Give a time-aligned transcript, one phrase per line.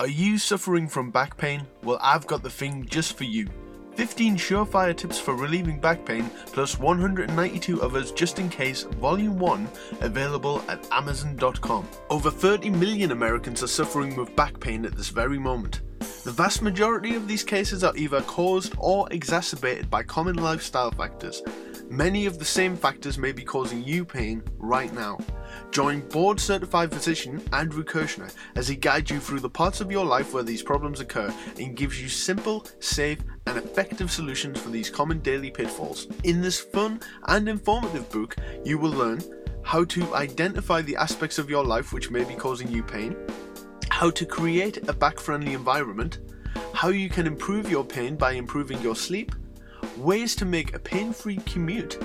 [0.00, 1.66] Are you suffering from back pain?
[1.82, 3.46] Well, I've got the thing just for you.
[3.96, 9.68] 15 surefire tips for relieving back pain, plus 192 others just in case, Volume 1,
[10.00, 11.86] available at Amazon.com.
[12.08, 15.82] Over 30 million Americans are suffering with back pain at this very moment.
[16.24, 21.42] The vast majority of these cases are either caused or exacerbated by common lifestyle factors.
[21.90, 25.18] Many of the same factors may be causing you pain right now.
[25.70, 30.04] Join board certified physician Andrew Kirschner as he guides you through the parts of your
[30.04, 34.90] life where these problems occur and gives you simple, safe, and effective solutions for these
[34.90, 36.08] common daily pitfalls.
[36.24, 39.20] In this fun and informative book, you will learn
[39.62, 43.16] how to identify the aspects of your life which may be causing you pain,
[43.90, 46.18] how to create a back friendly environment,
[46.74, 49.36] how you can improve your pain by improving your sleep,
[49.96, 52.02] ways to make a pain free commute,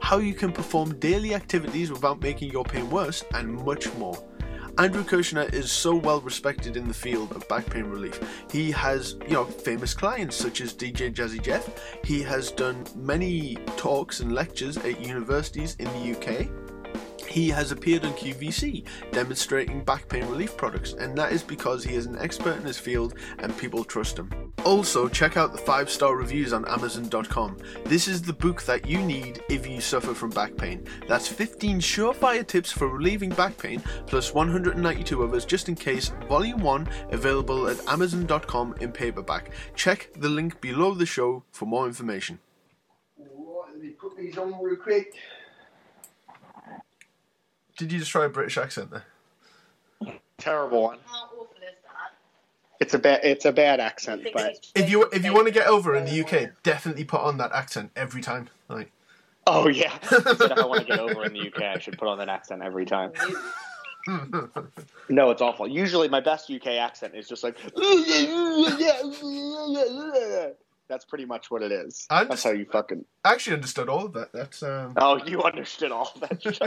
[0.00, 4.22] how you can perform daily activities without making your pain worse, and much more.
[4.78, 8.20] Andrew Kirschner is so well respected in the field of back pain relief.
[8.48, 11.68] He has, you know, famous clients such as DJ Jazzy Jeff.
[12.04, 16.67] He has done many talks and lectures at universities in the UK.
[17.28, 21.94] He has appeared on QVC demonstrating back pain relief products, and that is because he
[21.94, 24.30] is an expert in his field and people trust him.
[24.64, 27.58] Also, check out the 5 star reviews on Amazon.com.
[27.84, 30.86] This is the book that you need if you suffer from back pain.
[31.06, 36.62] That's 15 surefire tips for relieving back pain, plus 192 others just in case, Volume
[36.62, 39.52] 1, available at Amazon.com in paperback.
[39.74, 42.38] Check the link below the show for more information.
[43.18, 45.14] Let me put these on real quick.
[47.78, 49.04] Did you just try a British accent there?
[50.36, 50.98] Terrible one.
[51.06, 52.12] How awful is that?
[52.80, 53.20] It's a bad.
[53.22, 56.24] It's a bad accent, but If you if you want to get over in the
[56.24, 58.50] UK, definitely put on that accent every time.
[58.68, 58.90] Like
[59.46, 59.96] oh yeah.
[60.02, 62.28] Said if I want to get over in the UK, I should put on that
[62.28, 63.12] accent every time.
[65.10, 65.68] No, it's awful.
[65.68, 67.58] Usually, my best UK accent is just like.
[70.88, 72.06] That's pretty much what it is.
[72.10, 73.04] I That's how you fucking.
[73.24, 74.32] I actually understood all of that.
[74.32, 74.94] That's um.
[74.96, 76.62] Oh, you understood all that shit.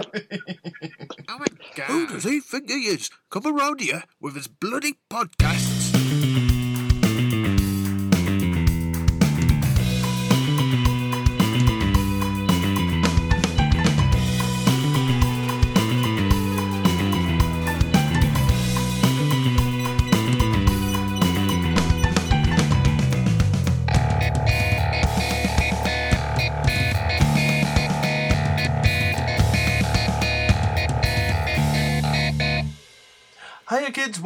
[1.28, 1.46] Oh my
[1.76, 1.88] god.
[1.88, 3.10] Who does he think he is?
[3.30, 5.71] Come around here with his bloody podcasts.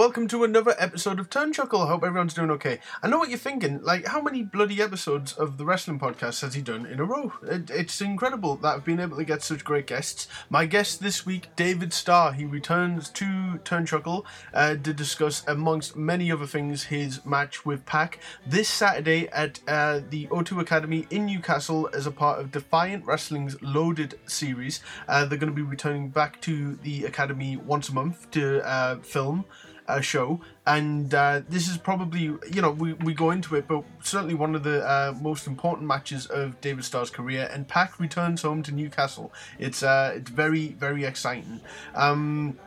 [0.06, 1.82] Welcome to another episode of Turn Chuckle.
[1.82, 2.80] I hope everyone's doing okay.
[3.02, 6.54] I know what you're thinking, like how many bloody episodes of the wrestling podcast has
[6.54, 7.34] he done in a row?
[7.42, 10.28] It, it's incredible that I've been able to get such great guests.
[10.48, 15.96] My guest this week, David Starr, he returns to Turn Chuckle uh, to discuss, amongst
[15.96, 21.26] many other things, his match with Pac this Saturday at uh, the O2 Academy in
[21.26, 24.82] Newcastle as a part of Defiant Wrestling's Loaded series.
[25.08, 28.98] Uh, they're going to be returning back to the Academy once a month to uh,
[28.98, 29.46] film
[29.88, 33.84] a show and uh, this is probably you know we, we go into it but
[34.02, 38.42] certainly one of the uh, most important matches of david starr's career and pac returns
[38.42, 41.62] home to newcastle it's uh, it's very very exciting
[41.94, 42.58] um,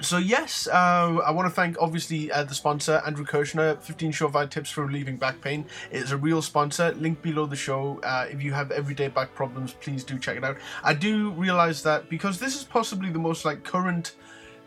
[0.00, 4.50] so yes, uh, I want to thank obviously uh, the sponsor Andrew Kirschner, 15 surefire
[4.50, 5.64] tips for relieving back pain.
[5.92, 6.92] It is a real sponsor.
[6.94, 8.00] Link below the show.
[8.02, 10.56] Uh, if you have everyday back problems, please do check it out.
[10.82, 14.16] I do realize that because this is possibly the most like current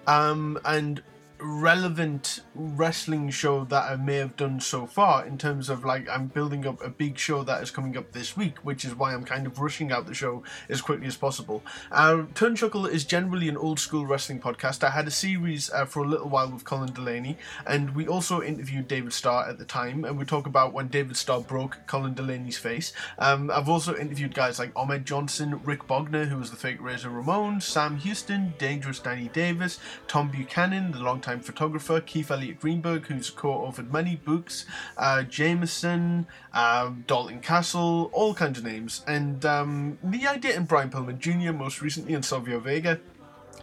[0.07, 1.03] um, and
[1.39, 6.27] relevant wrestling show that I may have done so far in terms of like I'm
[6.27, 9.23] building up a big show that is coming up this week, which is why I'm
[9.23, 11.63] kind of rushing out the show as quickly as possible.
[11.91, 14.83] Uh, Turn Chuckle is generally an old school wrestling podcast.
[14.83, 18.41] I had a series uh, for a little while with Colin Delaney, and we also
[18.41, 22.13] interviewed David Starr at the time, and we talk about when David Starr broke Colin
[22.13, 22.93] Delaney's face.
[23.19, 27.09] Um, I've also interviewed guys like Ahmed Johnson, Rick Bognar, who was the fake Razor
[27.09, 33.29] Ramon, Sam Houston, Dangerous Danny Davis, Tom Buchanan, the longtime photographer, Keith Elliot Greenberg, who's
[33.29, 34.65] co-authored many books,
[34.97, 40.89] uh, Jameson, um, Dalton Castle, all kinds of names, and um, the idea, and Brian
[40.89, 41.51] Pillman Jr.
[41.51, 42.99] most recently, and Savio Vega.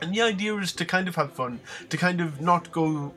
[0.03, 3.15] And the idea is to kind of have fun, to kind of not go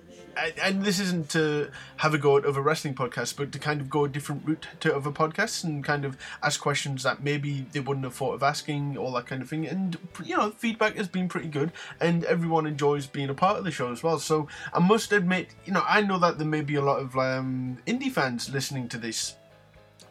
[0.62, 3.90] and- this isn't to have a go at other wrestling podcasts, but to kind of
[3.90, 7.80] go a different route to other podcasts and kind of ask questions that maybe they
[7.80, 9.68] wouldn't have thought of asking, all that kind of thing.
[9.68, 13.64] And you know, feedback has been pretty good, and everyone enjoys being a part of
[13.64, 14.20] the show as well.
[14.20, 17.18] So I must admit, you know, I know that there may be a lot of
[17.18, 19.36] um, indie fans listening to this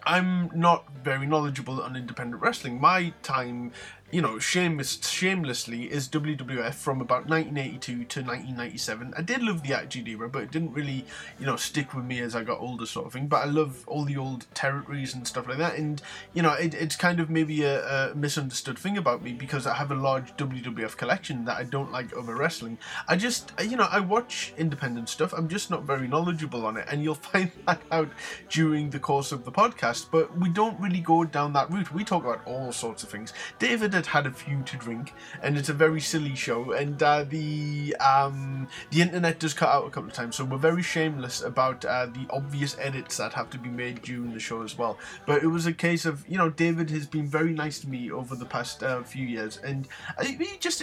[0.07, 2.81] I'm not very knowledgeable on independent wrestling.
[2.81, 3.73] My time
[4.13, 9.13] you know, shameless, shamelessly is WWF from about 1982 to 1997.
[9.17, 11.05] I did love the Attitude Era, but it didn't really,
[11.41, 13.27] you know, stick with me as I got older, sort of thing.
[13.27, 15.75] But I love all the old territories and stuff like that.
[15.75, 16.01] And,
[16.35, 19.75] you know, it, it's kind of maybe a, a misunderstood thing about me because I
[19.75, 22.79] have a large WWF collection that I don't like other wrestling.
[23.09, 25.33] I just, you know, I watch independent stuff.
[25.37, 26.87] I'm just not very knowledgeable on it.
[26.89, 28.11] And you'll find that out
[28.51, 30.07] during the course of the podcast.
[30.13, 31.93] But we don't really go down that route.
[31.93, 33.33] We talk about all sorts of things.
[33.59, 35.13] David had had a few to drink,
[35.43, 36.73] and it's a very silly show.
[36.73, 40.59] And uh, the um, the internet does cut out a couple of times, so we're
[40.59, 44.63] very shameless about uh, the obvious edits that have to be made during the show
[44.63, 44.99] as well.
[45.27, 48.11] But it was a case of you know David has been very nice to me
[48.11, 49.89] over the past uh, few years, and
[50.23, 50.83] he just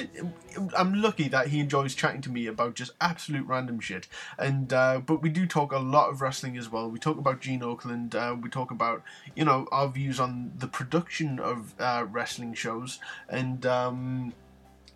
[0.78, 4.08] I'm lucky that he enjoys chatting to me about just absolute random shit.
[4.38, 6.90] And uh, but we do talk a lot of wrestling as well.
[6.90, 8.16] We talk about Gene Okerlund.
[8.16, 9.04] Uh, we talk about
[9.36, 13.00] you know our views on the production of uh, wrestling shows
[13.30, 14.34] and um,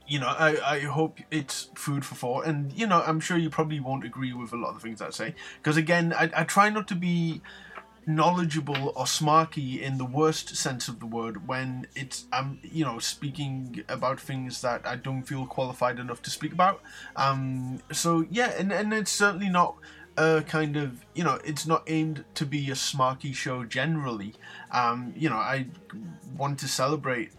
[0.07, 2.45] you know, I, I hope it's food for thought.
[2.45, 5.01] And, you know, I'm sure you probably won't agree with a lot of the things
[5.01, 5.35] I say.
[5.57, 7.41] Because, again, I, I try not to be
[8.07, 12.99] knowledgeable or smarky in the worst sense of the word when it's I'm you know
[12.99, 16.81] speaking about things that I don't feel qualified enough to speak about
[17.17, 19.75] um so yeah and and it's certainly not
[20.15, 24.35] a kind of you know it's not aimed to be a smarky show generally
[24.71, 25.65] um you know I
[26.37, 27.31] want to celebrate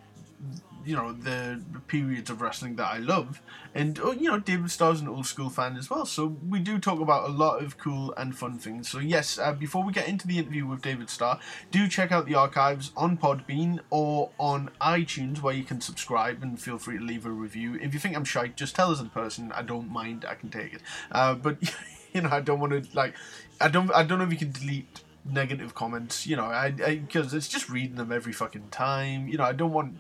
[0.89, 3.43] you know the periods of wrestling that I love,
[3.75, 6.79] and oh, you know David Starr's an old school fan as well, so we do
[6.79, 8.89] talk about a lot of cool and fun things.
[8.89, 11.41] So yes, uh, before we get into the interview with David Starr,
[11.71, 16.59] do check out the archives on Podbean or on iTunes where you can subscribe and
[16.59, 17.75] feel free to leave a review.
[17.75, 19.53] If you think I'm shite, just tell us in person.
[19.53, 20.25] I don't mind.
[20.27, 20.81] I can take it.
[21.13, 21.59] Uh, but
[22.15, 23.13] you know I don't want to like
[23.61, 27.35] I don't I don't know if you can delete negative comments you know i because
[27.35, 29.95] it's just reading them every fucking time you know i don't want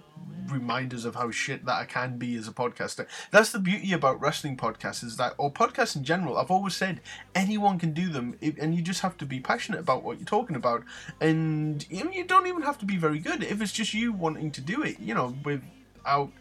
[0.50, 3.06] reminders of how shit that I can be as a podcaster.
[3.30, 6.38] That's the beauty about wrestling podcasts is that, or podcasts in general.
[6.38, 7.00] I've always said
[7.34, 10.56] anyone can do them, and you just have to be passionate about what you're talking
[10.56, 10.84] about,
[11.20, 14.60] and you don't even have to be very good if it's just you wanting to
[14.60, 14.98] do it.
[15.00, 16.32] You know, without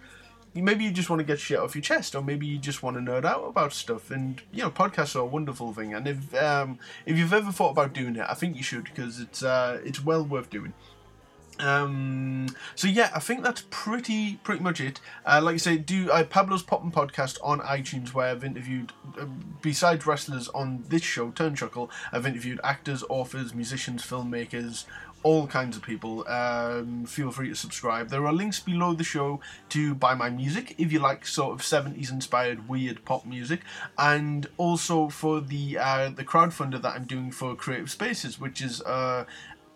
[0.53, 2.97] maybe you just want to get shit off your chest, or maybe you just want
[2.97, 4.11] to nerd out about stuff.
[4.11, 5.93] And you know, podcasts are a wonderful thing.
[5.93, 9.19] And if um, if you've ever thought about doing it, I think you should because
[9.19, 10.73] it's uh, it's well worth doing.
[11.59, 14.99] Um, so yeah, I think that's pretty pretty much it.
[15.25, 19.25] Uh, like I say, do uh, Pablo's Poppin' podcast on iTunes, where I've interviewed, uh,
[19.61, 24.85] besides wrestlers on this show, Turn Chuckle, I've interviewed actors, authors, musicians, filmmakers,
[25.27, 26.25] all kinds of people.
[26.25, 28.07] Um, feel free to subscribe.
[28.07, 31.59] There are links below the show to buy my music if you like sort of
[31.59, 33.59] 70s inspired weird pop music,
[33.97, 38.81] and also for the uh, the crowdfunder that I'm doing for Creative Spaces, which is
[38.83, 39.25] uh,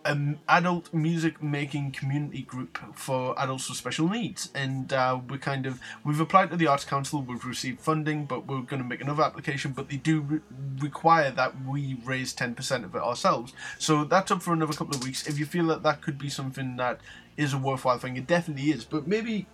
[0.05, 4.49] an adult music making community group for adults with special needs.
[4.53, 8.47] And uh, we're kind of we've applied to the arts council we've received funding but
[8.47, 10.39] we're going to make another application but they do re-
[10.79, 13.53] require that we raise 10% of it ourselves.
[13.77, 15.27] So that's up for another couple of weeks.
[15.27, 16.99] If you feel that that could be something that
[17.37, 18.85] is a worthwhile thing it definitely is.
[18.85, 19.47] But maybe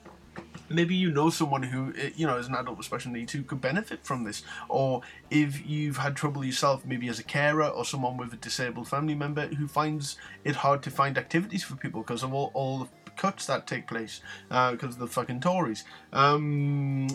[0.69, 3.43] maybe you know someone who eh, you know is an adult with special needs who
[3.43, 4.43] could benefit from this.
[4.69, 8.87] Or if you've had trouble yourself maybe as a carer or someone with a disabled
[8.87, 12.79] family member who finds it hard to find activities for people because of all, all
[12.79, 15.83] the cuts that take place because uh, of the fucking tories.
[16.13, 17.07] Um,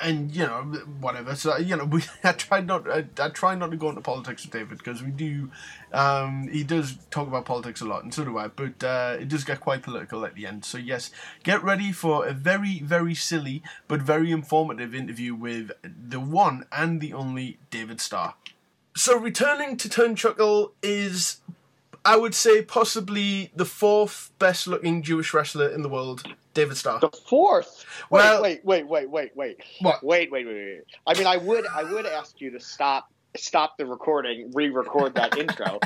[0.00, 0.62] and you know
[1.00, 1.34] whatever.
[1.34, 4.44] So you know, we I try not I, I try not to go into politics
[4.44, 5.50] with David because we do.
[5.92, 8.48] Um, he does talk about politics a lot, and so do I.
[8.48, 10.64] But uh, it does get quite political at the end.
[10.64, 11.10] So yes,
[11.42, 17.00] get ready for a very very silly but very informative interview with the one and
[17.00, 18.34] the only David Starr.
[18.94, 21.38] So returning to Turnchuckle is
[22.06, 26.22] I would say possibly the fourth best looking Jewish wrestler in the world,
[26.54, 27.00] David Starr.
[27.00, 27.84] The fourth.
[28.10, 29.56] Well- wait, wait, wait, wait, wait, wait.
[29.82, 30.80] Wait, wait, wait, wait.
[31.06, 35.36] I mean, I would, I would ask you to stop, stop the recording, re-record that
[35.38, 35.78] intro.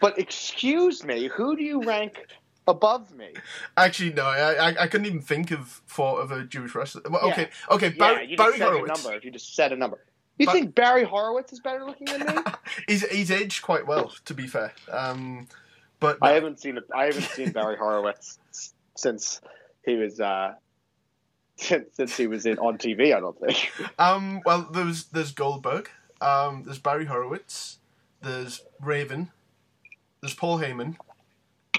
[0.00, 2.26] But excuse me, who do you rank
[2.66, 3.28] above me?
[3.76, 7.02] Actually, no, I, I I couldn't even think of four of a Jewish wrestler.
[7.08, 7.32] Well, Yeah.
[7.32, 9.04] okay, okay, yeah, Barry, you Barry just said a Horowitz.
[9.04, 9.16] number.
[9.16, 9.98] If you just said a number,
[10.38, 12.42] you But- think Barry Horowitz is better looking than me?
[12.88, 14.72] He's he's aged quite well, to be fair.
[14.90, 15.46] Um,
[16.00, 18.38] but I haven't seen, I haven't seen Barry Horowitz
[18.96, 19.40] since
[19.84, 20.54] he was, uh,
[21.60, 23.14] since, since he was in on TV.
[23.14, 23.70] I don't think.
[23.98, 25.88] um, well, there's there's Goldberg,
[26.20, 27.78] um, there's Barry Horowitz,
[28.22, 29.30] there's Raven,
[30.20, 30.96] there's Paul Heyman,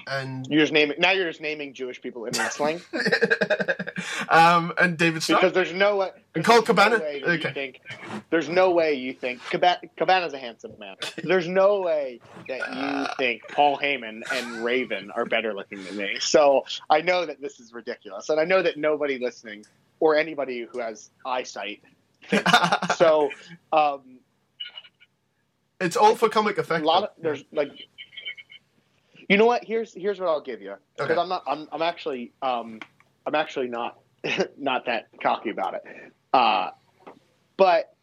[0.07, 1.11] and You're just naming now.
[1.11, 2.81] You're just naming Jewish people in wrestling
[4.29, 5.39] um, and David Starr.
[5.39, 6.09] because there's no way.
[6.35, 6.99] And there's no Cabana?
[6.99, 7.53] way Okay.
[7.53, 7.81] think-
[8.29, 10.95] there's no way you think Cabana, Cabana's a handsome man.
[11.23, 16.17] There's no way that you think Paul Heyman and Raven are better looking than me.
[16.19, 19.65] So I know that this is ridiculous, and I know that nobody listening
[19.99, 21.81] or anybody who has eyesight
[22.95, 23.29] so.
[23.73, 24.19] Um,
[25.79, 26.83] it's all for comic effect.
[26.83, 27.71] a lot of there's like
[29.31, 29.63] you know what?
[29.63, 30.75] Here's here's what i'll give you.
[30.97, 31.19] Because Okay.
[31.21, 32.79] i'm not I'm, I'm actually um
[33.25, 33.97] i'm actually not
[34.57, 35.83] not that cocky about it.
[36.33, 36.69] Uh
[37.57, 37.95] but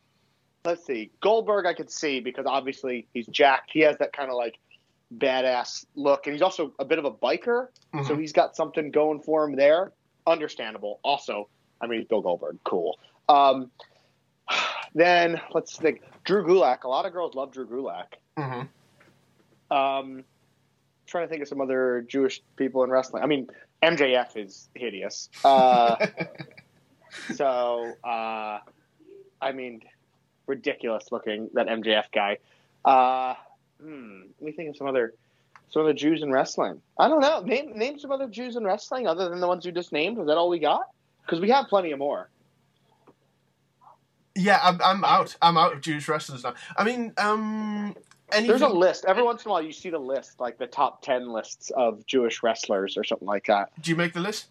[0.65, 1.11] let's see.
[1.21, 3.71] Goldberg i could see because obviously he's jacked.
[3.73, 4.59] He has that kind of like
[5.17, 7.69] badass look and he's also a bit of a biker
[8.05, 8.21] so Mhm.
[8.21, 9.93] he's got something going for him there.
[10.27, 10.99] Understandable.
[11.05, 11.49] Also
[11.83, 12.99] i mean bill goldberg cool.
[13.29, 13.71] Um
[14.95, 16.01] then let's think.
[16.25, 16.85] Drew gulak.
[16.85, 18.15] A lot of girls love drew gulak.
[18.39, 18.69] Mhm.
[19.71, 20.25] um,
[21.09, 23.23] trying to think of some other Jewish people in wrestling.
[23.23, 23.49] I mean,
[23.83, 25.29] MJF is hideous.
[25.45, 26.07] Uh,
[27.35, 28.59] so, uh,
[29.41, 29.83] I mean,
[30.47, 32.39] ridiculous looking that MJF guy.
[32.85, 33.35] Uh,
[33.81, 35.15] hmm, let me think of some other
[35.71, 36.81] some other Jews in wrestling.
[36.99, 37.41] I don't know.
[37.41, 40.19] Name name some other Jews in wrestling other than the ones you just named.
[40.19, 40.83] Was that all we got?
[41.25, 42.31] Because we have plenty of more.
[44.35, 45.37] Yeah, I'm, I'm out.
[45.43, 46.55] I'm out of Jewish wrestlers now.
[46.77, 47.97] I mean, um,
[48.33, 48.49] anything.
[48.49, 49.05] There's a list.
[49.07, 52.07] Every once in a while, you see the list, like the top ten lists of
[52.07, 53.71] Jewish wrestlers or something like that.
[53.81, 54.47] Do you make the list?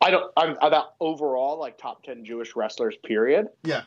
[0.00, 0.32] I don't.
[0.36, 2.96] I'm about overall like top ten Jewish wrestlers.
[3.04, 3.48] Period.
[3.64, 3.82] Yeah.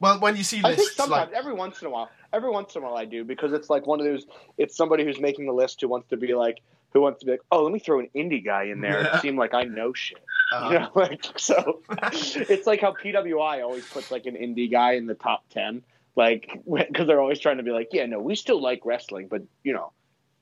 [0.00, 2.74] Well, when you see I think sometimes like every once in a while, every once
[2.76, 4.26] in a while I do because it's like one of those.
[4.58, 6.60] It's somebody who's making the list who wants to be like
[6.92, 9.12] who wants to be like, oh, let me throw an indie guy in there Yeah.
[9.14, 10.18] and seem like I know shit.
[10.52, 11.80] uh, You know, like so.
[11.90, 15.82] it's like how PWI always puts like an indie guy in the top ten,
[16.16, 19.42] like because they're always trying to be like, yeah, no, we still like wrestling, but
[19.62, 19.92] you know,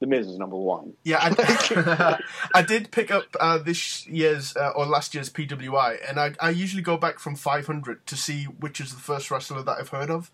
[0.01, 0.95] the Miz is number one.
[1.05, 1.87] Yeah, I, think,
[2.55, 6.51] I did pick up uh, this year's uh, or last year's PWI, and I, I
[6.51, 10.11] usually go back from 500 to see which is the first wrestler that I've heard
[10.11, 10.31] of.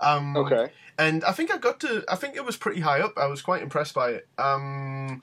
[0.00, 0.72] Um, Okay.
[0.98, 2.04] And I think I got to.
[2.08, 3.14] I think it was pretty high up.
[3.16, 4.28] I was quite impressed by it.
[4.36, 5.22] Um,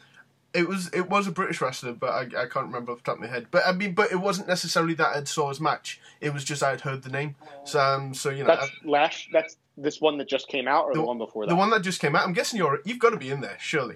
[0.53, 3.15] it was it was a British wrestler, but I, I can't remember off the top
[3.15, 3.47] of my head.
[3.51, 5.99] But I mean, but it wasn't necessarily that I saw his match.
[6.21, 7.35] It was just I had heard the name.
[7.65, 9.27] So um, so you know, That's last.
[9.31, 11.49] That's this one that just came out, or the, The- one before that.
[11.49, 12.25] the one that just came out.
[12.25, 13.95] I'm guessing you're you've got to be in there, surely.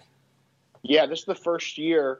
[0.83, 2.19] Yeah, this is the first year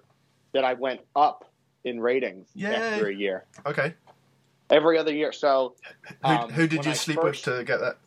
[0.54, 1.50] that I went up
[1.84, 2.74] in ratings Yay.
[2.74, 3.46] after a year.
[3.66, 3.94] Okay.
[4.70, 5.32] Every other year.
[5.34, 5.76] So
[6.26, 7.98] Who, Um, who did you I sleep first- with to get that?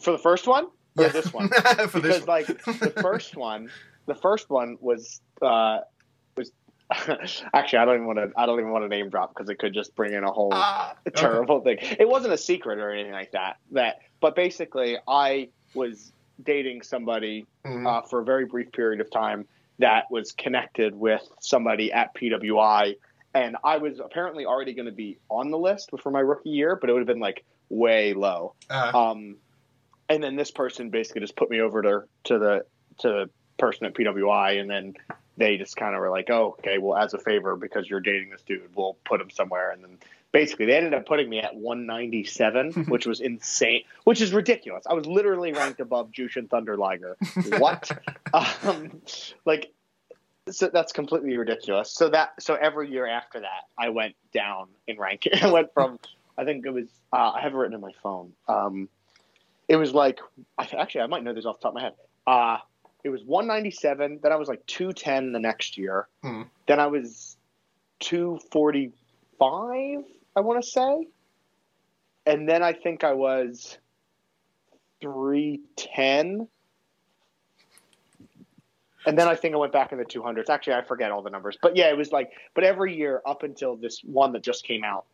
[0.00, 1.48] for the first one or this one,
[1.88, 3.70] For because like the first one,
[4.06, 5.78] the first one was uh,
[6.36, 6.50] was
[7.54, 9.58] actually I don't even want to I don't even want to name drop because it
[9.58, 11.20] could just bring in a whole Ah, okay.
[11.20, 11.78] terrible thing.
[11.80, 13.56] It wasn't a secret or anything like that.
[13.72, 17.86] That but basically I was dating somebody Mhm.
[17.86, 19.46] uh, for a very brief period of time
[19.78, 22.94] that was connected with somebody at PWI.
[23.34, 26.76] And I was apparently already going to be on the list for my rookie year,
[26.76, 28.54] but it would have been like way low.
[28.68, 29.36] Uh, Um,
[30.08, 32.62] and then this person basically just put me over to to the
[32.98, 34.94] to the person at PWI, and then
[35.36, 38.30] they just kind of were like, "Oh, okay, well, as a favor, because you're dating
[38.30, 39.98] this dude, we'll put him somewhere." And then
[40.32, 44.84] basically, they ended up putting me at 197, which was insane, which is ridiculous.
[44.86, 47.16] I was literally ranked above Jushin Thunder Liger.
[47.58, 47.90] What?
[48.34, 49.00] um,
[49.44, 49.72] like.
[50.50, 51.92] So that's completely ridiculous.
[51.92, 55.34] So that so every year after that, I went down in ranking.
[55.40, 56.00] I went from
[56.36, 58.32] I think it was uh, I have it written in my phone.
[58.48, 58.88] Um,
[59.68, 60.20] it was like
[60.58, 61.94] I, actually I might know this off the top of my head.
[62.26, 62.58] Uh,
[63.04, 64.20] it was 197.
[64.22, 66.08] Then I was like 210 the next year.
[66.22, 66.42] Hmm.
[66.66, 67.36] Then I was
[68.00, 70.04] 245.
[70.34, 71.08] I want to say,
[72.24, 73.76] and then I think I was
[75.00, 76.48] 310.
[79.04, 80.48] And then I think I went back in the 200s.
[80.48, 82.30] Actually, I forget all the numbers, but yeah, it was like.
[82.54, 85.06] But every year up until this one that just came out,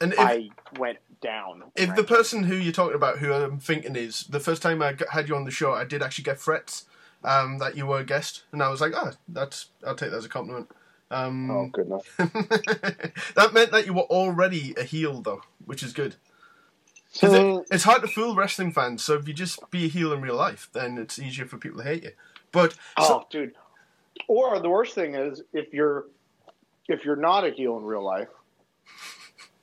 [0.00, 1.62] and if, I went down.
[1.76, 4.96] if the person who you're talking about, who I'm thinking is, the first time I
[5.12, 6.86] had you on the show, I did actually get threats
[7.24, 10.16] um, that you were a guest, and I was like, oh, that's I'll take that
[10.16, 10.70] as a compliment.
[11.10, 12.02] Um, oh goodness.
[12.18, 16.16] that meant that you were already a heel, though, which is good.
[17.10, 20.12] So, it, it's hard to fool wrestling fans, so if you just be a heel
[20.12, 22.10] in real life, then it's easier for people to hate you.
[22.52, 23.54] But oh, dude.
[24.26, 26.04] Or the worst thing is if you're
[26.88, 28.28] if you're not a heel in real life,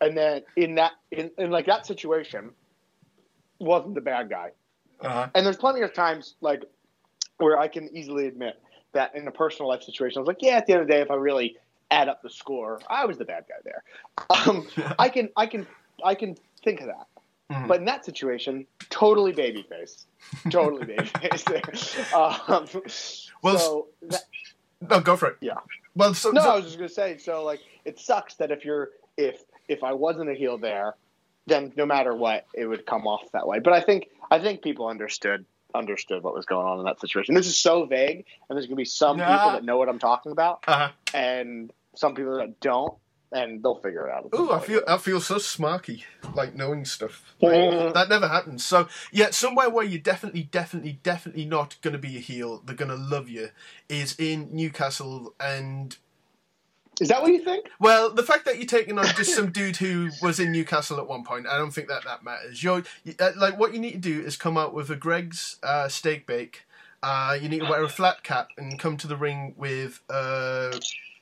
[0.02, 2.52] and then in that in, in like that situation,
[3.60, 4.52] wasn't the bad guy.
[5.02, 6.64] uh, And there's plenty of times like
[7.38, 8.60] where I can easily admit
[8.94, 10.94] that in a personal life situation, I was like, yeah, at the end of the
[10.94, 11.58] day, if I really
[11.92, 13.84] add up the score, I was the bad guy there.
[14.48, 14.68] Um,
[15.00, 15.68] I can I can
[16.04, 17.08] I can think of that.
[17.52, 17.68] Mhm.
[17.68, 20.06] But in that situation, totally babyface,
[20.50, 22.12] totally babyface.
[22.50, 22.68] um,
[23.44, 24.24] Well, so that,
[24.82, 25.38] No, go for it.
[25.42, 25.54] Yeah.
[25.96, 27.18] Well, so, no, so- I was just gonna say.
[27.18, 30.96] So like, it sucks that if you're if if I wasn't a heel there,
[31.48, 33.60] then no matter what, it would come off that way.
[33.60, 37.36] But I think I think people understood understood what was going on in that situation.
[37.36, 39.38] This is so vague, and there's gonna be some Nah.
[39.38, 40.92] people that know what I'm talking about, uh-huh.
[41.14, 42.94] and some people that don't,
[43.32, 44.30] and they'll figure it out.
[44.40, 46.04] Ooh, I feel I feel so smarky,
[46.34, 47.24] like knowing stuff.
[47.42, 48.66] That never happens.
[48.66, 52.62] So yeah, somewhere where you're definitely, definitely, definitely not going to be a heel.
[52.66, 53.50] They're going to love you.
[53.90, 55.98] Is in Newcastle, and
[57.02, 57.68] Is that what you think?
[57.80, 61.08] well, the fact that you're taking on just some dude who was in Newcastle at
[61.08, 62.64] one point, I don't think that that matters.
[62.64, 62.84] You're
[63.20, 66.26] uh, like what you need to do is come out with a Greggs uh, steak
[66.26, 66.66] bake.
[67.04, 70.72] Uh, you need to wear a flat cap and come to the ring with uh,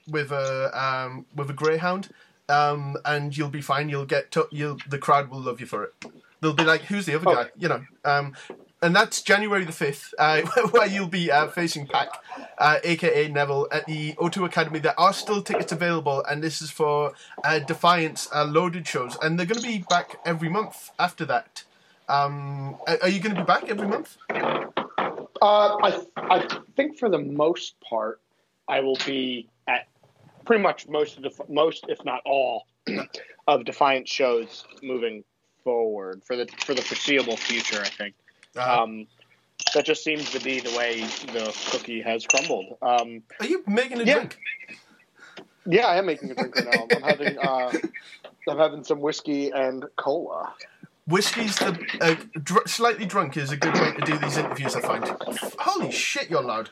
[0.07, 2.09] with a um, with a greyhound,
[2.49, 3.89] um, and you'll be fine.
[3.89, 5.93] You'll get to, you'll the crowd will love you for it.
[6.39, 7.35] They'll be like, "Who's the other Oh.
[7.35, 7.83] guy?" You know.
[8.05, 8.33] Um,
[8.83, 12.09] and that's January the fifth, uh, where you'll be uh, facing Pac,
[12.57, 14.79] uh, aka Neville, at the O2 Academy.
[14.79, 17.13] There are still tickets available, and this is for
[17.45, 21.63] uh, Defiant's uh, loaded shows, and they're going to be back every month after that.
[22.09, 24.17] Um, are are you going to be back every month?
[24.29, 28.19] Uh, I I think for the most part,
[28.67, 29.87] I will be at
[30.45, 32.67] pretty much most of the most, if not all,
[33.47, 35.23] of Defiant's shows moving
[35.63, 37.79] forward for the for the foreseeable future.
[37.79, 38.15] I think
[38.57, 39.07] Uh, um,
[39.73, 41.01] that just seems to be the way
[41.33, 42.77] the cookie has crumbled.
[42.81, 44.13] Um, are you making a yeah.
[44.13, 44.37] drink?
[45.65, 46.87] yeah, I am making a drink right now.
[46.95, 47.71] I'm having uh,
[48.49, 50.53] I'm having some whiskey and cola.
[51.07, 54.75] Whiskey's the uh, dr- slightly drunk is a good way to do these interviews.
[54.75, 55.05] I find.
[55.59, 56.69] Holy shit, you're loud.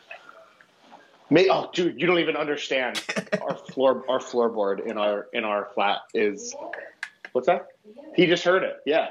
[1.30, 3.02] May, oh, dude, you don't even understand.
[3.42, 6.56] our floor, our floorboard in our in our flat is.
[7.32, 7.68] What's that?
[8.16, 8.78] He just heard it.
[8.86, 9.10] Yeah.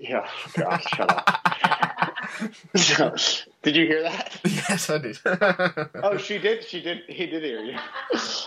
[0.00, 0.28] Yeah.
[0.54, 1.24] Gosh, shut up.
[3.62, 4.40] did you hear that?
[4.44, 5.18] yes, I did.
[6.02, 6.64] Oh, she did.
[6.64, 7.02] She did.
[7.08, 7.76] He did hear you.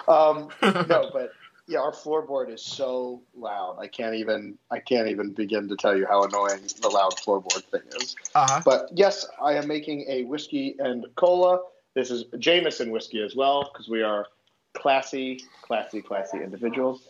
[0.07, 1.33] Um, no, but
[1.67, 3.77] yeah, our floorboard is so loud.
[3.79, 4.57] I can't even.
[4.69, 8.15] I can't even begin to tell you how annoying the loud floorboard thing is.
[8.35, 8.61] uh-huh.
[8.63, 11.59] But yes, I am making a whiskey and cola.
[11.93, 14.27] This is Jameson whiskey as well because we are
[14.73, 17.01] classy, classy, classy individuals.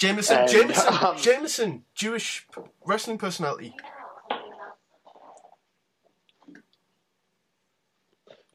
[0.00, 2.46] Jameson, And, Jameson, um, Jameson, Jewish
[2.86, 3.74] wrestling personality.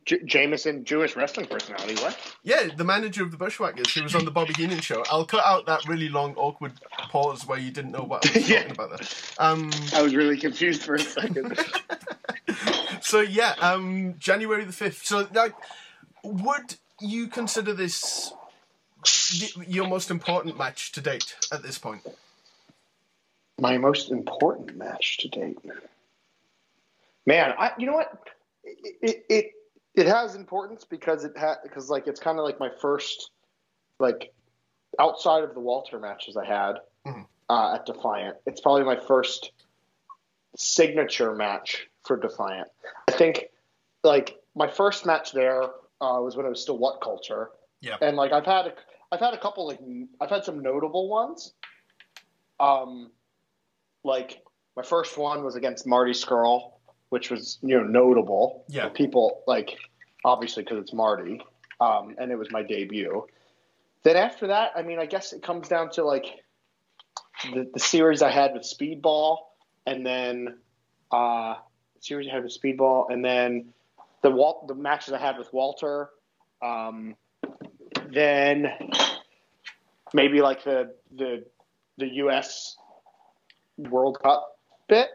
[0.05, 1.95] J- Jameson, Jewish wrestling personality.
[2.01, 2.17] What?
[2.43, 5.03] Yeah, the manager of the Bushwhackers who was on the Bobby Heenan show.
[5.10, 6.73] I'll cut out that really long, awkward
[7.10, 8.58] pause where you didn't know what I was Yeah.
[8.62, 9.08] talking about there.
[9.39, 11.60] Um, I was really confused for a second.
[13.01, 15.05] so yeah, um, January the fifth.
[15.05, 15.53] So like,
[16.23, 18.31] would you consider this
[19.67, 22.01] your most important match to date at this point?
[23.59, 25.57] My most important match to date.
[27.25, 28.27] Man, I you know what?
[28.63, 29.51] It it it,
[29.95, 33.31] it has importance because it ha because like it's kind of like my first
[33.99, 34.33] like
[34.99, 37.25] outside of the Walter matches I had Mhm.
[37.49, 38.37] uh, at Defiant.
[38.45, 39.51] It's probably my first
[40.57, 42.67] signature match for Defiant.
[43.07, 43.45] I think
[44.03, 47.51] like my first match there uh, was when it was still What Culture.
[47.81, 47.97] Yeah.
[48.01, 48.73] And like I've had a,
[49.11, 49.79] I've had a couple like
[50.19, 51.53] I've had some notable ones.
[52.59, 53.11] Um,
[54.03, 54.43] like
[54.75, 56.73] my first one was against Marty Scurll,
[57.09, 58.65] which was you know notable.
[58.67, 58.89] Yeah.
[58.89, 59.77] People like
[60.23, 61.41] obviously because it's Marty,
[61.79, 63.25] um, and it was my debut.
[64.03, 66.25] Then after that, I mean, I guess it comes down to like
[67.53, 69.37] the, the series I had with Speedball,
[69.85, 70.57] and then
[71.11, 71.55] uh,
[71.99, 73.73] series I had with Speedball, and then
[74.21, 76.09] the Wal- the matches I had with Walter.
[76.61, 77.15] Um,
[78.13, 78.71] then
[80.13, 81.45] maybe like the the
[81.97, 82.77] the U.S.
[83.77, 85.09] World Cup bit.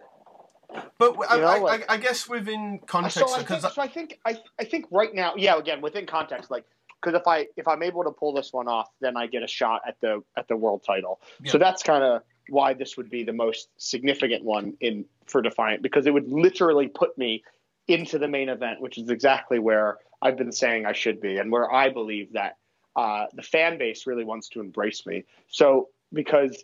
[0.98, 3.74] But I, You know, I, like- I, I guess within context, so I because think,
[3.74, 6.64] so I think I, I think right now, yeah, again within context, like
[7.03, 9.48] because if I if I'm able to pull this one off, then I get a
[9.48, 11.20] shot at the at the world title.
[11.42, 11.53] Yeah.
[11.53, 15.83] So that's kind of why this would be the most significant one in for Defiant
[15.83, 17.42] because it would literally put me
[17.88, 21.50] into the main event, which is exactly where I've been saying I should be, and
[21.50, 22.57] where I believe that
[23.01, 25.17] uh, the fan base really wants to embrace me.
[25.49, 26.55] So because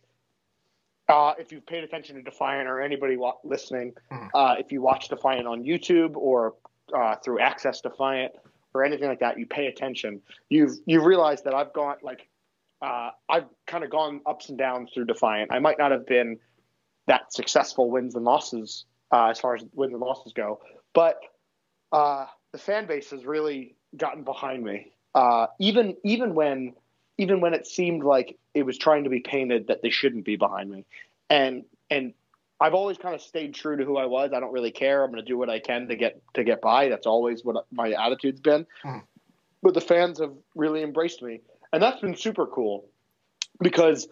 [1.08, 4.28] uh, if you've paid attention to Defiant or anybody wa- listening, Mhm.
[4.34, 6.54] uh, if you watch Defiant on YouTube or
[6.92, 8.32] uh, through Access Defiant
[8.74, 10.20] or anything like that, you pay attention.
[10.48, 12.28] You've you've realized that I've gone like
[12.82, 15.50] uh, I've kind of gone ups and downs through Defiant.
[15.52, 16.38] I might not have been
[17.06, 20.60] that successful wins and losses uh, as far as wins and losses go,
[20.92, 21.16] but
[21.92, 24.92] uh, the fan base has really gotten behind me.
[25.16, 26.74] Uh, even even when
[27.16, 30.36] even when it seemed like it was trying to be painted that they shouldn't be
[30.36, 30.84] behind me.
[31.30, 32.12] and and
[32.60, 34.32] I've always kind of stayed true to who I was.
[34.32, 35.02] I don't really care.
[35.04, 36.88] I'm going to do what I can to get to get by.
[36.88, 38.66] That's always what my attitude's been.
[38.84, 39.02] Mhm.
[39.62, 41.40] But the fans have really embraced me,
[41.72, 42.86] and that's been super cool
[43.62, 44.08] because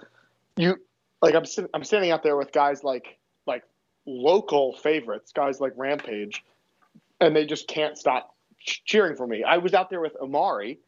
[0.56, 0.76] you
[1.20, 3.64] like I'm I'm standing out there with guys like like
[4.06, 6.42] local favorites, guys like Rampage,
[7.20, 9.44] and they just can't stop cheering for me.
[9.44, 10.78] I was out there with Amari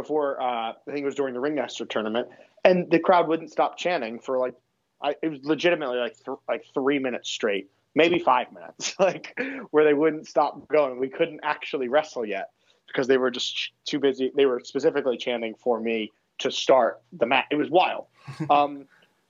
[0.00, 2.28] before uh, I think it was during the Ringmaster tournament,
[2.64, 4.54] and the crowd wouldn't stop chanting for like
[5.02, 9.38] I, it was legitimately like th- like three minutes straight, maybe five minutes, like
[9.70, 10.98] where they wouldn't stop going.
[10.98, 12.50] We couldn't actually wrestle yet
[12.86, 14.32] because they were just too busy.
[14.34, 17.46] They were specifically chanting for me to start the match.
[17.50, 18.06] It was wild.
[18.50, 18.86] um,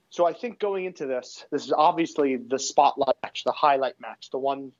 [0.09, 4.29] so I think going into this, this is obviously the spotlight match, the highlight match,
[4.31, 4.71] the one.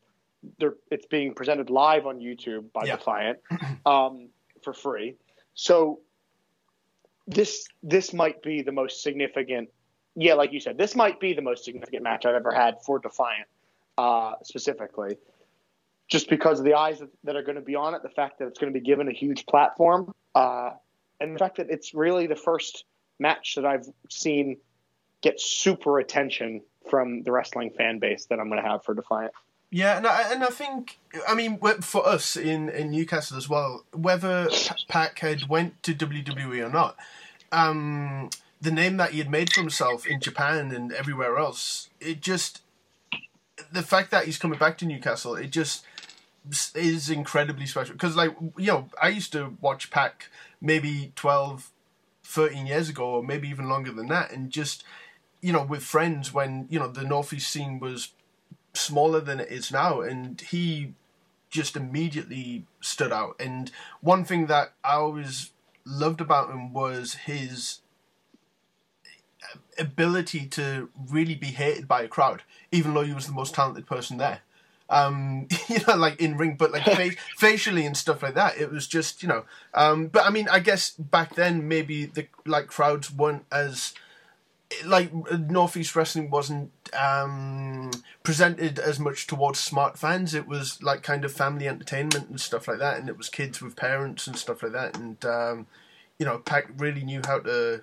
[0.57, 2.95] They're, it's being presented live on YouTube by Yeah.
[2.95, 3.39] Defiant
[3.85, 4.29] um,
[4.63, 5.15] for free.
[5.53, 5.99] So
[7.27, 9.69] this this might be the most significant.
[10.15, 12.99] Yeah, like you said, this might be the most significant match I've ever had for
[12.99, 13.47] Defiant,
[13.97, 15.17] uh, specifically,
[16.09, 18.47] just because of the eyes that, are going to be on it, the fact that
[18.47, 20.71] it's going to be given a huge platform, uh,
[21.21, 22.83] and the fact that it's really the first
[23.19, 24.57] match that I've seen
[25.21, 29.31] get super attention from the wrestling fan base that I'm going to have for Defiant.
[29.73, 33.85] Yeah, and I, and I think I mean for us in, in Newcastle as well,
[33.93, 36.97] whether P- Pac had went to WWE or not,
[37.53, 38.29] um,
[38.61, 42.61] the name that he had made for himself in Japan and everywhere else, it just
[43.71, 45.85] the fact that he's coming back to Newcastle, it just
[46.75, 47.93] is incredibly special.
[47.93, 50.27] Because like you know I used to watch Pac
[50.59, 51.71] maybe 12,
[52.25, 54.83] 13 years ago or maybe even longer than that, and just
[55.41, 58.09] you know with friends when you know the northeast scene was
[58.73, 60.93] smaller than it is now, and he
[61.49, 63.35] just immediately stood out.
[63.39, 65.51] And one thing that I always
[65.85, 67.79] loved about him was his
[69.77, 73.85] ability to really be hated by a crowd, even though he was the most talented
[73.85, 74.41] person there.
[74.89, 78.57] Um, you know, like in ring, but like fa- facially and stuff like that.
[78.57, 79.43] It was just, you know.
[79.73, 83.93] Um, but I mean, I guess back then maybe the like crowds weren't as
[84.85, 87.91] like Northeast Wrestling wasn't um,
[88.23, 90.33] presented as much towards smart fans.
[90.33, 93.61] It was like kind of family entertainment and stuff like that, and it was kids
[93.61, 94.97] with parents and stuff like that.
[94.97, 95.67] And um,
[96.19, 97.81] you know, Pac really knew how to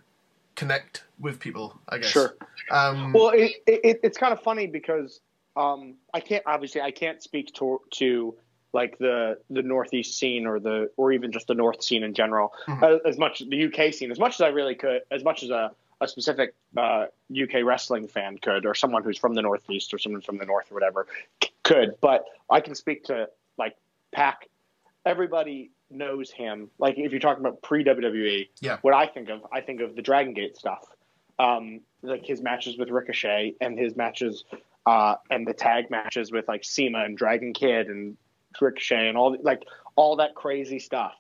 [0.55, 1.79] connect with people.
[1.89, 2.11] I guess.
[2.11, 2.35] Sure.
[2.71, 5.21] Um, Well, it, it, it's kind of funny because
[5.57, 8.35] um, I can't obviously I can't speak to to
[8.73, 12.53] like the the northeast scene or the or even just the north scene in general
[12.67, 12.83] Mhm.
[12.83, 15.49] as, as much the UK scene as much as I really could as much as
[15.51, 15.71] a
[16.01, 20.21] a specific uh, UK wrestling fan could or someone who's from the northeast or someone
[20.23, 21.07] from the north or whatever
[21.43, 23.77] c- could but I can speak to like
[24.13, 24.49] Pac
[25.05, 28.79] everybody knows him like if you're talking about pre WWE Yeah.
[28.83, 30.87] what I think of I think of the Dragon Gate stuff
[31.39, 34.45] um, like his matches with Ricochet and his matches
[34.87, 38.17] uh, and the tag matches with like CIMA and Dragon Kid and
[38.61, 39.63] Ricochet and all like
[39.97, 41.15] all that crazy stuff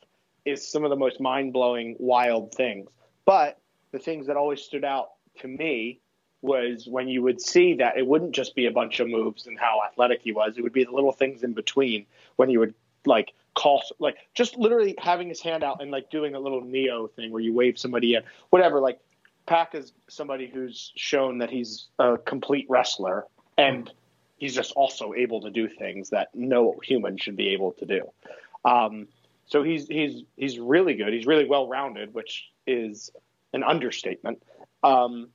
[0.44, 2.88] is some of the most mind blowing, wild things.
[3.26, 3.58] But
[3.92, 6.00] the things that always stood out to me
[6.40, 9.58] was when you would see that it wouldn't just be a bunch of moves and
[9.58, 12.74] how athletic he was; it would be the little things in between when he would
[13.06, 17.08] like call like just literally having his hand out and like doing a little neo
[17.08, 18.80] thing where you wave somebody in, whatever.
[18.80, 19.00] Like
[19.46, 23.24] Pac is somebody who's shown that he's a complete wrestler
[23.56, 23.90] and
[24.36, 28.02] he's just also able to do things that no human should be able to do.
[28.64, 29.08] Um,
[29.46, 31.12] so he's he's he's really good.
[31.12, 33.10] He's really well rounded, which is
[33.52, 34.42] an understatement.
[34.82, 35.28] Um,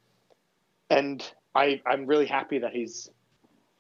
[0.90, 1.24] and
[1.56, 3.10] I I'm really happy that he's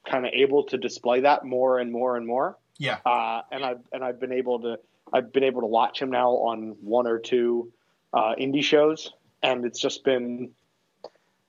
[0.09, 2.57] kind of able to display that more and more and more.
[2.77, 2.97] yeah.
[3.05, 4.79] Uh, and I've and I've been able to
[5.11, 7.71] I've been able to watch him now on one or two
[8.13, 10.51] uh, indie shows, and it's just been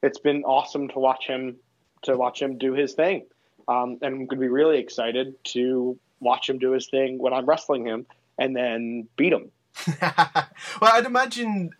[0.02, 1.56] it's been awesome to watch him
[2.02, 3.24] to watch him do his thing.
[3.66, 7.32] Um, and I'm going to be really excited to watch him do his thing when
[7.32, 8.06] I'm wrestling him
[8.38, 9.50] and then beat him.
[10.00, 11.70] well, I'd imagine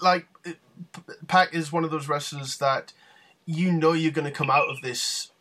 [0.00, 0.26] like
[1.26, 2.92] Pac is one of those wrestlers that
[3.44, 5.32] you know you're going to come out of this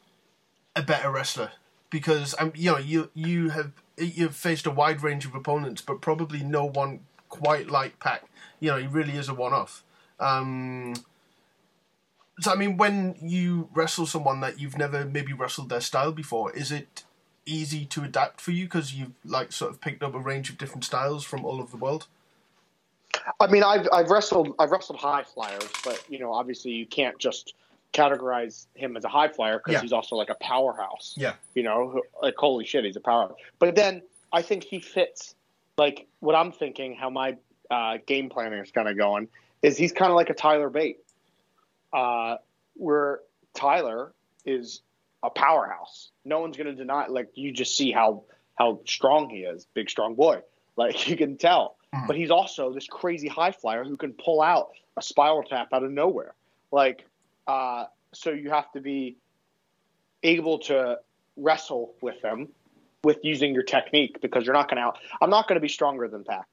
[0.75, 1.51] a better wrestler
[1.89, 6.01] because um, you know you you have you've faced a wide range of opponents, but
[6.01, 8.23] probably no one quite like Pac.
[8.59, 9.83] You know, he really is a one-off.
[10.19, 10.95] Um,
[12.39, 16.51] so I mean, when you wrestle someone that you've never maybe wrestled their style before,
[16.51, 17.03] is it
[17.49, 20.57] easy to adapt for you because you've like sort of picked up a range of
[20.57, 22.07] different styles from all over the world?
[23.39, 27.17] I mean, I've I've wrestled I've wrestled high flyers, but you know, obviously you can't
[27.17, 27.53] just
[27.93, 29.81] categorize him as a high flyer because Yeah.
[29.81, 31.15] he's also like a powerhouse.
[31.17, 31.33] Yeah.
[31.55, 33.33] You know, like holy shit, he's a power.
[33.57, 35.35] But then I think he fits
[35.77, 36.93] like what I'm thinking.
[36.95, 37.35] How my
[37.71, 39.27] uh, game planning is kind of going
[39.61, 40.99] is he's kind of like a Tyler Bate,
[41.93, 42.37] uh,
[42.75, 43.21] where
[43.55, 44.13] Tyler
[44.45, 44.81] is
[45.23, 46.09] a powerhouse.
[46.25, 47.07] No one's going to deny.
[47.07, 48.23] Like you just see how
[48.57, 50.41] how strong he is, big strong boy.
[50.75, 51.75] Like you can tell.
[51.93, 52.07] Mhm.
[52.07, 55.83] But he's also this crazy high flyer who can pull out a spiral tap out
[55.83, 56.33] of nowhere.
[56.71, 57.05] Like
[57.47, 59.17] uh, so, you have to be
[60.23, 60.99] able to
[61.37, 62.49] wrestle with them
[63.03, 64.97] with using your technique because you're not going to out.
[65.21, 66.45] I'm not going to be stronger than Pac.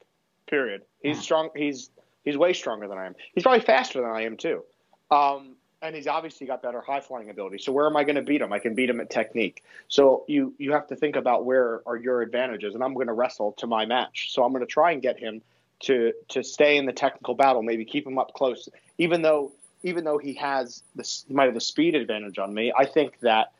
[0.49, 0.83] Period.
[1.03, 1.21] He's Mhm.
[1.21, 1.49] strong.
[1.55, 1.89] He's
[2.23, 3.15] he's way stronger than I am.
[3.33, 4.63] He's probably faster than I am too.
[5.11, 7.59] Um, and he's obviously got better high flying ability.
[7.59, 8.51] So where am I going to beat him?
[8.51, 9.63] I can beat him at technique.
[9.87, 13.13] So you you have to think about where are your advantages, and I'm going to
[13.13, 14.33] wrestle to my match.
[14.33, 15.41] So I'm going to try and get him
[15.81, 19.51] to to stay in the technical battle, maybe keep him up close, even though
[19.83, 22.73] even though he has this he might have the speed advantage on me.
[22.75, 23.51] I think that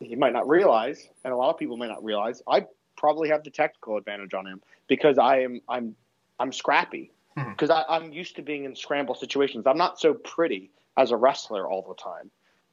[0.00, 3.42] he might not realize, and a lot of people may not realize, I probably have
[3.42, 5.96] the technical advantage on him because I am I'm
[6.38, 7.50] I'm scrappy hmm.
[7.50, 9.66] because I'm used to being in scramble situations.
[9.66, 12.30] I'm not so pretty as a wrestler all the time.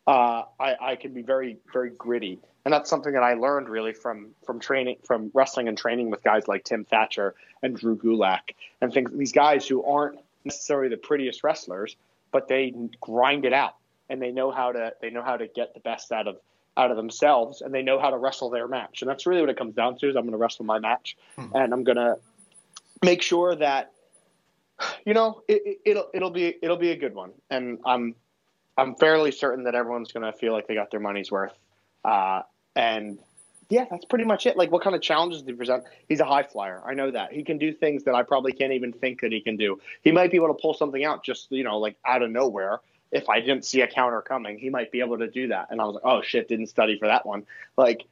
[0.08, 3.94] Uh, I, I can be very very gritty, and that's something that I learned really
[3.94, 7.34] from from training from wrestling and training with guys like Tim Thatcher
[7.64, 9.12] and Drew Gulak and things.
[9.14, 11.96] These guys who aren't necessarily the prettiest wrestlers,
[12.32, 13.76] but they grind it out
[14.10, 16.38] and they know how to they know how to get the best out of
[16.78, 19.50] out of themselves and they know how to wrestle their match and that's really what
[19.50, 21.56] it comes down to is i'm going to wrestle my match Hmm.
[21.56, 22.18] and i'm going to
[23.02, 23.94] make sure that
[25.06, 27.32] you know it, it, it'll it'll be it'll be a good one.
[27.50, 28.16] And i'm
[28.78, 31.54] i'm fairly certain that everyone's going to feel like they got their money's worth.
[32.04, 32.42] Uh,
[32.76, 33.20] and
[33.70, 34.58] yeah that's pretty much it.
[34.58, 35.84] Like what kind of challenges do he present?
[36.08, 36.82] He's a high flyer.
[36.86, 37.32] I know that.
[37.32, 39.80] He can do things that i probably can't even think that he can do.
[40.02, 42.80] He might be able to pull something out just you know like out of nowhere.
[43.12, 45.68] If I didn't see a counter coming, he might be able to do that.
[45.70, 47.46] And I was like, oh shit, didn't study for that one.
[47.78, 48.04] Like,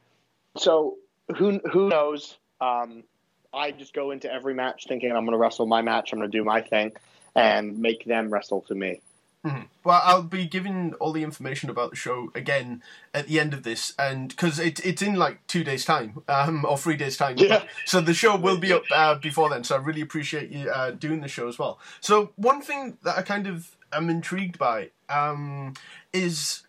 [0.56, 0.96] so
[1.36, 2.38] who who knows?
[2.60, 3.04] Um,
[3.54, 6.30] I just go into every match thinking I'm going to wrestle my match, I'm going
[6.30, 6.92] to do my thing,
[7.34, 9.00] and make them wrestle to me.
[9.44, 9.68] Mhm.
[9.84, 13.62] Well, I'll be giving all the information about the show again at the end of
[13.62, 17.36] this, and because it, it's in like two days' time, um, or three days' time.
[17.36, 17.64] Yeah.
[17.84, 19.62] So the show will be up uh, before then.
[19.62, 21.78] So I really appreciate you uh, doing the show as well.
[22.00, 25.74] So one thing that I kind of am intrigued by um,
[26.14, 26.62] is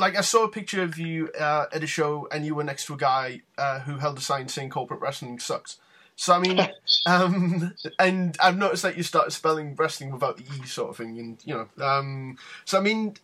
[0.00, 2.86] like I saw a picture of you uh, at a show, and you were next
[2.86, 5.78] to a guy uh, who held a sign saying "corporate wrestling sucks."
[6.16, 6.68] So I mean,
[7.06, 11.18] um, and I've noticed that you started spelling wrestling without the e sort of thing,
[11.18, 13.14] and you know, um, so I mean,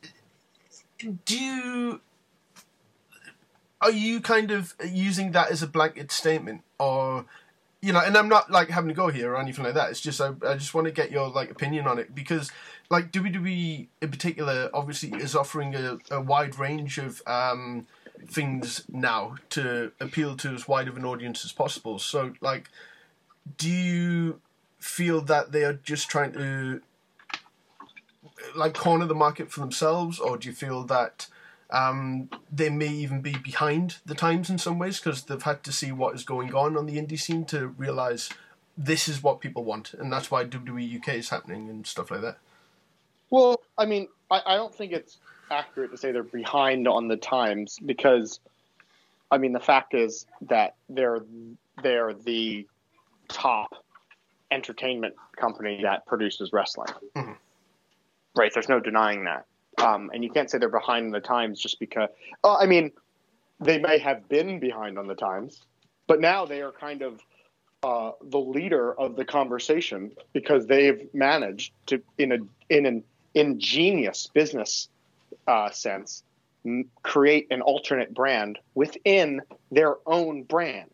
[0.99, 2.01] do you
[3.81, 7.27] are you kind of using that as a blanket statement, or
[7.81, 8.01] you know?
[8.01, 9.91] And I'm not like having to go here or anything like that.
[9.91, 12.51] It's just I, I just want to get your like opinion on it because
[12.91, 17.87] like WWE in particular obviously is offering a, a wide range of um,
[18.27, 21.99] things now to appeal to as wide of an audience as possible.
[21.99, 22.69] So like,
[23.59, 24.41] do you
[24.79, 26.81] feel that they are just trying to
[28.55, 31.27] like corner the market for themselves, or do you feel that
[31.71, 35.73] um, they may even be behind the times in some ways because they've had to
[35.73, 38.31] see what is going on on the indie scene to realize
[38.79, 42.21] this is what people want, and that's why WWE UK is happening and stuff like
[42.21, 42.39] that.
[43.31, 45.19] Well, I mean, I, I don't think it's
[45.51, 48.41] accurate to say they're behind on the times because,
[49.31, 51.21] I mean, the fact is that they're
[51.83, 52.67] they're the
[53.29, 53.85] top
[54.51, 56.89] entertainment company that produces wrestling.
[57.15, 57.37] Mhm.
[58.35, 58.53] Right?
[58.53, 59.47] There's no denying that,
[59.79, 62.09] um, and you can't say they're behind on the times just because.
[62.45, 62.93] Oh, I mean,
[63.61, 65.63] they may have been behind on the times,
[66.07, 67.21] but now they are kind of
[67.83, 73.05] uh, the leader of the conversation because they've managed to, in a in an
[73.37, 74.89] ingenious business
[75.47, 76.25] uh, sense,
[76.65, 80.91] m- create an alternate brand within their own brand.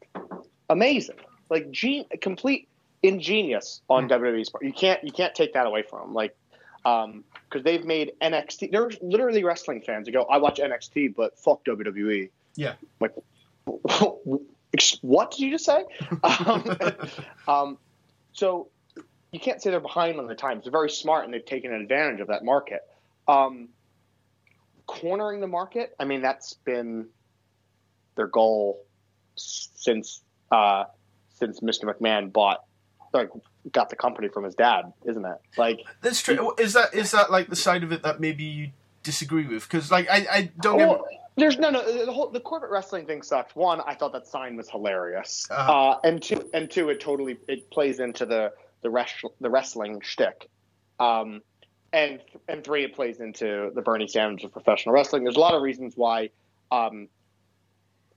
[0.69, 1.17] Amazing,
[1.49, 2.69] like gen- complete
[3.03, 4.65] ingenious on WWE's part.
[4.65, 6.15] You can't you can't take that away from them.
[6.15, 6.37] Like
[6.85, 8.73] because they've made NXT.
[8.73, 12.75] There's literally wrestling fans who go, "I watch NXT, but fuck WWE." Yeah.
[13.01, 13.15] Like,
[15.03, 15.85] what did you just say?
[16.23, 16.79] um,
[17.49, 17.79] um,
[18.33, 18.69] so
[19.33, 20.65] you can't say they're behind on the times.
[20.65, 22.83] They're very smart and they've taken advantage of that market.
[23.27, 23.69] Um,
[24.87, 27.07] cornering the market, I mean, that's been
[28.15, 28.85] their goal
[29.37, 30.85] since uh,
[31.35, 31.85] since Mr.
[31.85, 32.65] McMahon bought
[33.15, 33.31] like
[33.71, 35.39] got the company from his dad, isn't it?
[35.57, 36.55] Like That's true.
[36.59, 38.71] Is that is that like the side of it that maybe you
[39.03, 39.63] disagree with?
[39.63, 41.01] Because like I, I don't get.
[41.37, 43.57] There's no no the whole the corporate wrestling thing sucked.
[43.57, 45.73] One, I thought that sign was hilarious, Uh-huh.
[45.93, 50.01] uh, and two, and two, it totally it plays into the the res- the wrestling
[50.03, 50.49] shtick.
[51.01, 51.43] Um,
[51.93, 55.25] and and three, it plays into the Bernie Sanders of professional wrestling.
[55.25, 56.31] There's a lot of reasons why
[56.71, 57.09] um,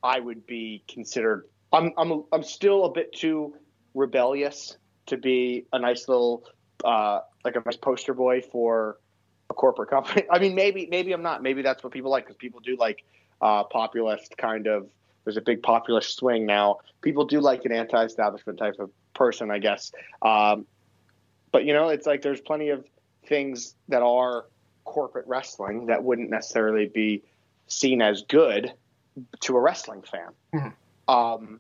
[0.04, 1.46] I would be considered.
[1.74, 3.56] I'm I'm I'm still a bit too
[3.94, 6.46] rebellious to be a nice little
[6.84, 8.98] uh, like a nice poster boy for
[9.50, 10.24] a corporate company.
[10.32, 11.44] I mean, maybe maybe I'm not.
[11.44, 13.04] Maybe that's what people like because people do like
[13.42, 14.88] uh, populist kind of.
[15.26, 16.78] There's a big populist swing now.
[17.02, 19.92] People do like an anti-establishment type of person, I guess.
[20.22, 20.66] Um,
[21.52, 22.86] but you know, it's like there's plenty of
[23.28, 24.46] things that are
[24.84, 27.24] corporate wrestling that wouldn't necessarily be
[27.68, 28.72] seen as good
[29.42, 30.30] to a wrestling fan.
[30.54, 30.74] Mhm.
[31.08, 31.60] Um,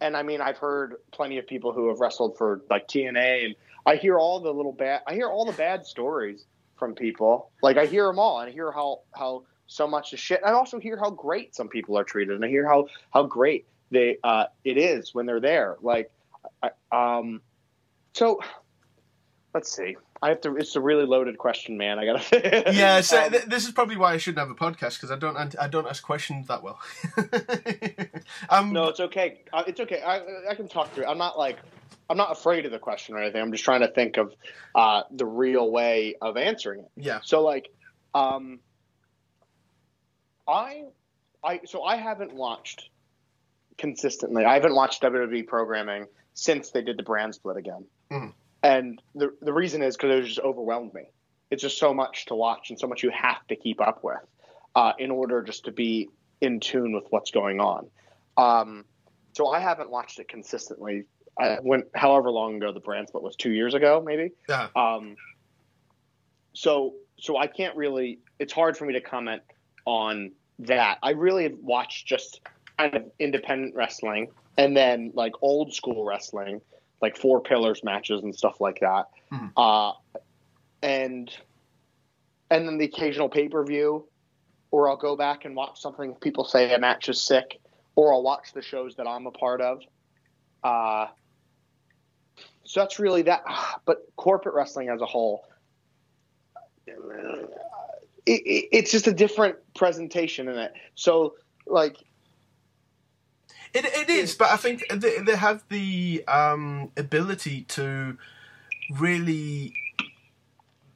[0.00, 3.54] and I mean, I've heard plenty of people who have wrestled for like TNA, and
[3.86, 6.44] I hear all the little bad, I hear all the bad stories
[6.76, 7.50] from people.
[7.62, 10.40] Like I hear them all, and I hear how how so much is shit.
[10.44, 13.66] I also hear how great some people are treated, and I hear how how great
[13.90, 15.76] they uh, it is when they're there.
[15.80, 16.10] Like,
[16.62, 17.40] I, um,
[18.14, 18.40] so
[19.52, 19.96] let's see.
[20.22, 20.56] I have to.
[20.56, 21.98] It's a really loaded question, man.
[21.98, 22.72] I gotta.
[22.72, 25.16] Yeah, so Um, th- this is probably why I shouldn't have a podcast because I
[25.16, 26.78] don't I don't ask questions that well.
[28.48, 29.42] um, No, it's okay.
[29.52, 30.00] Uh, it's okay.
[30.02, 31.04] I, I can talk through.
[31.04, 31.08] it.
[31.08, 31.58] I'm not like
[32.08, 33.40] I'm not afraid of the question or anything.
[33.42, 34.32] I'm just trying to think of
[34.74, 36.90] uh, the real way of answering it.
[36.96, 37.68] yeah, So like,
[38.14, 38.60] um,
[40.48, 40.84] I,
[41.42, 42.88] I so I haven't watched
[43.78, 44.44] consistently.
[44.44, 47.84] I haven't watched WWE programming since they did the brand split again.
[48.10, 48.32] Mhm.
[48.62, 51.04] And the the reason is because it just overwhelmed me.
[51.50, 54.18] It's just so much to watch and so much you have to keep up with
[54.74, 56.08] uh, in order just to be
[56.40, 57.88] in tune with what's going on.
[58.36, 58.84] Um,
[59.32, 61.04] so I haven't watched it consistently.
[61.38, 64.32] I went however long ago the brand split was two years ago, maybe.
[64.48, 65.16] yeah, Um,
[66.52, 68.18] so so I can't really.
[68.38, 69.42] It's hard for me to comment
[69.84, 70.98] on that.
[71.02, 72.40] I really have watched just
[72.78, 76.60] kind of independent wrestling and then like old school wrestling,
[77.00, 79.08] like four pillars matches and stuff like that.
[79.32, 79.52] Mhm.
[79.56, 79.92] Uh,
[80.82, 81.34] and
[82.50, 84.06] and then the occasional pay per view,
[84.70, 87.60] or I'll go back and watch something people say a match is sick,
[87.96, 89.80] or I'll watch the shows that I'm a part of.
[90.62, 91.06] Uh,
[92.64, 93.44] so that's really that.
[93.84, 95.44] But corporate wrestling as a whole,
[96.86, 96.96] it,
[98.26, 100.72] it, it's just a different presentation in it.
[100.94, 101.34] So,
[101.66, 101.96] like,
[103.74, 108.16] it it is, but I think they, they have the um, ability to
[108.90, 109.74] really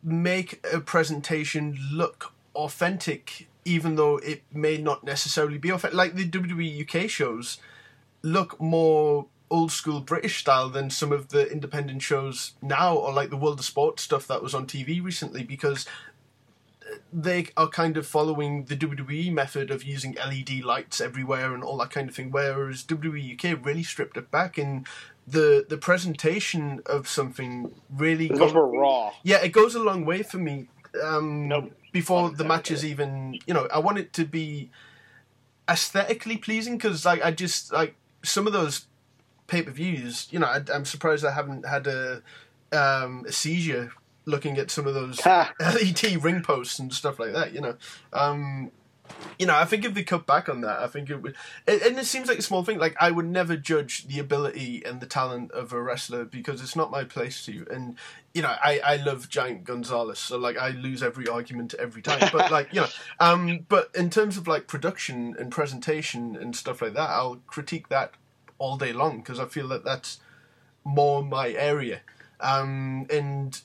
[0.03, 5.97] make a presentation look authentic, even though it may not necessarily be authentic.
[5.97, 7.59] Like the WWE UK shows
[8.23, 13.31] look more old school British style than some of the independent shows now, or like
[13.31, 15.87] the World of Sport stuff that was on TV recently, because
[17.12, 21.77] they are kind of following the WWE method of using LED lights everywhere and all
[21.79, 24.87] that kind of thing, whereas WWE UK really stripped it back and
[25.27, 29.12] the the presentation of something really it's go- much more raw.
[29.22, 30.68] yeah, it goes a long way for me.
[31.03, 31.72] Um, Nope.
[31.92, 34.70] Before the match is even, you know, I want it to be
[35.68, 38.87] aesthetically pleasing because, like, I just like some of those
[39.46, 40.29] pay per views.
[40.31, 42.22] You know, I, I'm surprised I haven't had a
[42.72, 43.92] um, a seizure
[44.29, 45.25] looking at some of those.
[45.27, 47.53] LED ring posts and stuff like that.
[47.53, 47.77] You know,
[48.12, 48.71] um,
[49.38, 51.35] you know, I think if they cut back on that, I think it would.
[51.67, 52.79] It, and it seems like a small thing.
[52.79, 56.77] Like I would never judge the ability and the talent of a wrestler because it's
[56.77, 57.67] not my place to.
[57.71, 57.97] And
[58.35, 62.29] you know, I I love Giant Gonzalez, so like I lose every argument every time.
[62.31, 62.88] But like you know,
[63.19, 67.88] um, but in terms of like production and presentation and stuff like that, I'll critique
[67.88, 68.14] that
[68.59, 70.19] all day long because I feel that that's
[70.85, 72.01] more my area.
[72.41, 73.61] Um, and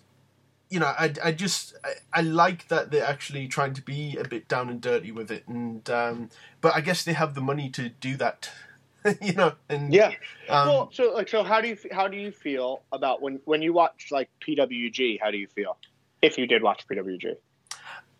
[0.74, 4.24] you know, I, I just I, I like that they're actually trying to be a
[4.28, 6.32] bit down and dirty with it, and um,
[6.62, 8.50] but I guess they have the money to do that,
[9.22, 9.54] you know.
[9.70, 10.14] And Yeah.
[10.50, 13.62] um, well, so like, so how do you how do you feel about when when
[13.62, 15.20] you watch like PWG?
[15.22, 15.78] How do you feel
[16.24, 17.36] if you did watch PWG?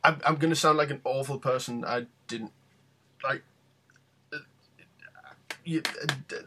[0.04, 1.84] I'm I'm gonna sound like an awful person.
[1.84, 2.52] I didn't
[3.24, 3.42] like.
[5.66, 5.82] You,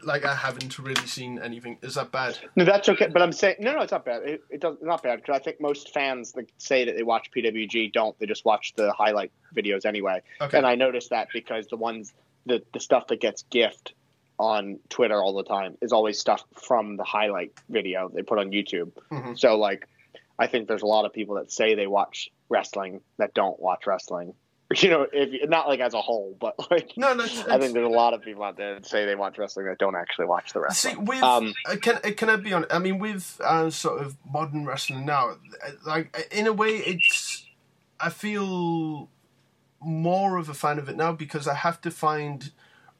[0.03, 1.77] like I haven't really seen anything.
[1.81, 2.37] Is that bad?
[2.55, 3.07] No, that's okay.
[3.07, 4.23] But I'm saying no, no, it's not bad.
[4.23, 7.31] It, it does not bad because I think most fans that say that they watch
[7.35, 8.17] PWG don't.
[8.19, 10.21] They just watch the highlight videos anyway.
[10.39, 10.57] Okay.
[10.57, 12.13] And I noticed that because the ones
[12.45, 13.93] the the stuff that gets gift
[14.39, 18.51] on Twitter all the time is always stuff from the highlight video they put on
[18.51, 18.91] YouTube.
[19.11, 19.37] Mhm.
[19.37, 19.87] So like,
[20.37, 23.87] I think there's a lot of people that say they watch wrestling that don't watch
[23.87, 24.35] wrestling.
[24.81, 27.23] You know, if not like as a whole, but like No, no.
[27.23, 29.77] I think there's a lot of people out there that say they watch wrestling that
[29.77, 31.05] don't actually watch the See, wrestling.
[31.05, 32.65] with Um, uh, can uh, can I be on?
[32.69, 35.29] I mean, with uh, sort of modern wrestling now,
[35.65, 37.45] uh, like in a way, it's
[37.99, 39.09] I feel
[39.79, 42.51] more of a fan of it now because I have to find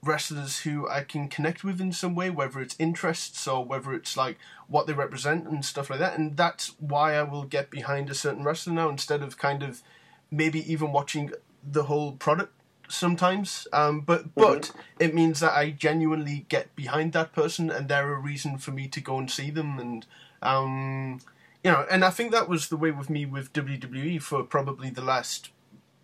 [0.03, 4.15] wrestlers who I can connect with in some way, whether it's interests or whether it's
[4.15, 6.17] like what they represent and stuff like that.
[6.17, 9.81] And that's why I will get behind a certain wrestler now instead of kind of
[10.29, 11.31] maybe even watching
[11.69, 12.53] the whole product
[12.87, 13.67] sometimes.
[13.73, 18.19] Um, but but it means that I genuinely get behind that person, and they're a
[18.19, 19.79] reason for me to go and see them.
[19.79, 20.05] And
[20.41, 21.19] um,
[21.63, 24.89] you know, and I think that was the way with me with WWE for probably
[24.89, 25.49] the last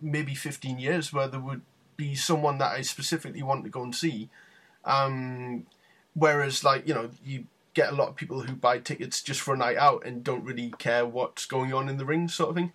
[0.01, 1.61] maybe 15 years, where there would
[1.95, 4.29] be someone that I specifically want to go and see.
[4.83, 5.65] Um,
[6.13, 9.53] whereas, like, you know, you get a lot of people who buy tickets just for
[9.53, 12.55] a night out and don't really care what's going on in the ring, sort of
[12.55, 12.73] thing.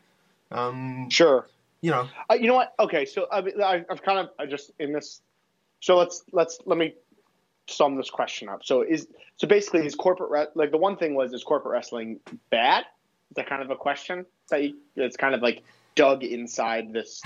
[0.51, 1.47] Um, Sure.
[1.81, 2.74] You know, Uh, you know what?
[2.79, 5.20] Okay, so I, I, I've kind of I just in this.
[5.81, 6.95] So let's let's let me
[7.68, 8.64] sum this question up.
[8.64, 9.07] So is
[9.37, 12.20] so basically is corporate re- like the one thing was is corporate wrestling
[12.51, 12.85] bad?
[13.31, 15.62] Is that kind of a question that you, it's kind of like
[15.95, 17.20] dug inside this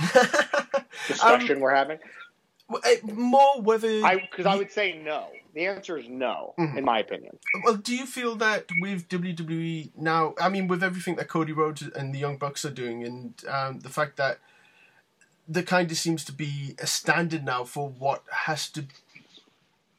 [1.06, 1.98] discussion we're having?
[2.84, 5.28] Eh, more whether I because I would say no.
[5.54, 6.78] The answer is no, Mhm.
[6.78, 7.38] in my opinion.
[7.62, 10.34] Well, do you feel that with WWE now?
[10.40, 13.80] I mean, with everything that Cody Rhodes and the Young Bucks are doing, and um,
[13.80, 14.38] the fact that
[15.46, 18.86] there kind of seems to be a standard now for what has to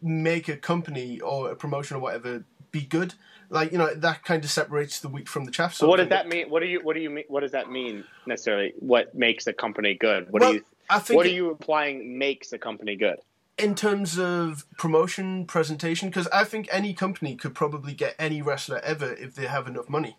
[0.02, 3.14] make a company or a promotion or whatever be good.
[3.50, 5.76] Like you know, that kind of separates the wheat from the chaff.
[5.76, 6.50] So what does that mean?
[6.50, 7.26] What do you what do you mean?
[7.28, 8.74] What does that mean necessarily?
[8.80, 10.32] What makes a company good?
[10.32, 13.18] What Well, do you I think what are you implying makes a company good?
[13.58, 18.80] In terms of promotion presentation because i think any company could probably get any wrestler
[18.84, 20.18] ever if they have enough money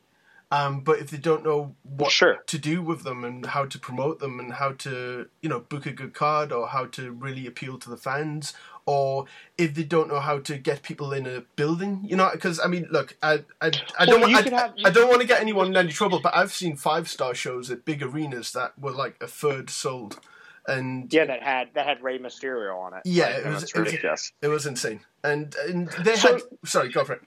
[0.50, 2.36] um, but if they don't know what Sure.
[2.46, 5.84] to do with them and how to promote them and how to you know book
[5.86, 8.52] a good card or how to really appeal to the fans
[8.86, 9.24] or
[9.58, 12.68] if they don't know how to get people in a building you know because i
[12.68, 15.68] mean look i i, I don't you I, have- I don't want to get anyone
[15.68, 19.16] in any trouble but i've seen five star shows at big arenas that were like
[19.20, 20.20] a third sold
[20.66, 23.02] and Yeah, that had that had Rey Mysterio on it.
[23.04, 26.88] Yeah, Like, it was- it was- it was insane and and they So- had sorry
[26.90, 27.22] go for it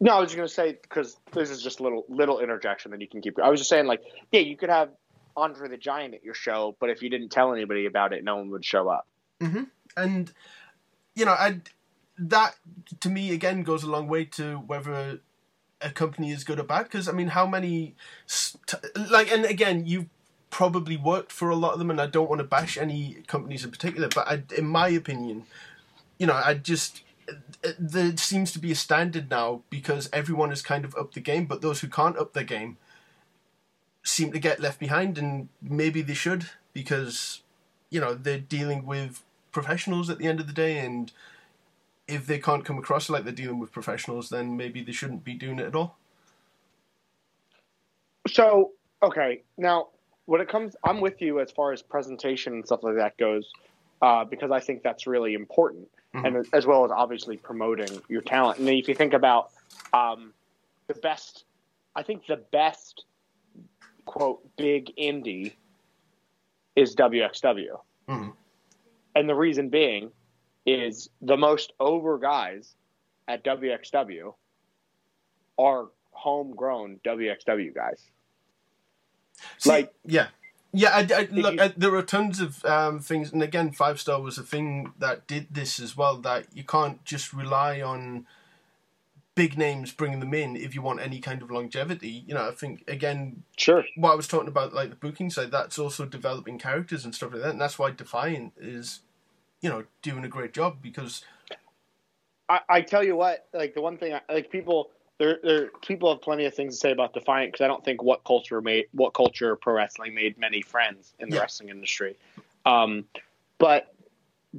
[0.00, 3.00] No, I was just gonna say because this is just a little little interjection that
[3.00, 3.38] you can keep.
[3.38, 4.02] I was just saying like,
[4.32, 4.90] yeah, you could have
[5.36, 8.36] Andre the Giant at your show, but if you didn't tell anybody about it, no
[8.36, 9.06] one would show up.
[9.40, 9.64] Mm-hmm.
[9.96, 10.32] and
[11.14, 11.60] you know I
[12.18, 12.56] that
[13.00, 15.20] to me again goes a long way to whether
[15.80, 17.94] a company is good or bad because I mean how many
[18.26, 20.08] st- like and again you
[20.50, 23.64] probably worked for a lot of them and I don't want to bash any companies
[23.64, 25.44] in particular but I, in my opinion
[26.18, 27.02] you know I just
[27.78, 31.46] there seems to be a standard now because everyone is kind of up the game
[31.46, 32.76] but those who can't up their game
[34.02, 37.42] seem to get left behind and maybe they should because
[37.90, 39.22] you know they're dealing with
[39.52, 41.12] professionals at the end of the day and
[42.08, 45.34] if they can't come across like they're dealing with professionals then maybe they shouldn't be
[45.34, 45.96] doing it at all.
[48.26, 48.72] So
[49.02, 49.88] okay, now
[50.26, 53.50] when it comes, I'm with you as far as presentation and stuff like that goes,
[54.02, 58.58] uh, because I think that's really important, and as well as obviously promoting your talent.
[58.58, 59.50] And if you think about
[59.92, 60.32] um,
[60.86, 61.44] the best,
[61.94, 63.04] I think the best
[64.06, 65.52] quote big indie
[66.76, 68.32] is WXW, Mhm.
[69.14, 70.10] and the reason being
[70.66, 72.74] is the most over guys
[73.28, 74.34] at WXW
[75.58, 78.10] are homegrown WXW guys.
[79.58, 80.28] See, Like- yeah
[80.72, 84.20] yeah I, I, look I, there are tons of um, things and again five star
[84.20, 88.26] was a thing that did this as well that you can't just rely on
[89.34, 92.52] big names bringing them in if you want any kind of longevity you know i
[92.52, 93.84] think again Sure.
[93.96, 97.32] what i was talking about like the booking side that's also developing characters and stuff
[97.32, 99.00] like that and that's why defiant is
[99.62, 101.24] you know doing a great job because
[102.48, 104.90] I, I tell you what, like the one thing, I, like people,
[105.20, 108.02] there, there, people have plenty of things to say about Defiant because I don't think
[108.02, 111.42] what culture made, what culture pro wrestling made many friends in the Yeah.
[111.42, 112.16] wrestling industry.
[112.64, 113.04] Um,
[113.58, 113.94] but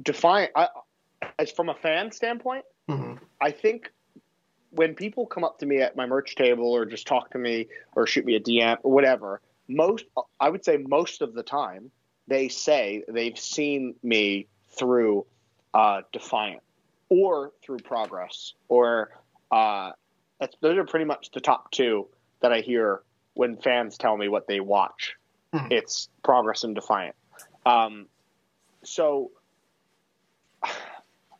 [0.00, 0.68] Defiant, I,
[1.40, 3.18] as from a fan standpoint, Mhm.
[3.40, 3.92] I think
[4.70, 7.66] when people come up to me at my merch table or just talk to me
[7.96, 10.04] or shoot me a DM or whatever, most
[10.38, 11.90] I would say most of the time
[12.28, 15.26] they say they've seen me through
[15.74, 16.62] uh, Defiant
[17.08, 19.10] or through Progress or
[19.50, 19.92] uh,
[20.42, 22.08] that's, those are pretty much the top two
[22.40, 23.02] that I hear
[23.34, 25.14] when fans tell me what they watch.
[25.54, 25.70] Mhm.
[25.70, 27.14] It's Progress and Defiant.
[27.64, 28.08] Um,
[28.82, 29.30] so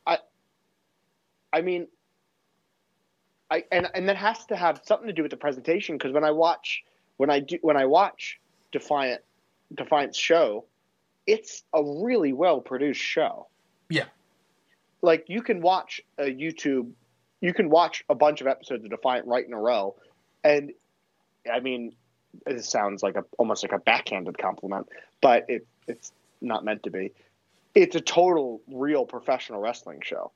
[0.07, 0.19] I
[1.53, 1.89] I mean
[3.51, 6.23] I and and that has to have something to do with the presentation because when
[6.23, 6.85] I watch
[7.17, 8.39] when I do when I watch
[8.71, 9.21] Defiant
[9.75, 10.65] Defiant's show,
[11.27, 13.49] it's a really well produced show.
[13.91, 14.07] Yeah.
[15.01, 16.93] Like you can watch a YouTube,
[17.43, 19.97] you can watch a bunch of episodes of Defiant right in a row,
[20.43, 20.73] and
[21.53, 21.95] I mean,
[22.47, 24.89] it sounds like a almost like a backhanded compliment,
[25.21, 27.13] but it it's not meant to be.
[27.75, 30.31] It's a total real professional wrestling show.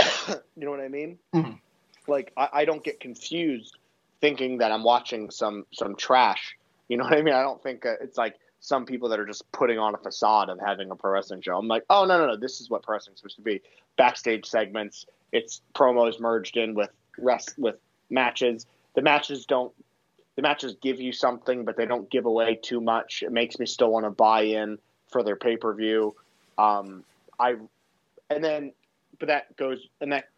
[0.28, 1.18] you know what I mean?
[1.34, 1.60] Mhm.
[2.08, 3.76] Like I, I don't get confused
[4.20, 6.56] thinking that I'm watching some some trash.
[6.88, 7.34] You know what I mean?
[7.34, 10.48] I don't think uh, it's like some people that are just putting on a facade
[10.48, 11.58] of having a pro wrestling show.
[11.58, 13.60] I'm like, oh no no no, this is what pro wrestling supposed to be.
[13.98, 15.04] Backstage segments.
[15.32, 17.76] It's promos merged in with rest with
[18.10, 18.66] matches.
[18.94, 19.72] The matches don't
[20.36, 23.24] the matches give you something, but they don't give away too much.
[23.24, 26.14] It makes me still want to buy in for their pay per view.
[26.56, 27.02] Um,
[27.40, 27.56] I
[28.30, 28.72] and then,
[29.18, 30.28] but that goes and that.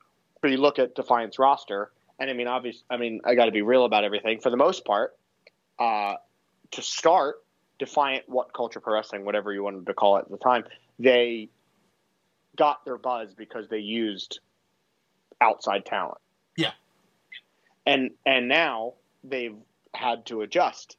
[0.41, 3.53] But you look at Defiant's roster, and I mean, obviously, I mean, I got to
[3.53, 4.41] be real about everything.
[4.41, 5.15] For the most part,
[5.79, 6.15] uh,
[6.71, 7.43] to start,
[7.79, 10.65] Defiant, what culture pro wrestling, whatever you wanted to call it at the time,
[10.99, 11.51] they
[12.57, 14.41] got their buzz because they used
[15.41, 16.19] outside talent.
[16.57, 16.73] Yeah.
[17.87, 19.57] And and now they've
[19.95, 20.97] had to adjust,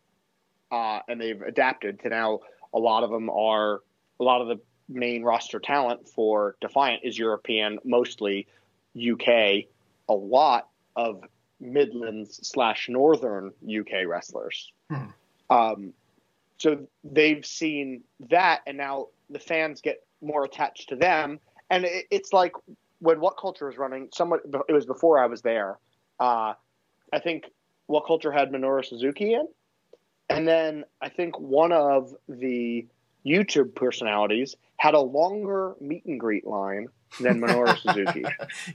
[0.71, 2.39] uh, and they've adapted to now.
[2.73, 3.81] A lot of them are
[4.19, 8.47] a lot of the main roster talent for Defiant is European, mostly
[8.95, 9.65] UK.
[10.07, 11.23] A lot of
[11.59, 14.71] Midlands slash Northern UK wrestlers.
[14.89, 15.05] Hmm.
[15.49, 15.93] Um,
[16.57, 21.39] so they've seen that, and now the fans get more attached to them.
[21.69, 22.53] And it, it's like
[23.02, 24.10] when What Culture was running.
[24.14, 25.78] Somewhat, it was before I was there.
[26.20, 26.54] Uh,
[27.12, 27.45] I think
[27.88, 29.47] What Culture had Minoru Suzuki in,
[30.30, 32.88] and then I think one of the
[33.26, 36.88] YouTube personalities had a longer meet and greet line
[37.20, 38.24] than Minoru Suzuki.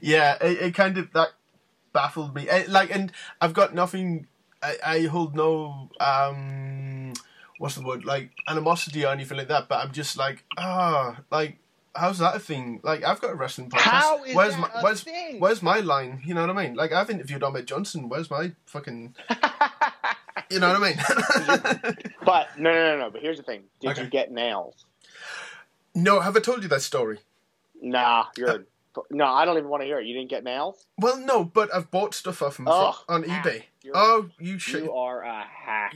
[0.01, 1.29] yeah, it, it kind of that
[1.93, 2.49] baffled me.
[2.49, 4.27] Eh, like, and I've got nothing.
[4.63, 7.13] I, I hold no um,
[7.59, 8.05] what's the word?
[8.05, 9.69] Like animosity or anything like that.
[9.69, 11.59] But I'm just like, ah, like.
[11.97, 12.81] How's that a thing?
[12.83, 13.81] Like I've got a wrestling podcast.
[13.81, 15.41] How is where's that my a where's thing?
[15.41, 16.21] where's my line?
[16.25, 16.75] You know what I mean?
[16.75, 18.09] Like I've interviewed Ahmed Johnson.
[18.09, 19.15] Where's my fucking?
[20.51, 22.05] You know what I mean?
[22.25, 23.11] But no, no, no, no.
[23.11, 24.03] But here's the thing: Did Okay.
[24.03, 24.85] you get nails?
[25.95, 27.19] no, have I told you that story?
[27.81, 28.67] Nah, you're.
[29.11, 30.07] No, I don't even want to hear it.
[30.07, 30.87] You didn't get nails.
[30.99, 33.45] Well, no, but I've bought stuff off him Oh, for, on hack.
[33.45, 33.63] eBay.
[33.83, 34.85] You're- Oh, you should.
[34.85, 35.95] You are a hack.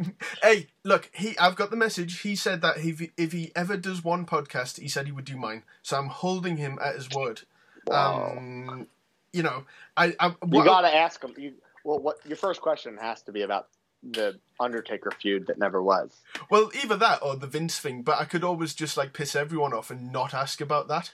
[0.42, 1.36] hey, look, he.
[1.38, 2.20] I've got the message.
[2.20, 5.24] He said that if he, if he ever does one podcast, he said he would
[5.24, 5.62] do mine.
[5.82, 7.42] So I'm holding him at his word.
[7.86, 8.34] Wow.
[8.36, 8.86] Um,
[9.32, 9.64] you know,
[9.96, 10.14] I.
[10.20, 11.34] I you what- gotta ask him.
[11.36, 13.68] You well, what your first question has to be about
[14.04, 16.16] the Undertaker feud that never was.
[16.50, 18.02] well, either that or the Vince thing.
[18.02, 21.12] But I could always just like piss everyone off and not ask about that.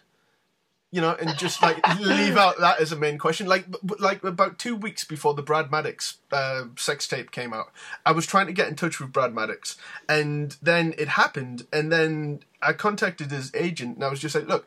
[0.90, 3.46] You know, and just like leave out that as a main question.
[3.46, 3.66] Like,
[3.98, 7.70] like about two weeks before the Brad Maddox uh, sex tape came out,
[8.06, 9.76] I was trying to get in touch with Brad Maddox,
[10.08, 14.48] and then it happened, and then I contacted his agent, and I was just like,
[14.48, 14.66] look.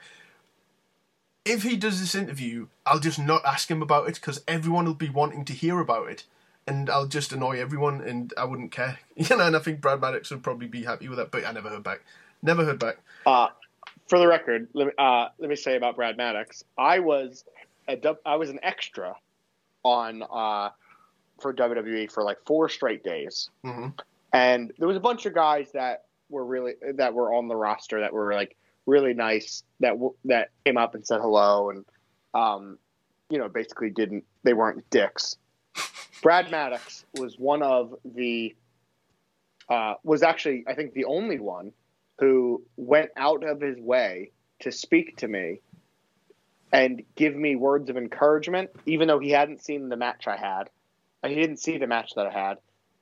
[1.43, 4.93] If he does this interview, I'll just not ask him about it because everyone will
[4.93, 6.23] be wanting to hear about it,
[6.67, 8.99] and I'll just annoy everyone, and I wouldn't care.
[9.15, 11.51] You know, and I think Brad Maddox would probably be happy with that, but I
[11.51, 12.01] never heard back.
[12.43, 12.97] Never heard back.
[13.25, 13.49] Uh,
[14.11, 16.65] for the record, let me, uh, let me say about Brad Maddox.
[16.77, 17.45] I was
[17.87, 19.15] a I was an extra
[19.83, 20.71] on uh,
[21.39, 23.87] for WWE for like four straight days, hmm
[24.33, 28.01] and there was a bunch of guys that were really that were on the roster
[28.01, 31.85] that were like really nice that w- that came up and said hello and
[32.33, 32.77] um,
[33.29, 35.37] you know basically didn't they weren't dicks.
[36.21, 38.53] Brad Maddox was one of the
[39.69, 41.71] uh, was actually I think the only one
[42.21, 45.59] who went out of his way to speak to me
[46.71, 50.69] and give me words of encouragement, even though he hadn't seen the match I had.
[51.23, 52.57] Uh, He didn't see the match that I had.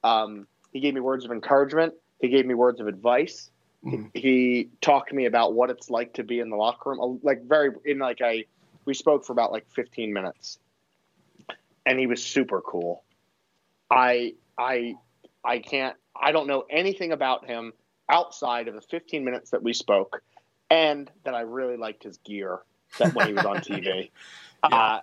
[0.06, 1.94] Um, he gave me words of encouragement.
[2.22, 3.52] He gave me words of advice.
[3.84, 4.10] Mhm.
[4.14, 7.00] He talked to me about what it's like to be in the locker room.
[7.02, 8.46] uh, Like very in like a,
[8.86, 10.60] we spoke for about like 15 minutes,
[11.86, 13.04] and he was super cool.
[13.92, 14.96] I I
[15.44, 15.98] I can't.
[16.16, 17.74] I don't know anything about him
[18.10, 20.22] outside of the 15 minutes that we spoke,
[20.70, 22.60] and that I really liked his gear
[22.98, 24.10] that when he was on TV.
[24.64, 25.00] uh,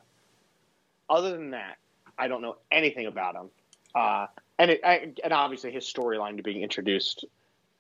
[1.09, 1.77] other than that,
[2.19, 3.49] I don't know anything about him.
[3.95, 4.27] Uh,
[4.59, 7.25] and it, I, and obviously his storyline to being introduced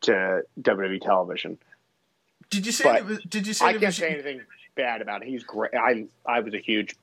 [0.02, 1.58] to WWE television.
[2.50, 2.84] Did you say?
[2.84, 3.64] But it was, did you say?
[3.66, 4.40] I can't was- say anything
[4.76, 5.28] bad about it.
[5.28, 5.72] He's great.
[5.74, 6.94] I I was a huge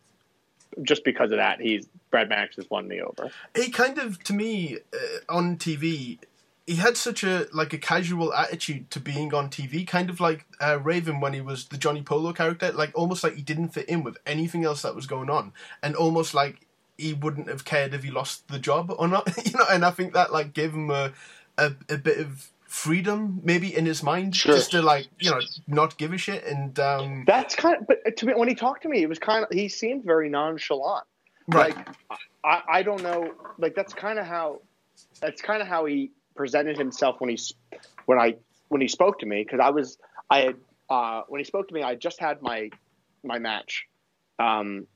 [0.84, 1.60] just because of that.
[1.60, 3.30] He's Brad Max has won me over.
[3.56, 4.98] he kind of to me uh,
[5.36, 6.20] on TV
[6.66, 10.46] he had such a like a casual attitude to being on TV kind of like
[10.62, 13.90] uh, Raven when he was the Johnny Polo character like almost like he didn't fit
[13.90, 15.52] in with anything else that was going on
[15.82, 16.66] and almost like
[16.98, 19.92] he wouldn't have cared if he lost the job or not you know and I
[19.92, 21.12] think that like gave him a
[21.58, 24.56] a, a bit of freedom maybe in his mind Sure.
[24.56, 27.88] just to like you know not give a shit and um That's kind of.
[27.88, 29.50] But to me, when he talked to me, it was kind of.
[29.52, 31.06] He seemed very nonchalant.
[31.48, 31.88] right Like
[32.44, 33.32] I, I don't know.
[33.60, 34.62] Like that's kind of how.
[35.22, 37.38] That's kind of how he presented himself when he
[38.06, 38.36] when I
[38.70, 39.98] when he spoke to me because I was
[40.30, 40.56] I had
[40.90, 42.70] uh, when he spoke to me I just had my
[43.24, 43.86] my match
[44.40, 44.88] um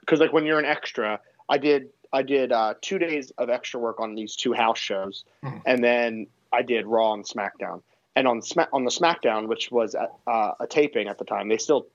[0.00, 3.80] because like when you're an extra I did I did uh, two days of extra
[3.80, 5.62] work on these two house shows Mhm.
[5.66, 7.82] and then I did Raw and SmackDown
[8.14, 11.48] and on Smack on the SmackDown which was at, uh, a taping at the time
[11.48, 11.86] they still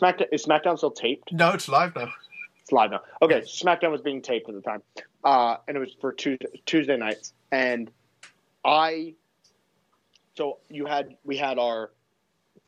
[0.00, 2.08] SmackDown is SmackDown still taped no it's live now
[2.62, 3.00] it's live now.
[3.20, 4.82] Okay, SmackDown was being taped at the time.
[5.24, 7.32] Uh, and it was for Tuesday, Tuesday nights.
[7.50, 7.90] And
[8.64, 9.14] I,
[10.34, 11.90] so you had we had our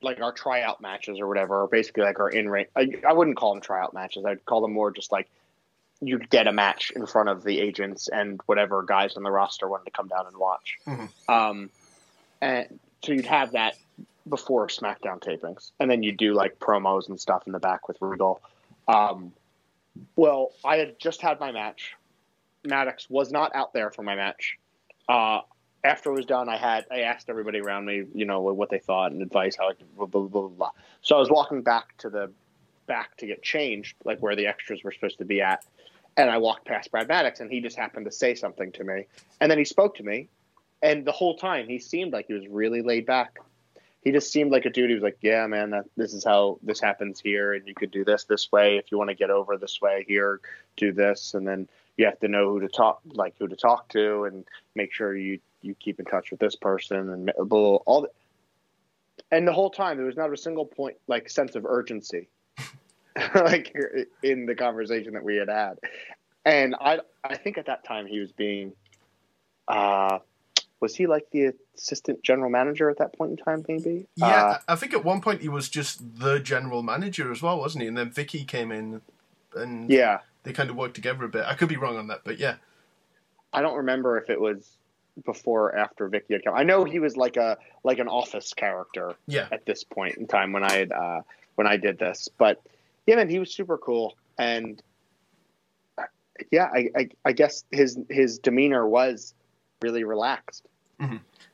[0.03, 2.67] like our tryout matches or whatever, or basically like our in ring.
[2.77, 4.25] I, I wouldn't call them tryout matches.
[4.25, 5.29] I'd call them more just like
[6.01, 9.69] you'd get a match in front of the agents and whatever guys on the roster
[9.69, 10.77] wanted to come down and watch.
[10.87, 11.09] Mhm.
[11.29, 11.71] Um,
[12.41, 13.77] and so you'd have that
[14.29, 17.97] before SmackDown tapings, and then you do like promos and stuff in the back with
[18.01, 18.41] Regal.
[18.89, 19.33] Um,
[20.17, 21.95] well, I had just had my match.
[22.65, 24.59] Maddox was not out there for my match.
[25.09, 25.41] Uh,
[25.85, 28.79] after it was done, I had I asked everybody around me, you know, what they
[28.79, 30.49] thought and advice, how I could blah blah blah blah.
[30.49, 30.71] blah.
[31.03, 32.31] So I was walking back to the
[32.87, 35.65] back to get changed, like where the extras were supposed to be at,
[36.17, 39.07] and I walked past Brad Maddox, and he just happened to say something to me,
[39.41, 40.29] and then he spoke to me,
[40.83, 43.39] and the whole time he seemed like he was really laid back.
[44.03, 44.91] He just seemed like a dude.
[44.91, 47.91] He was like, "Yeah, man, that, this is how this happens here, and you could
[47.91, 50.41] do this this way if you want to get over this way here.
[50.77, 53.89] Do this, and then you have to know who to talk, like who to talk
[53.91, 57.77] to, and make sure you you keep in touch with this person and blah, blah,
[57.87, 58.03] all.
[58.03, 58.09] The,
[59.31, 62.29] and the whole time there was not a single point like sense of urgency,
[63.35, 63.75] like
[64.23, 65.79] in the conversation that we had had,
[66.45, 68.73] and I I think at that time he was being,
[69.69, 70.19] uh,
[70.81, 73.65] was he like the assistant general manager at that point in time?
[73.69, 74.07] Maybe.
[74.17, 77.41] Yeah, Uh, I I think at one point he was just the general manager as
[77.41, 77.89] well, wasn't he?
[77.89, 79.01] And then Vickie came in,
[79.55, 80.19] and yeah.
[80.45, 81.45] They kind of worked together a bit.
[81.47, 82.57] I could be wrong on that, but yeah,
[83.53, 84.79] I don't remember if it was
[85.25, 86.55] before or after Vickie had come.
[86.55, 89.49] I know he was like a like an office character yeah.
[89.53, 91.21] at this point in time when I had uh,
[91.55, 92.29] when I did this.
[92.37, 92.61] But
[93.07, 94.83] yeah, man, he was super cool, and
[96.51, 99.35] yeah, I, I I guess his his demeanor was
[99.83, 100.67] really relaxed.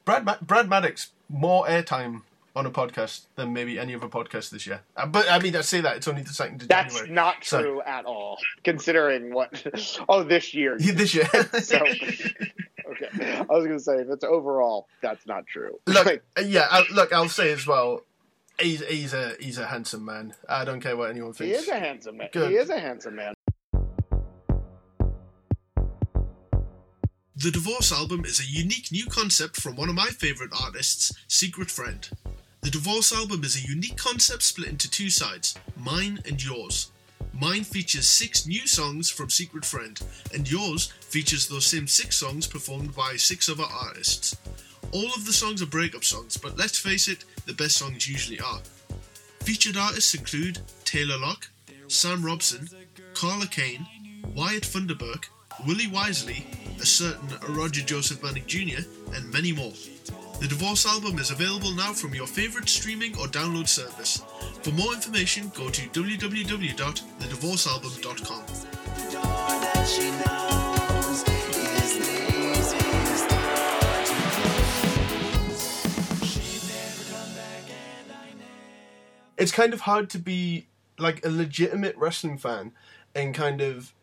[0.04, 2.22] Brad Ma- Brad Maddox more airtime
[2.56, 4.80] on a podcast than maybe any other podcast this year.
[4.96, 7.14] Uh, but I mean, I say that it's only the second of That's January.
[7.14, 9.64] not So- true at all, considering what.
[10.08, 10.76] Oh, this year.
[10.80, 11.28] Yeah, this year.
[11.62, 15.78] So, okay, I was gonna say if it's overall, that's not true.
[15.86, 18.02] look, uh, yeah, I, look, I'll say as well.
[18.58, 20.34] He's he's a he's a handsome man.
[20.48, 21.56] I don't care what anyone thinks.
[21.56, 22.28] he is a handsome man.
[22.32, 22.50] Good.
[22.50, 23.34] He is a handsome man.
[27.36, 31.70] The Divorce album is a unique new concept from one of my favourite artists, Secret
[31.70, 32.06] Friend.
[32.62, 36.90] The Divorce album is a unique concept split into two sides, mine and yours.
[37.32, 39.98] Mine features six new songs from Secret Friend,
[40.34, 44.36] and yours features those same six songs performed by six other artists.
[44.92, 48.40] All of the songs are breakup songs, but let's face it, the best songs usually
[48.40, 48.60] are.
[49.40, 51.48] Featured artists include Taylor Locke,
[51.88, 52.68] Sam Robson,
[53.14, 53.86] Carla Kane,
[54.34, 55.24] Wyatt Thunderberg,
[55.66, 56.46] Willie Wisely,
[56.78, 58.82] a certain Roger Joseph Manning Jr.,
[59.14, 59.72] and many more.
[60.40, 64.22] The Divorce album is available now from your favourite streaming or download service.
[64.62, 68.44] For more information, go to www.thedivorcealbum.com.
[79.36, 80.66] it's kind of hard to be
[80.98, 82.72] like a legitimate wrestling fan
[83.14, 83.94] and kind of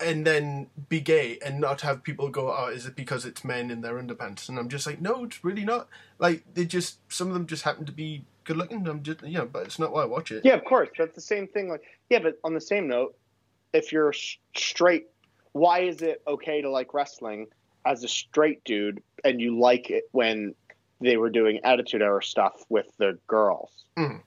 [0.00, 3.70] and then be gay and not have people go, "Oh, is it because it's men
[3.70, 5.88] in their underpants?" And I'm just like, no, it's really not.
[6.18, 8.86] Like they just some of them just happen to be good looking.
[8.86, 10.44] I'm just you know, but it's not why I watch it.
[10.44, 10.88] Yeah, of course.
[10.96, 11.68] That's the same thing.
[11.68, 13.16] Like, yeah, but on the same note,
[13.72, 14.12] if you're
[14.56, 15.06] straight,
[15.52, 17.48] why is it okay to like wrestling
[17.84, 20.54] as a straight dude and you like it when
[21.00, 23.70] they were doing Attitude Era stuff with the girls?
[23.96, 24.20] Mm.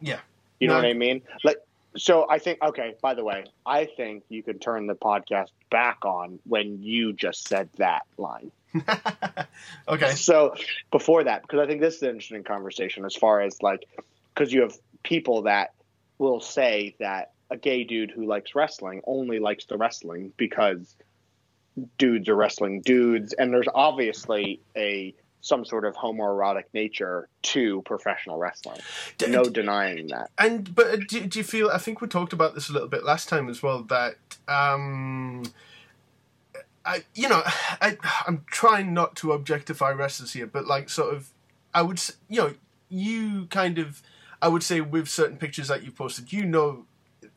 [0.00, 0.20] Yeah.
[0.58, 0.80] You know No.
[0.82, 1.22] what I mean?
[1.44, 1.58] Like,
[1.96, 2.62] so I think.
[2.62, 2.94] Okay.
[3.02, 7.48] By the way, I think you could turn the podcast back on when you just
[7.48, 8.52] said that line.
[9.88, 10.14] okay.
[10.14, 10.54] So
[10.90, 13.86] before that, because I think this is an interesting conversation as far as like,
[14.34, 15.74] because you have people that
[16.18, 20.94] will say that a gay dude who likes wrestling only likes the wrestling because
[21.98, 28.38] dudes are wrestling dudes, and there's obviously a some sort of homoerotic nature to professional
[28.38, 28.78] wrestling.
[29.18, 30.30] D- No denying that.
[30.38, 31.70] And but uh, do, do you feel?
[31.70, 33.82] I think we talked about this a little bit last time as well.
[33.82, 34.16] That
[34.48, 35.44] um,
[36.84, 37.42] I you know
[37.80, 41.30] I I'm trying not to objectify wrestlers here, but like sort of
[41.72, 42.54] I would you know
[42.88, 44.02] you kind of
[44.42, 46.86] I would say with certain pictures that you posted, you know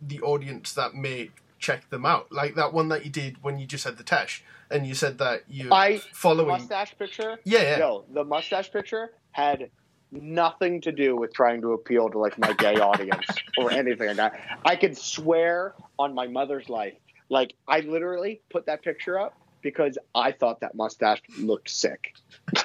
[0.02, 2.32] the audience that may check them out.
[2.32, 4.44] Like that one that you did when you just had the Tash,
[4.74, 6.48] and you said that you I following.
[6.48, 7.38] mustache picture.
[7.46, 7.78] Yeah, yeah.
[7.78, 9.70] No, the mustache picture had
[10.12, 13.26] nothing to do with trying to appeal to like my gay audience
[13.58, 14.60] or anything like that.
[14.66, 16.94] I could swear on my mother's life.
[17.30, 22.14] Like I literally put that picture up because I thought that mustache looked sick.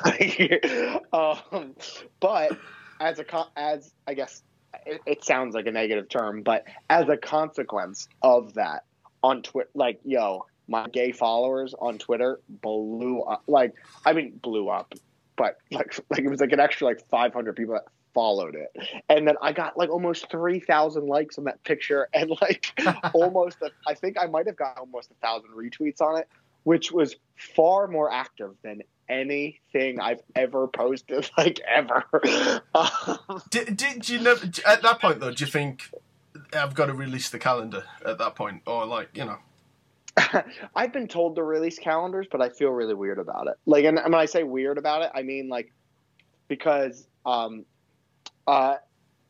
[1.12, 1.74] um,
[2.20, 2.58] but
[3.00, 4.42] as a as I guess
[4.84, 8.84] it, it sounds like a negative term, but as a consequence of that
[9.22, 13.42] on Twitter, like yo, my gay followers on Twitter blew up.
[13.46, 14.94] Like, I mean, blew up,
[15.36, 18.76] but like, like it was like an extra like 500 people that followed it,
[19.08, 22.72] and then I got like almost 3,000 likes on that picture, and like
[23.14, 26.28] almost, a, I think I might have got almost a thousand retweets on it,
[26.64, 32.04] which was far more active than anything I've ever posted, like ever.
[32.74, 35.32] Um, Did, did you never at that point though?
[35.32, 35.90] Do you think
[36.52, 39.38] I've got to release the calendar at that point, or like you know?
[40.74, 43.54] I've been told to release calendars, but I feel really weird about it.
[43.66, 45.72] Like, and when I say weird about it, I mean like
[46.48, 47.64] because um,
[48.46, 48.76] uh,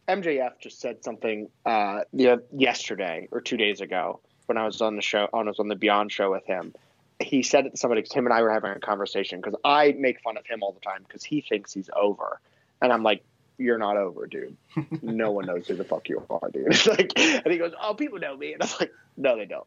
[0.08, 5.02] MJF just said something uh, yesterday or two days ago when I was on the
[5.02, 6.74] show, when I was on the Beyond show with him.
[7.20, 9.94] He said it to somebody because him and I were having a conversation because I
[9.98, 12.40] make fun of him all the time because he thinks he's over,
[12.80, 13.24] and I'm like,
[13.58, 14.56] you're not over, dude.
[15.02, 16.66] No one knows who the fuck you are, dude.
[16.68, 19.66] It's like, and he goes, oh, people know me, and I'm like, no, they don't.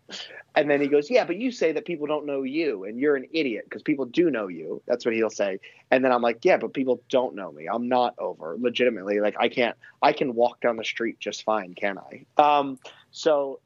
[0.56, 3.18] And then he goes, yeah, but you say that people don't know you, and you're
[3.18, 4.82] an idiot because people do know you.
[4.88, 5.60] That's what he'll say.
[5.92, 7.68] And then I'm like, yeah, but people don't know me.
[7.68, 9.20] I'm not over, legitimately.
[9.20, 12.26] Like I can't, I can walk down the street just fine, can I?
[12.42, 12.80] Um,
[13.12, 13.60] so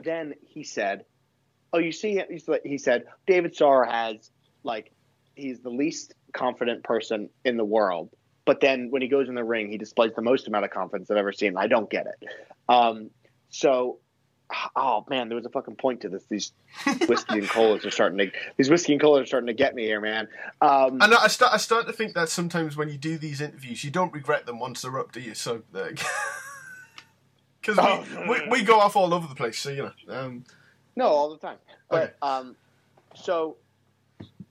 [0.00, 1.06] then he said,
[1.72, 2.22] oh, you see,
[2.64, 4.30] he said, David Starr has
[4.62, 4.92] like,
[5.34, 8.10] he's the least confident person in the world
[8.44, 11.10] but then when he goes in the ring, he displays the most amount of confidence
[11.10, 11.56] I've ever seen.
[11.56, 12.28] I don't get it.
[12.68, 13.10] Um,
[13.50, 13.98] so,
[14.76, 16.24] oh man, there was a fucking point to this.
[16.28, 16.52] These
[17.08, 19.84] whiskey and colas are starting to these whiskey and colas are starting to get me
[19.84, 20.28] here, man.
[20.60, 23.82] Um, And I start, I start to think that sometimes when you do these interviews,
[23.84, 25.34] you don't regret them once they're up, do you?
[25.34, 26.06] So, because
[27.66, 28.04] we, Oh.
[28.28, 30.14] we we go off all over the place, so you know.
[30.20, 30.44] Um,
[30.96, 31.56] no, all the time.
[31.88, 32.12] But Okay.
[32.22, 32.56] um,
[33.14, 33.56] so,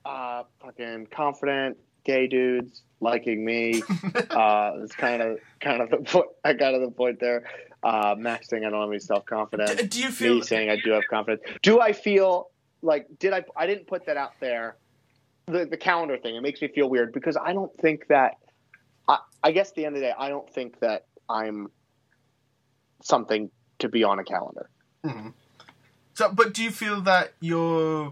[0.05, 3.83] uh, fucking confident gay dudes liking me.
[4.31, 6.27] uh, it's kind of kind of the point.
[6.43, 7.43] I got to the point there.
[7.83, 9.75] Uh, Max saying I don't have any self confidence.
[9.75, 10.35] d- do you feel?
[10.35, 11.43] me saying I do have confidence.
[11.61, 12.49] Do I feel
[12.81, 13.43] like did I?
[13.55, 14.77] I didn't put that out there.
[15.47, 18.37] The the calendar thing it makes me feel weird because I don't think that.
[19.07, 21.67] I, I guess at the end of the day, I don't think that I'm
[23.01, 24.69] something to be on a calendar.
[25.05, 25.33] Mhm.
[26.13, 28.11] So, but do you feel that your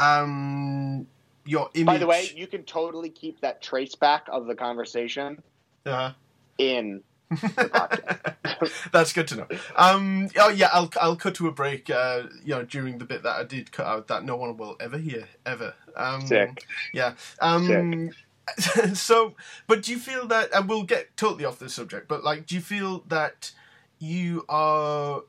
[0.00, 1.06] um
[1.44, 1.86] your image?
[1.86, 5.42] By the way, you can totally keep that trace back of the conversation
[5.86, 6.12] uh,
[6.58, 8.90] in the podcast.
[8.92, 9.46] That's good to know.
[9.76, 11.90] Um, oh yeah, I'll I'll cut to a break.
[11.90, 14.76] Uh, you know, during the bit that I did cut out that no one will
[14.80, 15.74] ever hear ever.
[15.96, 16.66] Um, Sick.
[16.92, 17.14] Yeah.
[17.40, 18.10] Um,
[18.94, 19.34] so,
[19.66, 20.50] but do you feel that?
[20.54, 22.08] And we'll get totally off the subject.
[22.08, 23.52] But like, do you feel that
[23.98, 25.22] you are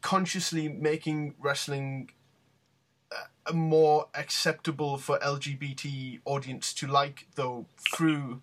[0.00, 2.10] consciously making wrestling
[3.52, 8.40] more acceptable for LGBT audience to like, though through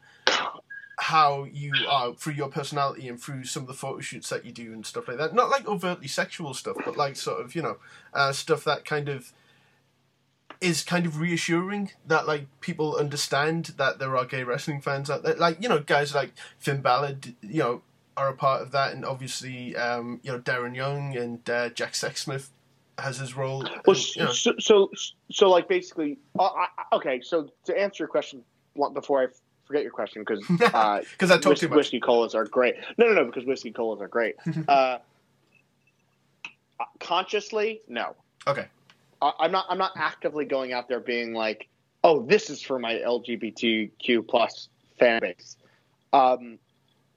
[0.97, 4.51] how you are through your personality and through some of the photo shoots that you
[4.51, 5.33] do and stuff like that.
[5.33, 7.77] Not like overtly sexual stuff, but like sort of you know
[8.13, 9.33] uh, stuff that kind of
[10.61, 15.23] is kind of reassuring that like people understand that there are gay wrestling fans out
[15.23, 15.35] there.
[15.35, 17.81] Like you know guys like Finn Balor, you know,
[18.15, 21.93] are a part of that, and obviously um, you know Darren Young and uh, Jack
[21.93, 22.49] Sexsmith
[22.97, 23.63] has his role.
[23.85, 24.89] Well, and, you know, so, so,
[25.31, 27.21] so, like, basically, uh, I, okay.
[27.21, 28.43] So, to answer your question
[28.93, 29.27] before I
[29.65, 30.43] forget your question, because
[30.73, 31.75] uh, because I talk whis- too much.
[31.77, 32.75] whiskey colas are great.
[32.97, 34.35] No, no, no, because whiskey colas are great.
[34.67, 34.99] uh,
[36.99, 38.15] consciously, no.
[38.47, 38.67] Okay.
[39.21, 39.65] I, I'm not.
[39.69, 41.67] I'm not actively going out there being like,
[42.03, 44.69] "Oh, this is for my LGBTQ plus
[44.99, 45.57] fan base,"
[46.13, 46.59] um,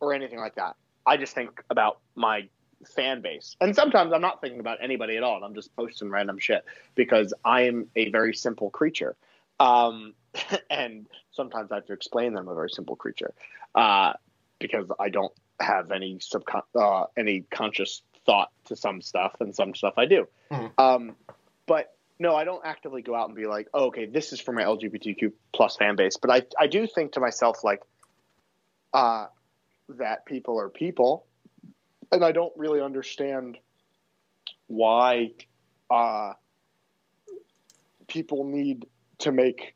[0.00, 0.76] or anything like that.
[1.06, 2.48] I just think about my
[2.86, 5.36] fan base, and sometimes I'm not thinking about anybody at all.
[5.36, 6.64] And I'm just posting random shit
[6.94, 9.16] because I am a very simple creature,
[9.60, 10.14] um,
[10.70, 13.34] and sometimes I have to explain that I'm a very simple creature
[13.74, 14.14] uh,
[14.58, 19.74] because I don't have any subcon- uh, any conscious thought to some stuff, and some
[19.74, 20.28] stuff I do.
[20.50, 20.72] Mhm.
[20.78, 21.16] Um,
[21.66, 24.52] but no, I don't actively go out and be like, oh, okay, this is for
[24.52, 26.16] my LGBTQ plus fan base.
[26.16, 27.82] But I, I do think to myself like,
[28.92, 29.26] uh,
[29.90, 31.26] that people are people,
[32.12, 33.58] and I don't really understand
[34.66, 35.32] why
[35.90, 36.32] uh,
[38.06, 38.86] people need
[39.18, 39.74] to make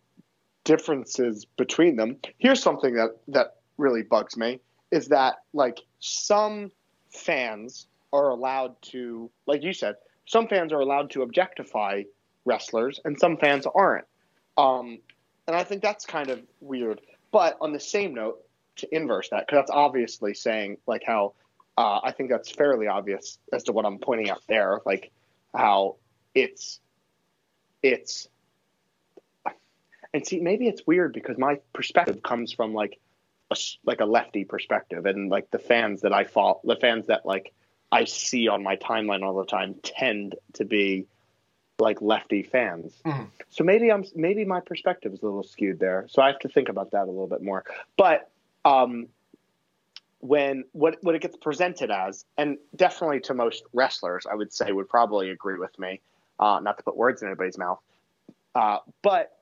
[0.64, 2.16] differences between them.
[2.38, 4.60] Here's something that that really bugs me
[4.90, 6.70] is that like some
[7.10, 12.02] fans are allowed to, like you said, some fans are allowed to objectify
[12.44, 14.04] wrestlers, and some fans aren't.
[14.56, 14.98] Um,
[15.46, 17.00] and I think that's kind of weird.
[17.32, 18.38] But on the same note,
[18.76, 21.34] to inverse that, because that's obviously saying like how
[21.76, 25.10] uh, I think that's fairly obvious as to what I'm pointing out there, like
[25.54, 25.96] how
[26.34, 26.80] it's
[27.82, 28.28] it's
[30.14, 32.98] and see maybe it's weird because my perspective comes from like
[33.50, 37.24] a, like a lefty perspective, and like the fans that I follow, the fans that
[37.24, 37.52] like
[37.90, 41.06] I see on my timeline all the time tend to be
[41.78, 43.00] like lefty fans.
[43.04, 43.26] Mhm.
[43.50, 46.06] So maybe I'm maybe my perspective is a little skewed there.
[46.08, 47.64] So I have to think about that a little bit more.
[47.96, 48.30] But
[48.64, 49.08] um,
[50.22, 54.70] when what what it gets presented as, and definitely to most wrestlers, I would say
[54.70, 56.00] would probably agree with me.
[56.38, 57.80] Uh, not to put words in anybody's mouth,
[58.54, 59.36] uh, but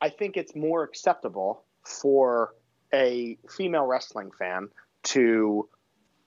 [0.00, 2.54] I think it's more acceptable for
[2.92, 4.68] a female wrestling fan
[5.02, 5.68] to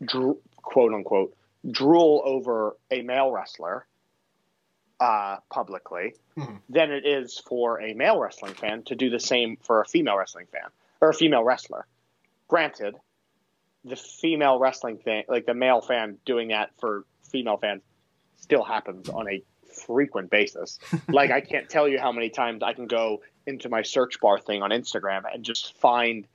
[0.03, 1.35] dro- quote unquote
[1.71, 3.85] drool over a male wrestler
[4.99, 6.61] uh, publicly Mhm.
[6.69, 10.17] than it is for a male wrestling fan to do the same for a female
[10.17, 10.69] wrestling fan
[11.01, 11.85] or a female wrestler.
[12.47, 12.95] Granted,
[13.85, 17.81] the female wrestling fan, like the male fan doing that for female fans,
[18.37, 19.43] still happens on a
[19.85, 20.79] frequent basis.
[21.09, 24.39] like I can't tell you how many times I can go into my search bar
[24.39, 26.27] thing on Instagram and just find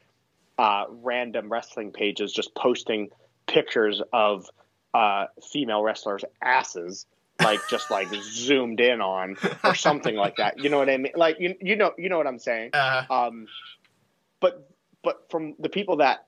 [0.58, 3.10] uh, random wrestling pages just posting
[3.46, 4.46] pictures of
[4.92, 7.06] uh, female wrestlers' asses,
[7.40, 10.62] like just like zoomed in on or something like that.
[10.62, 11.12] You know what I mean?
[11.14, 12.70] Like you, you know, you know what I'm saying.
[12.74, 13.46] Uh, Um,
[14.40, 14.68] but
[15.02, 16.26] but from the people that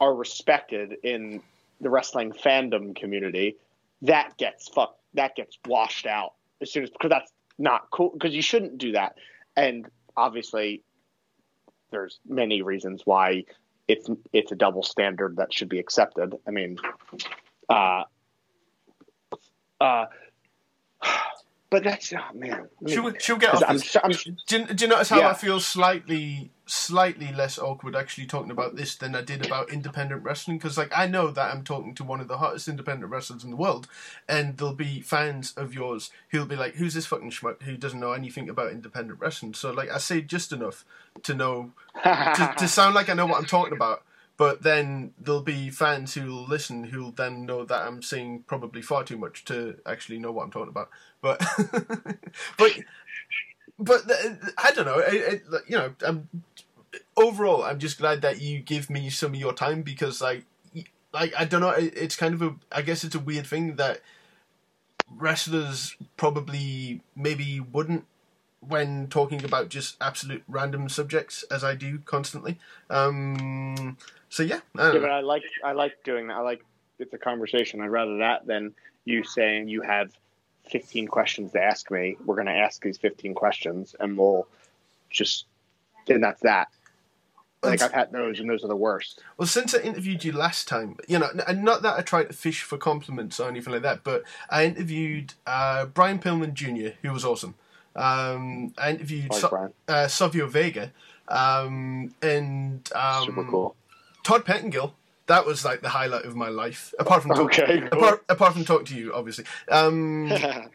[0.00, 1.42] are respected in
[1.80, 3.56] the wrestling fandom community,
[4.02, 8.34] that gets fuck that gets washed out as soon as because that's not cool because
[8.34, 9.16] you shouldn't do that.
[9.56, 10.82] And obviously,
[11.90, 13.44] there's many reasons why
[13.88, 16.34] it's it's a double standard that should be accepted.
[16.46, 16.78] I mean,
[17.68, 18.04] uh,
[19.80, 20.06] uh,
[21.70, 22.50] but that's oh man.
[22.50, 23.80] let me- she'll, she'll get off I'm.
[24.04, 25.30] I'm, Do you, do you notice how Yeah.
[25.30, 30.22] I feel slightly, slightly less awkward actually talking about this than I did about independent
[30.22, 30.58] wrestling?
[30.58, 33.50] Because like I know that I'm talking to one of the hottest independent wrestlers in
[33.50, 33.88] the world,
[34.28, 38.00] and there'll be fans of yours who'll be like, "Who's this fucking schmuck who doesn't
[38.00, 40.84] know anything about independent wrestling?" So like I say just enough
[41.22, 41.72] to know
[42.04, 44.04] to, to sound like I know what I'm talking about.
[44.36, 49.02] But then there'll be fans who'll listen who'll then know that I'm saying probably far
[49.02, 50.90] too much to actually know what I'm talking about.
[51.20, 51.42] But
[52.56, 52.72] but
[53.78, 54.02] but
[54.58, 54.98] I don't know.
[54.98, 56.28] It, it, you know, I'm,
[57.16, 60.44] overall, I'm just glad that you give me some of your time because, like,
[61.12, 61.70] like I don't know.
[61.70, 62.54] It's kind of a.
[62.70, 64.00] I guess it's a weird thing that
[65.16, 68.04] wrestlers probably maybe wouldn't
[68.60, 72.58] when talking about just absolute random subjects as I do constantly.
[72.90, 73.96] Um,
[74.28, 76.36] so yeah, I Yeah, but I like I like doing that.
[76.36, 76.64] I like
[76.98, 77.80] it's a conversation.
[77.80, 78.74] I'd rather that than
[79.04, 80.12] you saying you have
[80.70, 82.16] 15 questions to ask me.
[82.24, 84.46] We're going to ask these 15 questions, and we'll
[85.10, 85.46] just
[86.08, 86.68] and that's that.
[87.62, 89.20] Like I've had those, and those are the worst.
[89.36, 92.32] Well, since I interviewed you last time, you know, and not that I tried to
[92.32, 97.12] fish for compliments or anything like that, but I interviewed uh, Brian Pillman Jr., who
[97.12, 97.56] was awesome.
[97.96, 100.92] Um, I interviewed Like so- uh, Savio Vega
[101.26, 103.76] um, and um, super cool.
[104.22, 104.92] Todd Pettingill.
[105.26, 107.88] That was like the highlight of my life, apart from talk- Okay, cool.
[107.98, 109.44] apart, apart from talking to you, obviously.
[109.70, 110.32] Um,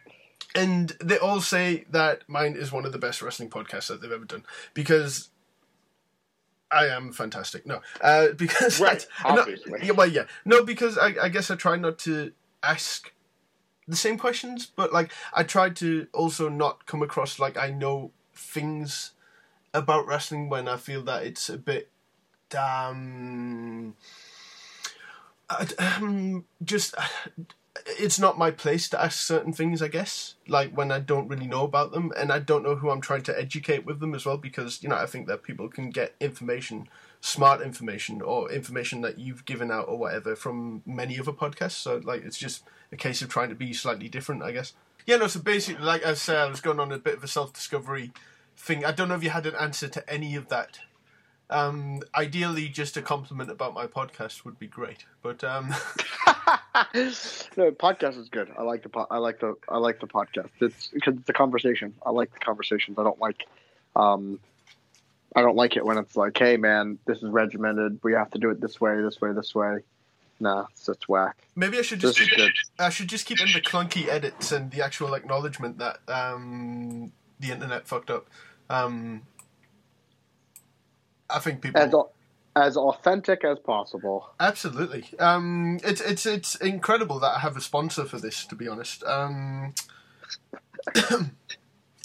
[0.55, 4.11] and they all say that mine is one of the best wrestling podcasts that they've
[4.11, 4.43] ever done
[4.75, 5.29] because
[6.73, 7.65] I am fantastic.
[7.65, 9.79] No, uh, because Right, I- no, obviously.
[9.83, 13.11] yeah, well, yeah, no, because I, I guess I try not to ask
[13.87, 18.11] the same questions, but like I try to also not come across like I know
[18.33, 19.11] things
[19.73, 21.89] about wrestling when I feel that it's a bit
[22.57, 23.95] um,
[25.79, 26.95] um just
[27.85, 31.47] it's not my place to ask certain things i guess like when i don't really
[31.47, 34.25] know about them and i don't know who i'm trying to educate with them as
[34.25, 36.87] well because you know i think that people can get information
[37.19, 41.99] smart information or information that you've given out or whatever from many other podcasts so
[42.03, 44.73] like it's just a case of trying to be slightly different i guess.
[45.05, 47.27] Yeah no so basically like i said i was going on a bit of a
[47.27, 48.11] self-discovery
[48.55, 48.85] thing.
[48.85, 50.79] I don't know if you had an answer to any of that
[51.53, 55.05] um, ideally, just a compliment about my podcast would be great.
[55.21, 55.69] But um,
[56.27, 58.51] no, podcast is good.
[58.57, 60.49] I like the po- I like the I like the podcast.
[60.59, 61.93] It's because it's a conversation.
[62.05, 62.97] I like the conversations.
[62.97, 63.45] I don't like
[63.95, 64.39] um
[65.35, 67.99] I don't like it when it's like, hey man, this is regimented.
[68.03, 69.79] We have to do it this way, this way, this way.
[70.39, 71.37] Nah, it's just whack.
[71.55, 72.51] maybe I should just keep.
[72.79, 77.51] I should just keep in the clunky edits and the actual acknowledgement that um, the
[77.51, 78.27] internet fucked up.
[78.69, 79.21] Um,
[81.29, 81.93] I think people As
[82.55, 84.29] as authentic as possible.
[84.39, 85.05] Absolutely.
[85.19, 88.45] Um, it's it's it's incredible that I have a sponsor for this.
[88.45, 89.03] To be honest.
[89.03, 89.73] Um,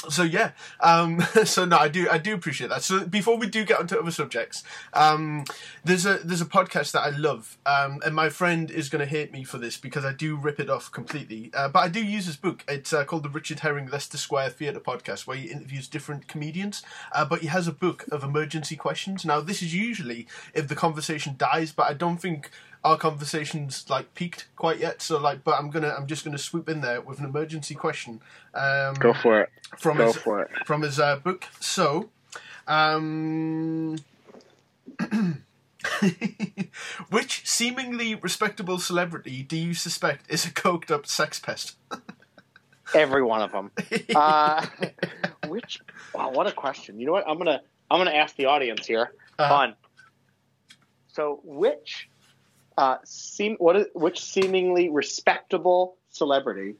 [0.08, 0.52] so yeah.
[0.80, 2.82] Um, so no, I do I do appreciate that.
[2.82, 5.44] So before we do get onto other subjects, um,
[5.84, 9.06] there's a there's a podcast that I love, um, and my friend is going to
[9.06, 11.50] hate me for this because I do rip it off completely.
[11.52, 12.64] Uh, but I do use his book.
[12.68, 16.82] It's uh, called the Richard Herring Leicester Square Theatre Podcast, where he interviews different comedians.
[17.12, 19.24] Uh, but he has a book of emergency questions.
[19.24, 22.50] Now this is usually if the conversation dies, but I don't think
[22.84, 25.02] our conversation's like peaked quite yet.
[25.02, 28.20] So like, but I'm gonna I'm just gonna swoop in there with an emergency question.
[28.54, 29.50] Um, Go for it.
[29.78, 30.50] from Go his for it.
[30.66, 31.44] from his uh, book.
[31.60, 32.10] So,
[32.66, 33.96] um,
[37.10, 41.76] which seemingly respectable celebrity do you suspect is a coked up sex pest?
[42.94, 43.70] Every one of them.
[44.14, 44.64] Uh,
[45.48, 45.80] which?
[46.14, 46.98] Wow, what a question.
[46.98, 47.24] You know what?
[47.28, 47.60] I'm gonna
[47.90, 49.12] I'm gonna ask the audience here.
[49.38, 49.48] Uh-huh.
[49.48, 49.74] Fun.
[51.08, 52.08] So, which
[52.78, 56.76] uh, seem what is which seemingly respectable celebrity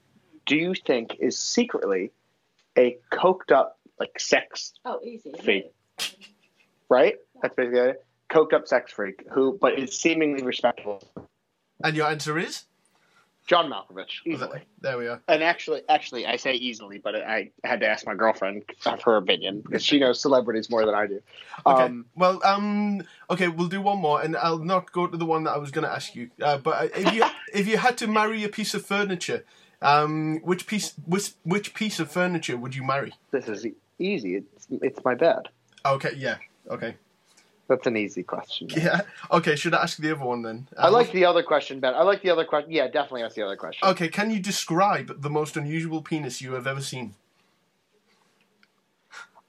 [0.46, 2.12] do you think is secretly
[2.78, 5.32] a coked up like sex Oh, easy.
[5.44, 5.72] freak?
[6.88, 7.16] Right.
[7.42, 8.06] That's basically it.
[8.30, 11.02] Coked up sex freak who, but is seemingly respectable.
[11.82, 12.64] and your answer is
[13.48, 14.60] John Malkovich, easily.
[14.82, 15.22] There we are.
[15.26, 19.16] And actually, actually, I say easily, but I had to ask my girlfriend of her
[19.16, 21.22] opinion because she knows celebrities more than I do.
[21.64, 21.84] Okay.
[21.84, 25.44] Um, well, um, okay, we'll do one more, and I'll not go to the one
[25.44, 26.30] that I was going to ask you.
[26.42, 27.24] Uh, but uh, if you
[27.54, 29.46] if you had to marry a piece of furniture,
[29.80, 33.14] um, which piece which which piece of furniture would you marry?
[33.30, 33.66] this is
[33.98, 34.36] easy.
[34.36, 35.48] It's it's my bed.
[35.86, 36.36] Okay, yeah,
[36.68, 36.96] okay,
[37.68, 38.68] That's an easy question.
[38.70, 39.54] yeah, okay.
[39.54, 40.66] Should I ask the other one then?
[40.78, 41.96] I Um, like the other question better.
[41.96, 42.72] I like the other question.
[42.72, 43.86] Yeah, definitely ask the other question.
[43.88, 47.14] Okay, can you describe the most unusual penis you have ever seen?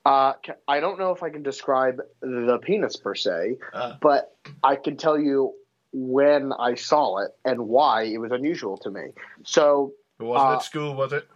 [0.06, 0.34] Uh,
[0.68, 3.96] I don't know if I can describe the penis per se, Uh.
[4.02, 5.54] but I can tell you
[5.94, 9.14] when I saw it and why it was unusual to me.
[9.44, 11.28] So, It wasn't Uh, at school, was it?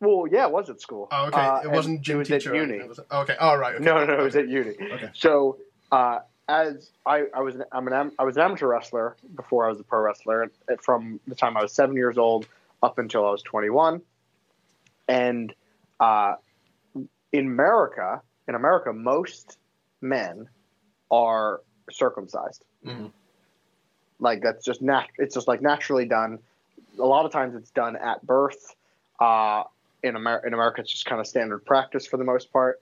[0.00, 1.08] Well, yeah, it was at school.
[1.10, 1.40] Oh, okay.
[1.40, 2.50] Uh, it wasn't gym it was teacher.
[2.54, 2.72] at uni.
[2.74, 3.06] anything, was it?
[3.10, 3.36] Okay.
[3.36, 3.74] All right.
[3.76, 3.84] Okay.
[3.84, 4.74] No, no, it was at uni.
[4.92, 5.10] Okay.
[5.14, 5.58] So,
[5.92, 6.18] uh,
[6.48, 9.80] as I, I was, an, I'm an, I was an amateur wrestler before I was
[9.80, 10.50] a pro wrestler.
[10.80, 12.46] From the time I was seven years old
[12.82, 14.00] up until I was 21,
[15.08, 15.52] and
[15.98, 16.34] uh,
[17.32, 19.58] in America, in America, most
[20.00, 20.48] men
[21.10, 22.64] are circumcised.
[22.84, 23.10] Mhm.
[24.18, 26.38] Like that's just nat- It's just like naturally done.
[26.98, 28.74] A lot of times, it's done at birth.
[29.20, 29.64] Uh,
[30.06, 32.80] in, Amer- in America, it's just kind of standard practice for the most part.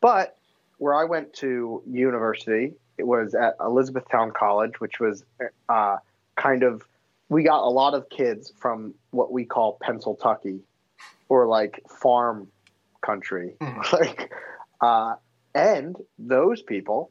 [0.00, 0.36] But
[0.78, 5.24] where I went to university, it was at Elizabethtown College, which was
[5.68, 5.96] uh,
[6.36, 6.82] kind of
[7.28, 10.60] we got a lot of kids from what we call Pennsyltucky,
[11.28, 12.46] or like farm
[13.04, 13.92] country, Mhm.
[14.00, 14.32] like,
[14.80, 15.14] uh,
[15.54, 17.10] and those people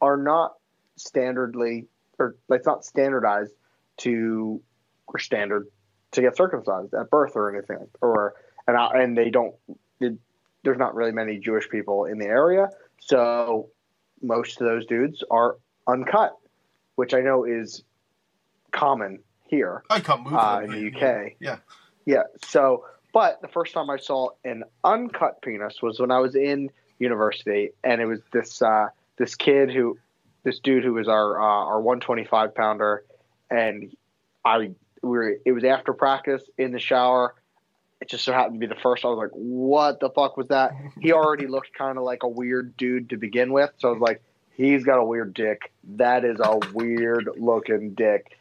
[0.00, 0.54] are not
[0.98, 1.86] standardly
[2.18, 3.54] or it's not standardized
[3.98, 4.60] to
[5.06, 5.66] or standard
[6.12, 8.34] to get circumcised at birth or anything or
[8.66, 9.54] and I, and they don't
[10.00, 10.14] it,
[10.62, 12.68] there's not really many Jewish people in the area
[13.00, 13.68] so
[14.22, 15.56] most of those dudes are
[15.88, 16.36] uncut
[16.96, 17.82] which I know is
[18.72, 20.34] common here I can't move.
[20.34, 21.56] uh, in the UK Yeah.
[22.06, 26.34] yeah so but the first time I saw an uncut penis was when I was
[26.36, 29.98] in university and it was this uh, this kid who
[30.44, 33.04] this dude who was our uh, our 125 pounder
[33.50, 33.94] and
[34.44, 37.34] I we were it was after practice in the shower
[38.00, 40.48] it just so happened to be the first I was like what the fuck was
[40.48, 40.72] that?
[41.00, 43.70] He already looked kind of like a weird dude to begin with.
[43.78, 44.22] So I was like
[44.56, 45.72] he's got a weird dick.
[45.96, 48.36] That is a weird looking dick.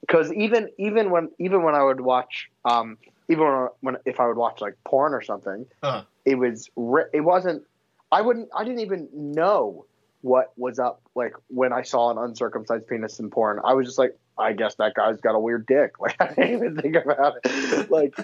[0.00, 2.98] Because even even when even when I would watch um
[3.28, 6.04] even when, when if I would watch like porn or something Uh-huh.
[6.24, 6.68] it was
[7.12, 7.62] it wasn't
[8.10, 9.86] I wouldn't I didn't even know
[10.22, 13.60] what was up like when I saw an uncircumcised penis in porn.
[13.64, 15.92] I was just like I guess that guy's got a weird dick.
[16.00, 17.90] Like I didn't even think about it.
[17.90, 18.14] Like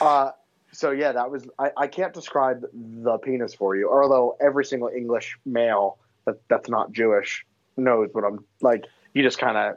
[0.00, 0.30] uh
[0.72, 4.88] so yeah that was I, I can't describe the penis for you although every single
[4.88, 8.84] English male that that's not Jewish knows what I'm like
[9.14, 9.76] you just kind of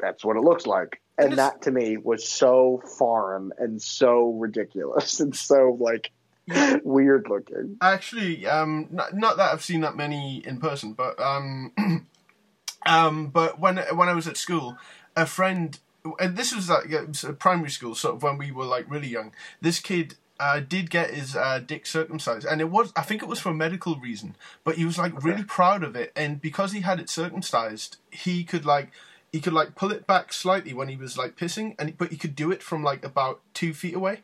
[0.00, 1.00] that's what it looks like.
[1.18, 6.10] And that to me was so foreign and so ridiculous and so like
[6.82, 7.76] weird looking.
[7.80, 11.72] Actually, um, not, not that I've seen that many in person, but um,
[12.86, 14.78] um, but when when I was at school,
[15.14, 15.78] a friend,
[16.18, 19.32] and this was like a primary school, sort of when we were like really young.
[19.60, 23.28] This kid uh, did get his uh, dick circumcised, and it was I think it
[23.28, 26.72] was for a medical reason, but he was like really proud of it, and because
[26.72, 28.90] he had it circumcised, he could like.
[29.32, 32.16] He could like pull it back slightly when he was like pissing, and but he
[32.16, 34.22] could do it from like about two feet away,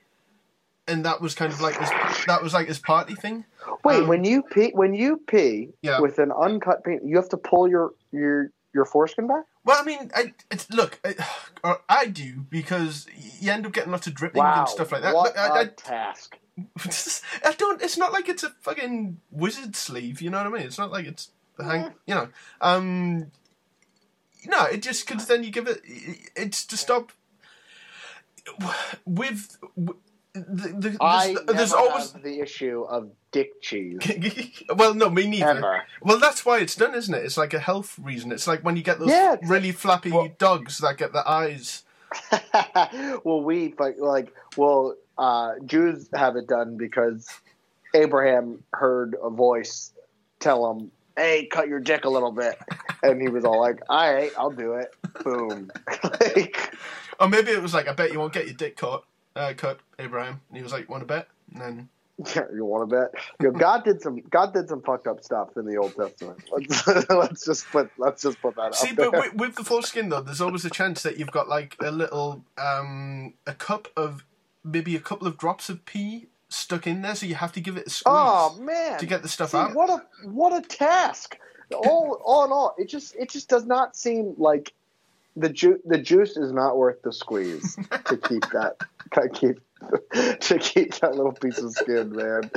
[0.88, 1.88] and that was kind of like his,
[2.26, 3.44] that was like his party thing.
[3.84, 6.00] wait Um, when you pee when you pee Yeah.
[6.00, 9.84] with an uncut penis you have to pull your your your foreskin back Well, I
[9.84, 11.16] mean, I, it's, look, I,
[11.64, 13.06] or I do because
[13.40, 15.14] you end up getting lots of dripping wow and stuff like that.
[15.14, 16.38] what Look, I, a task
[17.44, 17.82] I, don't.
[17.82, 20.22] It's not like it's a fucking wizard sleeve.
[20.22, 20.62] You know what I mean?
[20.62, 21.92] It's not like it's the hang.
[22.06, 22.28] You know.
[22.62, 23.30] Um.
[24.46, 25.82] No, it just because then you give it.
[26.34, 27.12] It's to stop
[29.04, 29.58] with.
[30.48, 32.12] The, the, I there's, never always.
[32.12, 33.98] the issue of dick cheese
[34.76, 35.50] well, no, me neither.
[35.50, 35.82] ever.
[36.02, 37.24] Well, that's why it's done, isn't it?
[37.24, 38.32] It's like a health reason.
[38.32, 41.82] It's like when you get those Yeah, really flappy well- dogs that get the eyes.
[43.24, 47.28] well, we like like well, uh, Jews have it done because
[47.94, 49.92] Abraham heard a voice
[50.40, 52.58] tell him, "Hey, cut your dick a little bit,"
[53.02, 55.70] and he was all like, "All right, I'll do it." Boom.
[56.04, 56.74] like,
[57.18, 59.02] Or maybe it was like, I bet you won't get your dick cut,
[59.36, 60.40] uh, cut, Abraham.
[60.48, 61.28] And he was like, want to bet?
[61.52, 61.88] And then
[62.34, 63.14] yeah, you want to bet?
[63.40, 66.42] You know, God did some God did some fucked up stuff in the Old Testament.
[66.50, 70.22] Let's, let's just put let's just put that See, but with, with the foreskin though,
[70.22, 74.24] there's always a chance that you've got like a little, um, a cup of,
[74.64, 77.76] maybe a couple of drops of pee stuck in there, so you have to give
[77.76, 78.98] it a squeeze Oh man!
[78.98, 79.74] to get the stuff See, out.
[79.74, 81.38] what a what a task!
[81.74, 84.72] All all in all, it just it just does not seem like
[85.36, 87.76] the ju- the juice is not worth the squeeze
[88.06, 88.76] to keep that
[89.12, 89.60] to keep
[90.40, 92.50] to keep that little piece of skin, man.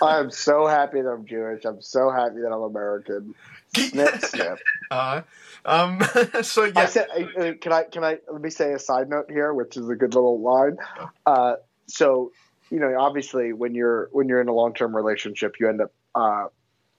[0.00, 1.64] I am so happy that I'm Jewish.
[1.64, 3.34] I'm so happy that I'm American.
[3.76, 4.58] Snip, snip.
[4.90, 5.22] Uh,
[5.64, 6.02] um,
[6.42, 9.08] so I yeah, said, uh, uh, can I can I let me say a side
[9.08, 10.76] note here, which is a good little line.
[11.24, 11.54] Uh,
[11.86, 12.30] so
[12.70, 15.92] you know, obviously, when you're when you're in a long term relationship, you end up
[16.14, 16.48] uh,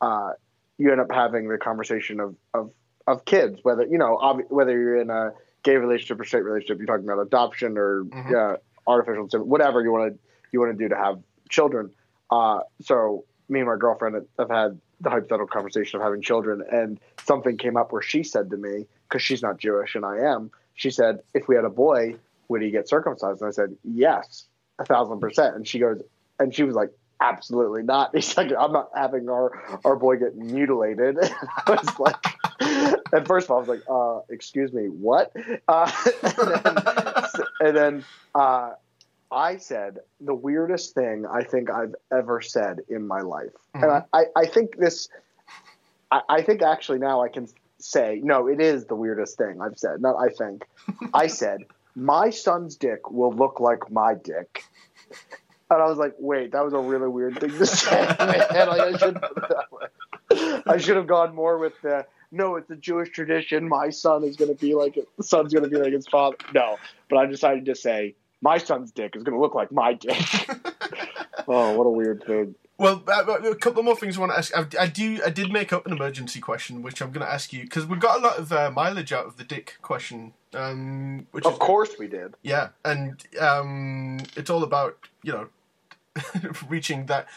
[0.01, 0.32] uh,
[0.80, 2.71] you end up having the conversation of of
[3.08, 5.34] of kids, whether you know ob- whether you're in a
[5.64, 8.34] gay relationship or straight relationship, you're talking about adoption or Mhm.
[8.56, 10.20] uh, artificial whatever you want to
[10.51, 11.89] you want to do to have children.
[12.30, 16.64] Uh, so me and my girlfriend have- have had the hypothetical conversation of having children,
[16.72, 20.20] and something came up where she said to me, because she's not Jewish and I
[20.20, 22.16] am, she said, if we had a boy,
[22.47, 23.41] would he get circumcised?
[23.41, 24.47] And I said, yes,
[24.80, 25.56] a thousand percent.
[25.56, 26.01] And she goes,
[26.39, 26.89] and she was like,
[27.24, 28.13] absolutely not.
[28.13, 31.17] He's like, I'm not having our our boy get mutilated.
[31.24, 31.32] And
[31.67, 32.26] I was like,
[33.11, 35.32] and first of all, I was like, uh, excuse me, what?
[35.67, 35.91] Uh,
[36.24, 36.84] and then,
[37.59, 38.05] and then
[38.36, 38.71] uh,
[39.32, 44.03] I said the weirdest thing I think I've ever said in my life, and I,
[44.13, 45.09] I, I think this,
[46.11, 47.47] I, I think actually now I can
[47.80, 50.01] say no, it is the weirdest thing I've said.
[50.01, 50.65] Not I think,
[51.13, 51.61] I said
[51.95, 54.63] my son's dick will look like my dick.
[55.74, 58.05] And I was like, wait, that was a really weird thing to say.
[58.19, 59.24] Like, I, should,
[60.67, 63.69] I should have gone more with the no, it's a Jewish tradition.
[63.69, 66.36] My son is going to be like the son's going to be like his father.
[66.53, 69.93] No, but I decided to say my son's dick is going to look like my
[69.93, 70.17] dick.
[71.47, 72.55] oh, what a weird thing.
[72.80, 74.57] Well, uh, a couple more things I want to ask.
[74.57, 75.21] I, I do.
[75.24, 77.97] I did make up an emergency question, which I'm going to ask you because we
[77.97, 80.34] got a lot of uh, mileage out of the dick question.
[80.55, 82.34] Um, which Of course we did.
[82.41, 85.49] yeah, and um, it's all about you know
[86.70, 87.28] reaching that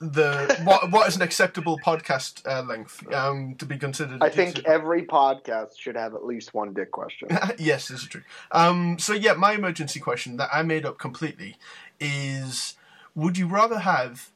[0.00, 4.22] the what what is an acceptable podcast uh, length um, to be considered.
[4.22, 4.72] I think secret.
[4.72, 7.28] every podcast should have at least one dick question.
[7.58, 8.22] yes, this is true.
[8.50, 11.56] Um, so yeah, my emergency question that I made up completely
[12.00, 12.76] is:
[13.14, 14.30] Would you rather have?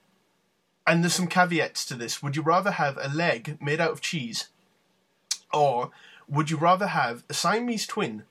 [0.86, 2.22] And there's some caveats to this.
[2.22, 4.49] Would you rather have a leg made out of cheese,
[5.53, 5.90] or
[6.28, 8.22] would you rather have a Siamese twin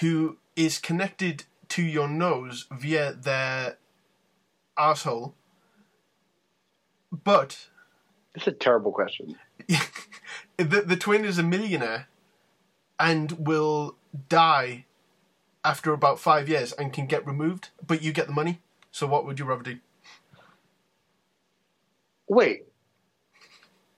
[0.00, 3.76] who is connected to your nose via their
[4.82, 5.34] asshole,
[7.12, 7.68] but
[8.34, 9.36] It's a terrible question.
[10.56, 12.08] the the twin is a millionaire
[12.98, 13.96] and will
[14.28, 14.86] die
[15.64, 18.60] after about five years and can get removed, but you get the money.
[18.90, 19.78] So what would you rather do?
[22.28, 22.64] Wait.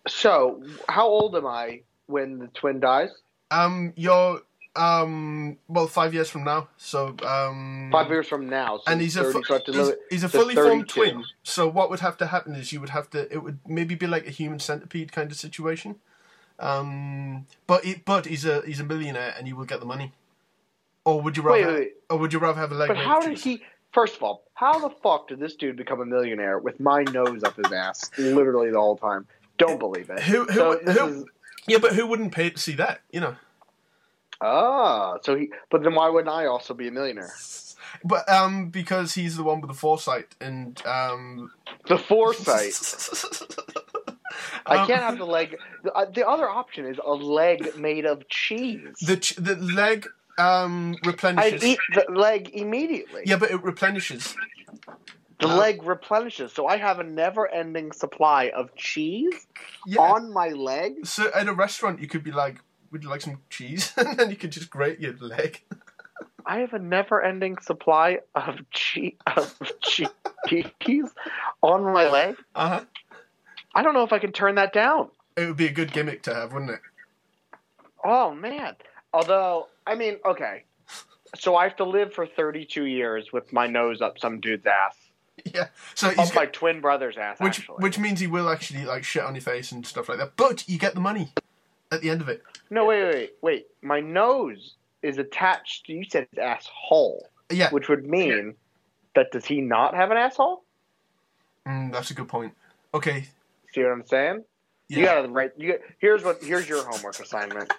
[0.07, 3.11] So, how old am I when the twin dies?
[3.51, 4.41] Um, you're
[4.77, 6.69] um, well, five years from now.
[6.77, 8.79] So um, Five years from now.
[8.79, 11.25] So and he's a fu- so he's, he's a fully formed twin.
[11.43, 13.33] So what would have to happen is you would have to.
[13.33, 15.97] It would maybe be like a human centipede kind of situation.
[16.59, 20.13] Um, but it, but he's a he's a millionaire and you will get the money.
[21.05, 21.67] Or would you rather?
[21.67, 21.93] Wait, wait.
[22.11, 22.89] Or would you rather have a leg?
[22.89, 23.63] But how did he?
[23.93, 27.45] First of all, how the fuck did this dude become a millionaire with my nose
[27.45, 29.27] up his ass literally the whole time?
[29.57, 30.19] Don't believe it.
[30.21, 31.25] Who- who- So this who- is-
[31.69, 33.03] Yeah, but who wouldn't pay to see that?
[33.13, 33.37] You know.
[34.41, 35.51] Ah, so he.
[35.71, 37.33] But then why wouldn't I also be a millionaire?
[38.03, 41.51] But um, because he's the one with the foresight and um.
[41.87, 42.75] The foresight.
[44.67, 45.57] I Um, can't have the leg.
[45.85, 48.97] The, the other option is a leg made of cheese.
[49.07, 50.09] the ch- the leg
[50.39, 51.63] um replenishes.
[51.63, 53.23] I'd eat the leg immediately.
[53.27, 54.35] Yeah, but it replenishes.
[55.41, 59.47] The Uh, leg replenishes, so I have a never-ending supply of cheese
[59.87, 60.01] Yeah.
[60.01, 61.07] on my leg.
[61.07, 62.57] So at a restaurant, you could be like,
[62.95, 65.61] "Would you like some cheese?" and then you could just grate your leg.
[66.47, 71.11] I have a never-ending supply of cheese of cheese
[71.63, 72.37] on my leg.
[72.55, 72.85] Uh huh.
[73.75, 75.09] I don't know if I can turn that down.
[75.37, 76.81] It would be a good gimmick to have, wouldn't it?
[78.05, 78.77] Oh man.
[79.13, 80.65] Although, I mean, okay.
[81.37, 84.97] So I have to live for 32 years with my nose up some dude's ass.
[85.53, 85.67] Yeah.
[85.97, 87.41] So he's Up my twin brother's ass.
[87.41, 87.77] which actually.
[87.81, 90.37] which means he will actually like shit on your face and stuff like that.
[90.37, 91.33] But you get the money
[91.95, 92.43] at the end of it.
[92.71, 93.67] No, wait, wait, wait.
[93.83, 95.87] My nose is attached.
[95.87, 97.71] To you said asshole, Yeah.
[97.71, 98.55] which would mean
[99.15, 100.65] that does he not have an asshole?
[101.67, 102.53] Mm, that's a good point.
[102.93, 103.29] Okay.
[103.73, 104.45] See what I'm saying?
[104.89, 104.99] Yeah.
[104.99, 105.53] You gotta write.
[105.57, 106.43] You, here's what.
[106.43, 107.73] Here's your homework assignment.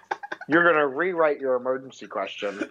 [0.48, 2.68] You're gonna rewrite your emergency question.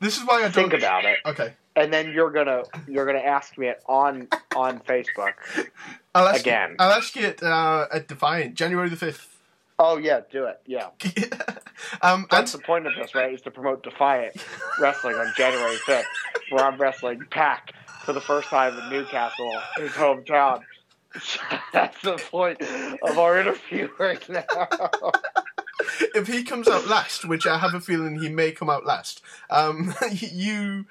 [0.00, 1.54] This is why I don't Think about it, Okay.
[1.76, 5.34] and then you're gonna you're gonna ask me it on on Facebook.
[6.14, 6.70] I'll ask Again.
[6.70, 9.33] You, I'll ask you at uh, at Defiant, January the fifth.
[9.78, 10.60] Oh yeah, do it.
[10.66, 10.88] Yeah,
[12.02, 13.32] um, and that's the point of this, right?
[13.34, 14.36] Is to promote Defiant
[14.78, 16.04] Wrestling on January 5th,
[16.50, 17.72] where I'm wrestling Pac
[18.04, 20.62] for the first time in Newcastle, his hometown.
[21.72, 22.60] That's the point
[23.02, 24.44] of our interview right now.
[26.14, 29.22] if he comes out last, which I have a feeling he may come out last,
[29.50, 30.86] um, you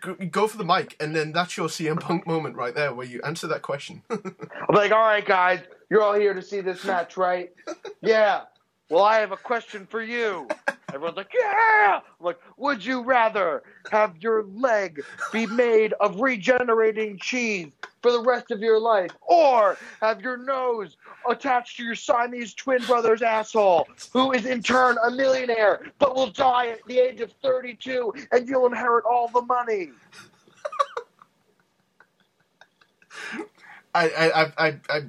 [0.00, 3.06] go- go for the mic, and then that's your CM Punk moment right there, where
[3.06, 4.02] you answer that question.
[4.10, 4.34] I'm
[4.70, 5.60] like, all right, guys,
[5.90, 7.52] you're all here to see this match, right?
[8.00, 8.42] Yeah.
[8.88, 10.48] Well, I have a question for you.
[10.88, 12.00] Everyone's like, yeah.
[12.02, 15.02] I'm like, would you rather have your leg
[15.32, 17.68] be made of regenerating cheese
[18.02, 20.96] for the rest of your life, or have your nose
[21.28, 26.30] attached to your Siamese twin brother's asshole, who is in turn a millionaire, but will
[26.30, 29.90] die at the age of 32, and you'll inherit all the money?
[33.94, 35.00] I, I, I, I,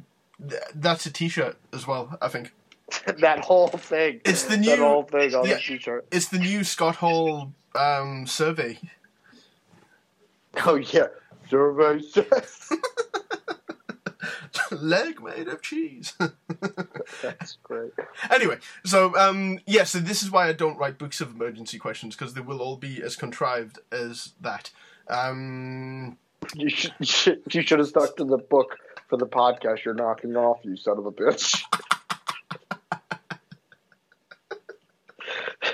[0.47, 2.17] th- that's a T-shirt as well.
[2.21, 2.53] I think
[3.19, 4.21] that whole thing.
[4.25, 5.55] It's the that new- whole thing on yeah.
[5.55, 6.05] the t-shirt.
[6.11, 8.77] it's the new Scott Hall um, survey.
[10.65, 11.07] Oh yeah,
[11.49, 12.69] survey says.
[14.71, 16.13] Leg made of cheese.
[17.21, 17.91] That's great.
[18.29, 22.15] Anyway, so um, yeah, so this is why I don't write books of emergency questions
[22.17, 24.71] because they will all be as contrived as that.
[25.09, 26.17] Um,
[26.53, 28.75] You should, you should you should have stuck to the book
[29.11, 31.61] for the podcast you're knocking off, you son of a bitch.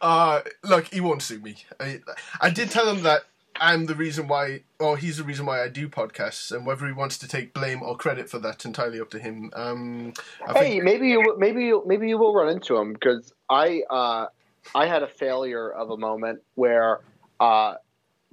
[0.00, 1.54] uh, look, he won't sue me.
[1.78, 2.00] I,
[2.40, 3.22] I did tell him that
[3.60, 6.92] I'm the reason why, or he's the reason why I do podcasts, and whether he
[6.92, 9.52] wants to take blame or credit for that's entirely up to him.
[9.54, 10.14] Um,
[10.48, 13.32] I hey, think, maybe you will- maybe you, maybe you will run into him because
[13.48, 14.26] I uh,
[14.74, 17.02] I had a failure of a moment where
[17.38, 17.74] uh,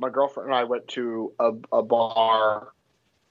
[0.01, 2.69] my girlfriend and I went to a, a bar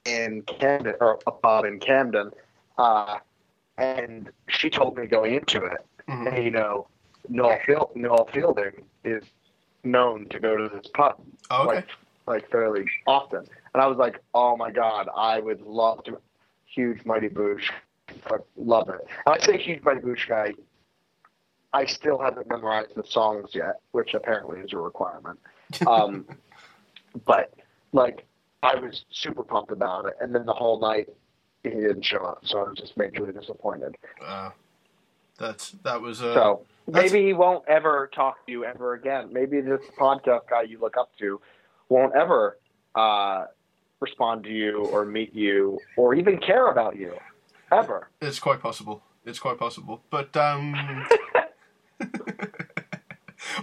[0.05, 2.31] in Camden or a pub in Camden,
[2.77, 3.19] uh,
[3.77, 6.33] and she told me going into it, Mhm.
[6.33, 6.87] hey, you know,
[7.29, 9.23] Noel, Field, Noel Fielding is
[9.83, 11.21] known to go to this pub
[11.51, 11.75] oh, okay.
[11.75, 11.87] like
[12.27, 16.17] like fairly often, and I was like, oh my god, I would love to.
[16.65, 17.69] Huge Mighty Boosh,
[18.27, 19.05] I love it.
[19.25, 20.53] And I say huge Mighty Boosh guy.
[21.73, 25.37] I still haven't memorized the songs yet, which apparently is a requirement.
[25.87, 26.25] Um,
[27.25, 27.53] but
[27.93, 28.25] like,
[28.63, 31.09] I was super pumped about it, and then the whole night
[31.63, 33.95] he didn't show up, so I was just majorly disappointed.
[34.25, 34.51] Uh,
[35.37, 39.29] that's that was uh, So That's- maybe he won't ever talk to you ever again.
[39.31, 41.41] Maybe this podcast guy you look up to
[41.89, 42.57] won't ever
[42.95, 43.45] uh,
[43.99, 47.13] respond to you or meet you or even care about you
[47.71, 48.09] ever.
[48.21, 49.01] It's quite possible.
[49.25, 50.01] It's quite possible.
[50.09, 51.05] But um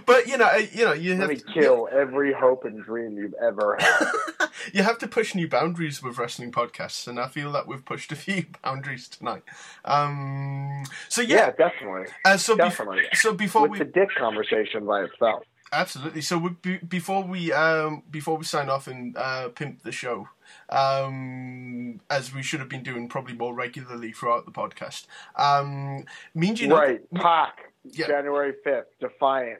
[0.05, 3.17] But you know, you know, you Let have me to, kill every hope and dream
[3.17, 4.49] you've ever had.
[4.73, 8.11] you have to push new boundaries with wrestling podcasts, and I feel that we've pushed
[8.11, 9.43] a few boundaries tonight.
[9.85, 13.03] Um, so yeah, yeah, definitely, uh, so bef- definitely.
[13.13, 15.43] so before With we the dick conversation by itself.
[15.71, 16.21] Absolutely.
[16.21, 20.27] So we, be, before we um, before we sign off and uh, pimp the show,
[20.69, 25.05] um, as we should have been doing probably more regularly throughout the podcast.
[25.35, 28.07] Um, mean you know, right, Pac, Yeah.
[28.07, 29.59] January fifth, Defiant,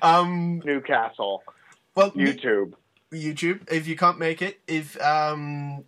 [0.00, 1.42] Um, Newcastle,
[1.94, 2.74] well, YouTube.
[3.12, 3.70] YouTube.
[3.70, 5.84] If you can't make it, if um,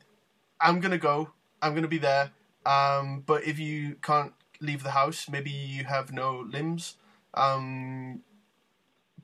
[0.60, 1.30] I'm gonna go,
[1.62, 2.30] I'm gonna be there.
[2.66, 6.96] Um, but if you can't leave the house, maybe you have no limbs,
[7.34, 8.20] um,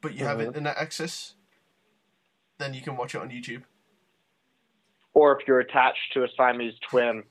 [0.00, 0.46] but you have Mhm.
[0.46, 1.34] internet access,
[2.58, 3.64] then you can watch it on YouTube.
[5.14, 7.24] Or if you're attached to a Siamese twin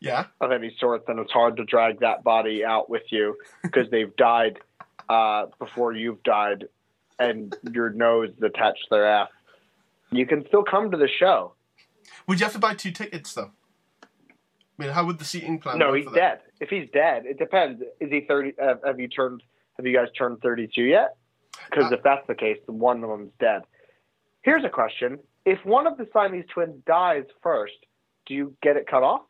[0.00, 0.26] Yeah.
[0.40, 4.14] of any sort, then it's hard to drag that body out with you because they've
[4.16, 4.58] died
[5.08, 6.66] uh, before you've died,
[7.18, 9.28] and your nose is attached to their ass.
[10.10, 11.54] You can still come to the show.
[12.26, 13.50] Would you have to buy two tickets though?
[14.02, 15.78] I mean, how would the seating plan?
[15.78, 16.16] No, work he's for that?
[16.16, 16.40] dead.
[16.60, 17.82] If he's dead, it depends.
[18.00, 18.52] Is he thirty?
[18.60, 19.42] Uh, have you turned?
[19.76, 21.16] Have you guys turned thirty-two yet?
[21.70, 23.62] Because Uh, if that's the case, then one of them's dead.
[24.42, 27.74] Here's a question: If one of the Siamese twins dies first,
[28.26, 29.22] do you get it cut off?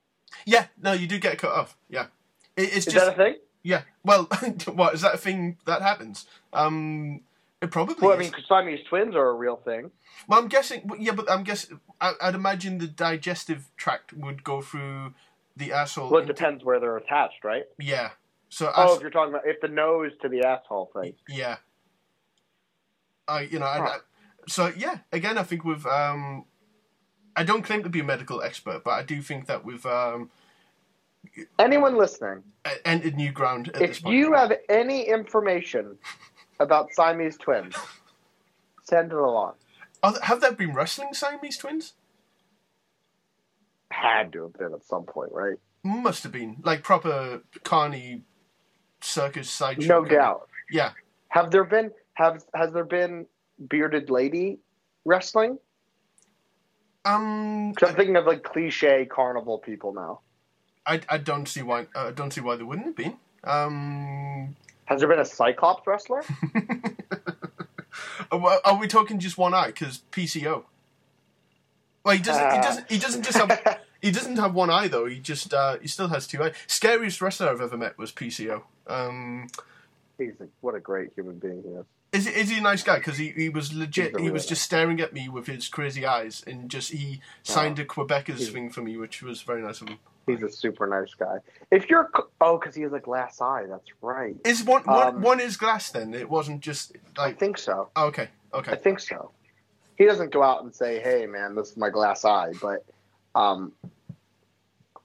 [0.45, 1.77] Yeah, no, you do get cut off.
[1.89, 2.07] Yeah,
[2.57, 3.37] it, it's Is just that a thing?
[3.67, 3.83] Yeah.
[4.05, 4.25] Well,
[4.73, 6.27] what is that a thing that happens?
[6.53, 7.23] Um,
[7.61, 9.91] It probably Well, I mean, Siamese twins are a real thing.
[10.29, 10.89] Well, I'm guessing.
[11.01, 11.81] Yeah, but I'm guessing.
[12.01, 15.15] I, I'd imagine the digestive tract would go through
[15.57, 16.11] the asshole.
[16.11, 17.65] Well, it into- depends where they're attached, right?
[17.81, 18.11] Yeah.
[18.51, 18.71] So.
[18.75, 21.15] Oh, as- if you're talking about if the nose to the asshole thing.
[21.29, 21.57] yeah.
[23.29, 23.99] I you know I, I-
[24.47, 26.45] so yeah again I think we've um
[27.35, 30.31] I don't claim to be a medical expert but I do think that we've um
[31.59, 32.43] Anyone listening,
[32.85, 35.99] entered new ground at this if you have any information
[36.61, 37.75] about Siamese twins,
[38.83, 39.55] send it along.
[40.03, 41.95] Are have there been wrestling Siamese twins?
[43.91, 45.57] Had to have been at some point, right?
[45.83, 48.23] Must have been like proper carny
[49.01, 50.03] circus sideshow.
[50.03, 50.49] No doubt.
[50.71, 50.91] Yeah.
[51.29, 53.27] Have there been have has there been
[53.69, 54.59] bearded lady
[55.05, 55.59] wrestling?
[57.05, 60.21] Um, I'm thinking of like cliche carnival people now.
[60.87, 63.17] I, I don't see why uh, I don't see why there wouldn't have been.
[63.45, 64.57] Um,
[64.87, 66.23] Has there been a Cyclops wrestler?
[68.31, 69.69] are, we talking just one eye?
[69.69, 70.65] Because PCO.
[72.05, 72.53] Well, he doesn't.
[72.53, 72.91] he doesn't.
[72.93, 73.81] He doesn't just have.
[74.03, 75.07] He doesn't have one eye though.
[75.07, 75.53] He just.
[75.55, 76.55] Uh, he still has two eyes.
[76.67, 78.63] Scariest wrestler I've ever met was PCO.
[78.87, 79.49] Um,
[80.19, 82.27] He's a, what a great human being he is.
[82.27, 82.99] is, he- is he a nice guy?
[82.99, 84.21] Because he, he was legit.
[84.21, 87.85] He was just staring at me with his crazy eyes, and just he signed a
[87.87, 89.99] Quebecers He's- thing for me, which was very nice of him.
[90.27, 91.37] He's a super nice guy.
[91.71, 93.65] If you're oh, because he has a glass eye.
[93.69, 94.35] That's right.
[94.45, 96.15] Is one one, Um, one is glass then?
[96.15, 97.91] It wasn't just I think so.
[97.95, 98.29] oh, okay.
[98.55, 99.31] I think so.
[99.97, 102.85] He doesn't go out and say, "Hey, man, this is my glass eye," but
[103.35, 103.73] um,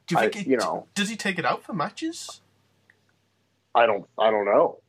[0.08, 0.88] Do you think I- he, you know.
[0.96, 2.42] Does he take it out for matches?
[3.76, 4.06] I don't.
[4.20, 4.80] I don't know.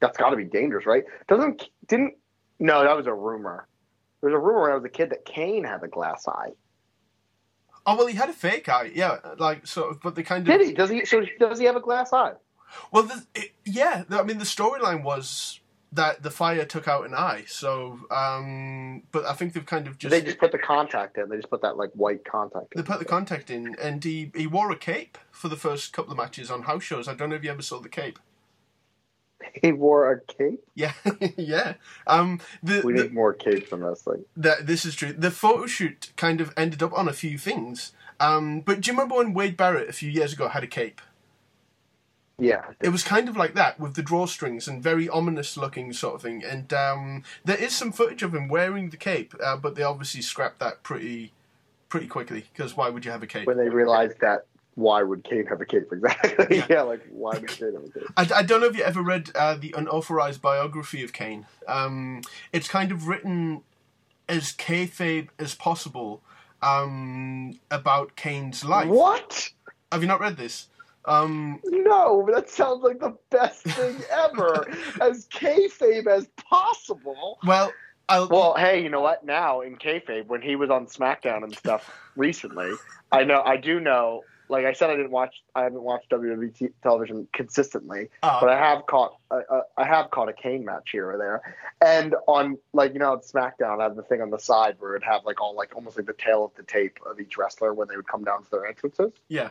[0.00, 1.04] That's got to be dangerous, right?
[1.28, 2.14] Doesn't didn't?
[2.58, 3.66] No, that was a rumor.
[4.20, 6.52] There was a rumor when I was a kid that Kane had a glass eye.
[7.86, 8.90] Oh well, he had a fake eye.
[8.94, 10.58] Yeah, like sort of, but they kind of.
[10.58, 10.72] Did he?
[10.72, 11.04] Does he?
[11.04, 12.34] So does he have a glass eye?
[12.90, 14.04] Well, the, it, yeah.
[14.10, 15.60] I mean, the storyline was
[15.92, 17.44] that the fire took out an eye.
[17.46, 21.28] So, um, but I think they've kind of just they just put the contact in.
[21.28, 22.74] They just put that like white contact.
[22.74, 26.12] they put the contact in, and he he wore a cape for the first couple
[26.12, 27.08] of matches on house shows.
[27.08, 28.18] I don't know if you ever saw the cape.
[29.62, 30.62] He wore a cape.
[30.74, 30.92] Yeah,
[31.36, 31.74] yeah.
[32.06, 34.24] Um, the, We the need more capes in wrestling.
[34.36, 35.12] that this is true.
[35.12, 37.92] The photo shoot kind of ended up on a few things.
[38.20, 41.00] Um, but do you remember when Wade Barrett a few years ago had a cape?
[42.38, 46.16] Yeah, It was kind of like that with the drawstrings and very ominous looking sort
[46.16, 46.42] of thing.
[46.42, 50.22] And um, there is some footage of him wearing the cape, uh, but they obviously
[50.22, 51.32] scrapped that pretty
[51.88, 53.46] pretty quickly because why would you have a cape?
[53.46, 56.58] when they realized that, why would Kane have a cape exactly?
[56.58, 56.66] Yeah.
[56.68, 58.08] Yeah, like why would Kane have a cape?
[58.16, 61.46] I, I don't know if you ever read uh, the unauthorized biography of Kane.
[61.68, 62.22] Um,
[62.52, 63.62] it's kind of written
[64.28, 66.22] as kayfabe as possible
[66.62, 68.88] um, about Kane's life.
[68.88, 69.50] What?
[69.90, 70.68] Have you not read this?
[71.04, 74.66] Um, No, that sounds like the best thing ever.
[75.00, 77.38] as kayfabe as possible.
[77.44, 77.72] well,
[78.08, 78.28] I'll.
[78.28, 79.24] Well, hey, you know what?
[79.24, 82.72] Now in kayfabe, when he was on SmackDown and stuff recently,
[83.10, 84.22] I know I do know.
[84.52, 85.42] Like I said, I didn't watch.
[85.54, 89.16] I haven't watched WWE t- television consistently, uh, but I have caught.
[89.30, 91.40] Uh, uh, I have caught a Kane match here or there,
[91.80, 94.94] and on like you know on SmackDown, I have the thing on the side where
[94.94, 97.72] it'd have like all like almost like the tail of the tape of each wrestler
[97.72, 99.12] when they would come down to their entrances.
[99.28, 99.50] yeah.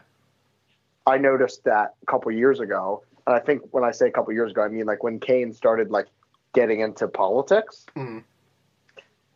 [1.08, 4.34] I noticed that a couple years ago, and I think when I say a couple
[4.34, 6.06] years ago, I mean like when Kane started like
[6.54, 7.88] getting into politics.
[7.96, 8.24] Mm.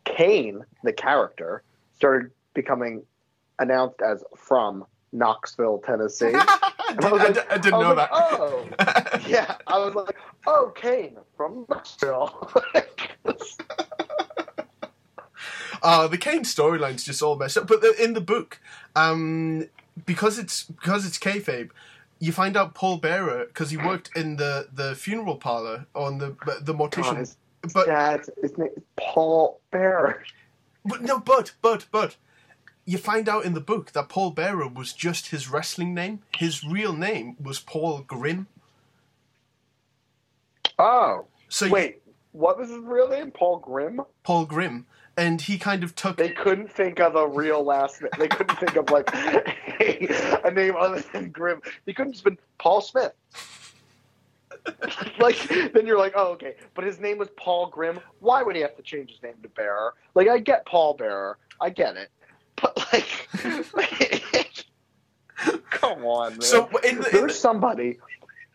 [0.04, 1.64] Kane, the character,
[1.96, 3.02] started becoming
[3.58, 6.32] announced as from Knoxville, Tennessee.
[6.34, 8.10] I, did, I was I like- d- I didn't I was know like, that.
[8.12, 9.56] Oh, yeah.
[9.66, 10.16] I was like,
[10.46, 12.50] oh, Kane from Knoxville.
[15.82, 17.66] Uh, the Kane storyline's just all messed up.
[17.68, 18.58] But the, in the book,
[18.96, 19.68] um,
[20.06, 21.70] because it's because it's kayfabe,
[22.18, 26.34] you find out Paul Bearer because he worked in the, the funeral parlor on the
[26.62, 27.18] the God, mortician.
[27.18, 27.36] his
[27.74, 30.24] But dad's his name is Paul Bear.
[30.84, 32.16] but no, but but but
[32.86, 36.22] you find out in the book that Paul Bearer was just his wrestling name.
[36.36, 38.46] His real name was Paul Grimm.
[40.78, 42.02] Oh, So you- wait.
[42.32, 43.30] What was his real name?
[43.30, 44.02] Paul Grimm?
[44.22, 44.84] Paul Grimm,
[45.16, 46.18] and he kind of took.
[46.18, 48.10] They couldn't think of a real last name.
[48.18, 49.08] They couldn't think of like
[50.44, 51.62] a name other than Grimm.
[51.86, 53.12] He couldn't have been Paul Smith.
[55.18, 55.38] like
[55.72, 58.00] then you're like, oh okay, but his name was Paul Grimm.
[58.20, 59.94] Why would he have to change his name to Bearer?
[60.14, 62.10] Like I get Paul Bearer, I get it,
[62.60, 63.28] but like,
[65.70, 66.40] come on, man.
[66.40, 67.98] So in the, in there's the somebody.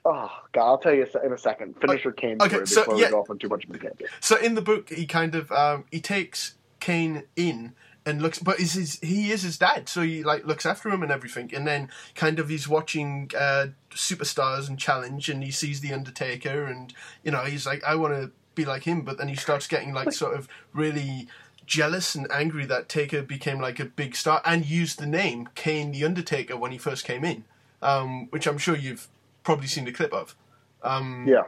[0.03, 1.79] Oh God, I'll tell you in a second.
[1.79, 3.05] Finish your Kane Okay, so, before yeah.
[3.07, 4.09] we go off on too much of a tangent.
[4.19, 7.73] So in the book, he kind of um, he takes Kane in
[8.05, 11.03] and looks, but is his, he is his dad, so he like looks after him
[11.03, 11.51] and everything.
[11.53, 16.65] And then kind of he's watching uh, superstars and challenge, and he sees the Undertaker,
[16.65, 19.67] and you know he's like, I want to be like him, but then he starts
[19.67, 21.27] getting like sort of really
[21.75, 25.93] jealous and angry that Taker became like a big star and used the name Kane
[25.93, 27.45] the Undertaker when he first came in,
[27.81, 29.07] um, which I'm sure you've
[29.43, 30.35] probably seen the clip of.
[30.83, 31.43] Um, Yeah.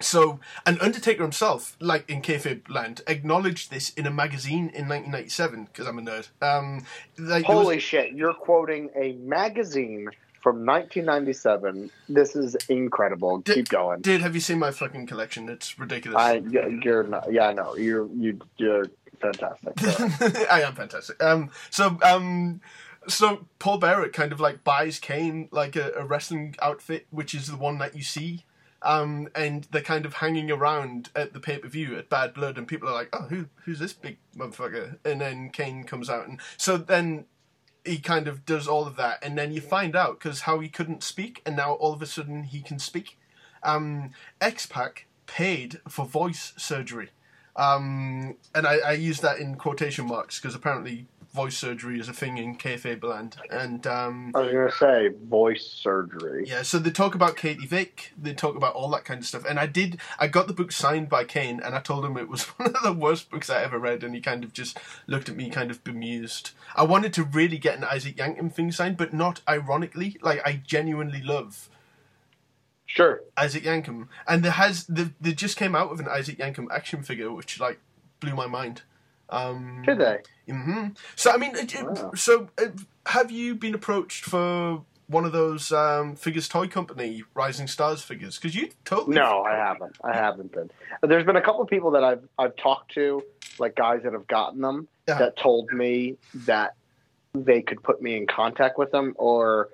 [0.00, 5.64] so, and Undertaker himself, like in kayfabe land, acknowledged this in a magazine in 1997
[5.66, 6.28] because I'm a nerd.
[6.40, 6.86] Um,
[7.18, 8.12] like, there was- Holy shit!
[8.12, 10.08] You're quoting a magazine
[10.42, 11.90] from 1997.
[12.08, 13.38] This is incredible.
[13.40, 14.00] Did- Keep going.
[14.00, 15.50] Dude, have you seen my fucking collection?
[15.50, 16.18] It's ridiculous.
[16.18, 17.30] I you're not.
[17.30, 17.76] Yeah, I know.
[17.76, 18.86] You're you you're
[19.20, 20.48] fantastic.
[20.50, 21.22] I am fantastic.
[21.22, 22.60] Um, so, um,
[23.08, 27.48] so Paul Bearer kind of like buys Kane like a, a wrestling outfit, which is
[27.48, 28.44] the one that you see.
[28.82, 32.56] Um, and they're kind of hanging around at the pay per view at Bad Blood,
[32.56, 36.26] and people are like, "Oh, who who's this big motherfucker?" And then Kane comes out,
[36.26, 37.26] and so then
[37.84, 40.70] he kind of does all of that, and then you find out because how he
[40.70, 43.18] couldn't speak, and now all of a sudden he can speak.
[43.62, 47.10] Um, X Pac paid for voice surgery.
[47.56, 52.12] Um, and I, I use that in quotation marks because apparently voice surgery is a
[52.12, 53.36] thing in kayfabe land.
[53.50, 56.44] And um, I was gonna say voice surgery.
[56.46, 59.44] yeah, so they talk about Katie Vick, they talk about all that kind of stuff.
[59.48, 62.28] And I did, I got the book signed by Kane, and I told him it
[62.28, 65.28] was one of the worst books I ever read, and he kind of just looked
[65.28, 66.50] at me kind of bemused.
[66.74, 70.16] I wanted to really get an Isaac Yankem thing signed, but not ironically.
[70.22, 71.68] Like, I genuinely love
[72.94, 73.22] Sure.
[73.36, 77.02] Isaac Yankem, and there has they, they just came out with an Isaac Yankem action
[77.02, 77.78] figure, which like
[78.18, 78.82] blew my mind.
[79.28, 80.18] Um, Did they?
[80.52, 82.10] hmm So I mean, it, it- Wow.
[82.16, 82.66] so uh,
[83.06, 88.36] have you been approached for one of those um, figures toy company Rising Stars figures?
[88.36, 89.96] Because you totally No, I haven't.
[90.02, 90.70] I haven't been.
[91.02, 93.22] There's been a couple of people that I've I've talked to,
[93.60, 95.18] like guys that have gotten them, Yeah.
[95.18, 96.74] that told me that
[97.34, 99.68] they could put me in contact with them or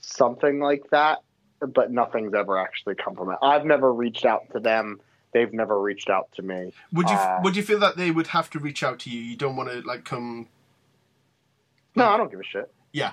[0.00, 1.18] something like that,
[1.66, 3.38] but nothing's ever actually come from it.
[3.42, 5.00] I've never reached out to them.
[5.32, 6.72] They've never reached out to me.
[6.92, 9.20] Would you Uh, would you feel that they would have to reach out to you?
[9.20, 10.48] You don't want to like come.
[11.94, 12.72] No, I don't give a shit.
[12.92, 13.12] Yeah.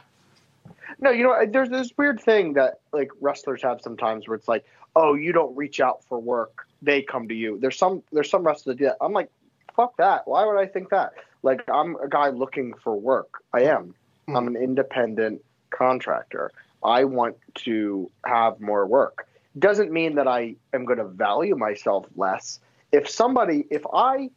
[1.00, 4.66] No, you know, there's this weird thing that like wrestlers have sometimes where it's like,
[4.96, 7.58] oh, you don't reach out for work, they come to you.
[7.60, 8.98] There's some there's some wrestlers that do that.
[9.02, 9.30] I'm like,
[9.76, 10.28] fuck that.
[10.28, 11.14] Why would I think that?
[11.42, 13.44] Like, I'm a guy looking for work.
[13.54, 13.96] I am.
[14.28, 14.36] Hmm.
[14.36, 16.52] I'm an independent contractor.
[16.84, 19.28] I want to have more work.
[19.58, 22.60] Doesn't mean that I am going to value myself less.
[22.92, 24.30] If somebody, if I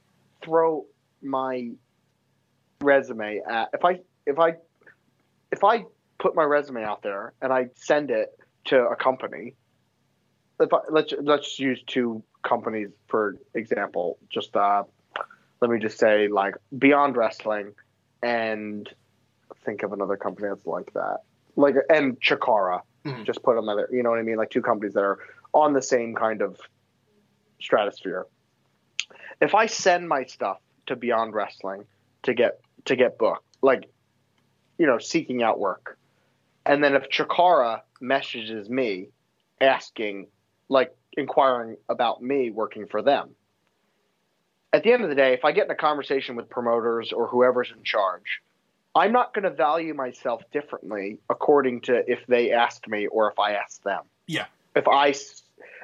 [0.42, 0.86] throw
[1.22, 1.70] my
[2.80, 4.54] resume at, if I, if I,
[5.50, 5.84] if I
[6.18, 9.54] put my resume out there and I send it to a company,
[10.60, 14.18] if I, let's let's use two companies for example.
[14.28, 14.84] Just uh,
[15.60, 17.74] let me just say like Beyond Wrestling
[18.22, 18.88] and
[19.64, 21.18] think of another company that's like that,
[21.56, 22.82] like and Chikara.
[23.04, 23.24] Mhm.
[23.24, 23.92] Just put them there.
[23.92, 24.36] You know what I mean?
[24.36, 25.18] Like two companies that are
[25.52, 26.60] on the same kind of
[27.60, 28.26] stratosphere.
[29.40, 31.84] If I send my stuff to Beyond Wrestling
[32.22, 33.88] to get to get booked, like
[34.78, 35.98] you know, seeking out work,
[36.64, 39.08] and then if Chikara messages me
[39.60, 40.28] asking,
[40.68, 43.34] like inquiring about me working for them,
[44.72, 47.26] at the end of the day, if I get in a conversation with promoters or
[47.28, 48.40] whoever's in charge,
[48.94, 53.38] I'm not going to value myself differently according to if they asked me or if
[53.38, 54.02] I asked them.
[54.26, 54.46] Yeah.
[54.76, 55.14] If I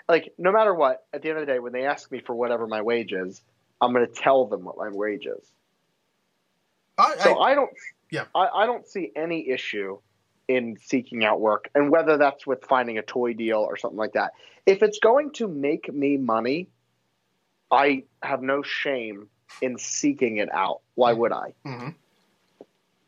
[0.09, 2.35] like, no matter what, at the end of the day, when they ask me for
[2.35, 3.43] whatever my wage is,
[3.81, 5.51] I'm going to tell them what my wage is.
[6.99, 7.71] I, So I, I don't,
[8.11, 8.25] Yeah.
[8.35, 9.99] I, I don't see any issue
[10.49, 14.15] in seeking out work, and whether that's with finding a toy deal or something like
[14.15, 14.33] that.
[14.65, 16.69] If it's going to make me money,
[17.71, 19.29] I have no shame
[19.61, 20.81] in seeking it out.
[20.95, 21.53] Why would I?
[21.67, 21.95] Mhm.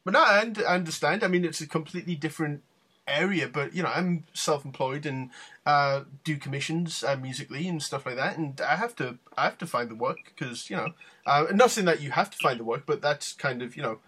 [0.04, 1.22] But no, I, I understand.
[1.22, 2.62] I mean, it's a completely different
[3.06, 5.30] area, but you know, I'm self-employed and
[5.66, 9.58] uh, do commissions uh, musically and stuff like that, and I have to I have
[9.58, 10.94] to find the work because you know,
[11.26, 13.82] uh, not saying that you have to find the work, but that's kind of you
[13.82, 13.98] know.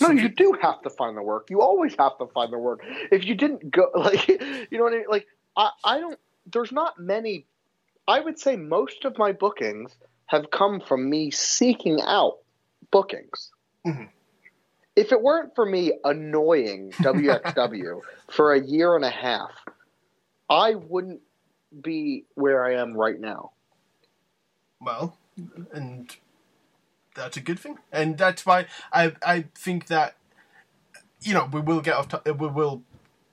[0.00, 1.50] No, you do have to find the work.
[1.50, 2.80] You always have to find the work.
[3.12, 5.04] If you didn't go, like, you know what I mean?
[5.10, 5.26] Like,
[5.58, 6.18] I, I don't.
[6.50, 7.44] There's not many.
[8.08, 9.94] I would say most of my bookings
[10.24, 12.38] have come from me seeking out
[12.90, 13.50] bookings.
[13.86, 14.08] Mhm.
[14.96, 18.00] If it weren't for me annoying WXW
[18.30, 19.50] for a year and a half,
[20.48, 21.20] I wouldn't
[21.80, 23.52] be where I am right now.
[24.80, 25.16] well,
[25.72, 26.16] and
[27.14, 30.16] that's a good thing, and that's why I I think that
[31.20, 32.08] you know we will get off.
[32.26, 32.82] We will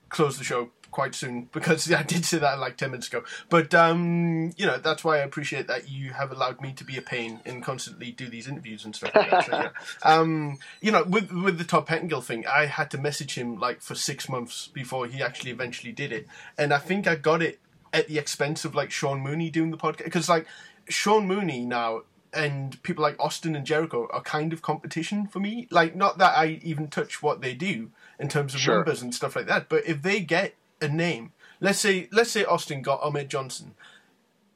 [0.10, 3.24] close the show quite soon because I did say that like ten minutes ago.
[3.50, 6.98] But um, you know that's why I appreciate that you have allowed me to be
[6.98, 9.46] a pain and constantly do these interviews and stuff like that.
[9.46, 9.70] So, yeah.
[10.04, 13.82] Um, you know, with with the Todd Pettingill thing, I had to message him like
[13.82, 16.28] for six months before he actually eventually did it,
[16.58, 17.60] and I think I got it
[17.94, 20.46] at the expense of like Sean Mooney doing the podcast because like
[20.90, 22.02] Sean Mooney now
[22.34, 25.68] and people like Austin and Jericho are kind of competition for me.
[25.72, 27.90] Like, not that I even touch what they do
[28.20, 28.76] in terms of Sure.
[28.76, 32.44] numbers and stuff like that, but if they get a name, let's say let's say
[32.46, 33.74] Austin got Ahmed Johnson,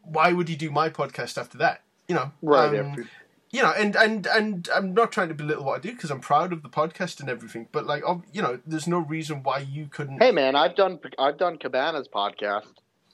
[0.03, 1.81] why would he do my podcast after that?
[2.07, 2.79] You know, Right.
[2.79, 3.07] um, after-
[3.51, 6.21] you know, and and and I'm not trying to belittle what I do because I'm
[6.21, 7.67] proud of the podcast and everything.
[7.71, 10.19] But like, you know, there's no reason why you couldn't.
[10.21, 12.67] Hey man, I've done I've done Cabana's podcast.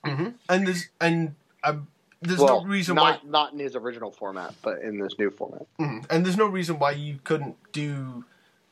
[0.05, 0.35] Mhm.
[0.47, 1.87] And there's and um,
[2.21, 5.65] there's well, no reason not not in his original format, but in this new format.
[5.77, 5.85] why.
[5.85, 6.05] Mhm.
[6.11, 8.23] And there's no reason why you couldn't do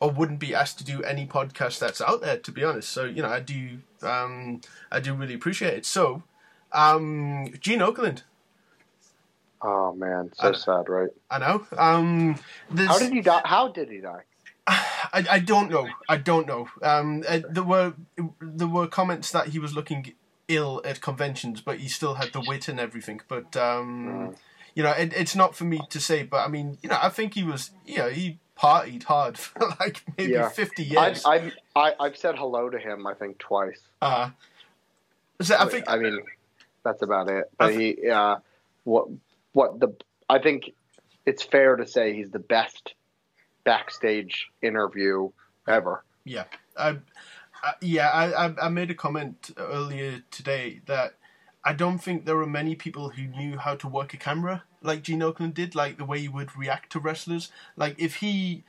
[0.06, 2.38] or wouldn't be asked to do any podcast that's out there.
[2.38, 4.61] To be honest, so you know, I do um,
[4.91, 5.86] I do really appreciate it.
[5.86, 6.23] So,
[6.72, 8.22] um, Gene Okerlund,
[9.61, 11.10] Oh man, so I- sad, right?
[11.32, 11.65] I know.
[11.77, 12.36] Um,
[12.76, 13.41] How did he die?
[13.45, 14.23] How did he die?
[14.68, 15.88] I, I don't know.
[16.10, 16.68] I don't know.
[16.82, 17.94] Um, uh, there were
[18.41, 20.14] there were comments that he was looking
[20.48, 23.22] ill at conventions, but he still had the wit and everything.
[23.27, 24.36] But um,
[24.76, 26.23] you know, it, it's not for me to say.
[26.23, 27.72] But I mean, you know, I think he was.
[27.85, 30.49] You know, he partied hard for like maybe Yeah.
[30.49, 31.26] fifty I've, years.
[31.26, 33.07] I've I, I've said hello to him.
[33.07, 33.81] I think twice.
[34.02, 34.30] uh,
[35.41, 35.85] so I think.
[35.89, 36.19] I mean,
[36.84, 37.49] that's about it.
[37.57, 38.38] But he, uh,
[38.84, 39.07] what,
[39.53, 39.95] what the?
[40.30, 40.72] I think
[41.26, 42.93] it's fair to say he's the best
[43.64, 45.31] backstage interview
[45.68, 46.03] ever.
[46.23, 46.45] Yeah,
[46.77, 46.97] I,
[47.64, 51.15] I, yeah, I, I made a comment earlier today that
[51.66, 55.02] I don't think there are many people who knew how to work a camera like
[55.02, 57.52] Gene Okerlund did, like the way he would react to wrestlers.
[57.76, 58.64] Like if he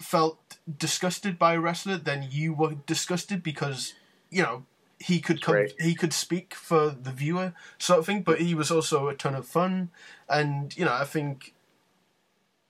[0.00, 3.94] felt disgusted by a wrestler, then you were disgusted because
[4.30, 4.64] you know
[5.00, 5.72] he could come, Right.
[5.80, 8.22] he could speak for the viewer, sort of thing.
[8.22, 9.90] But he was also a ton of fun,
[10.28, 11.54] and you know I think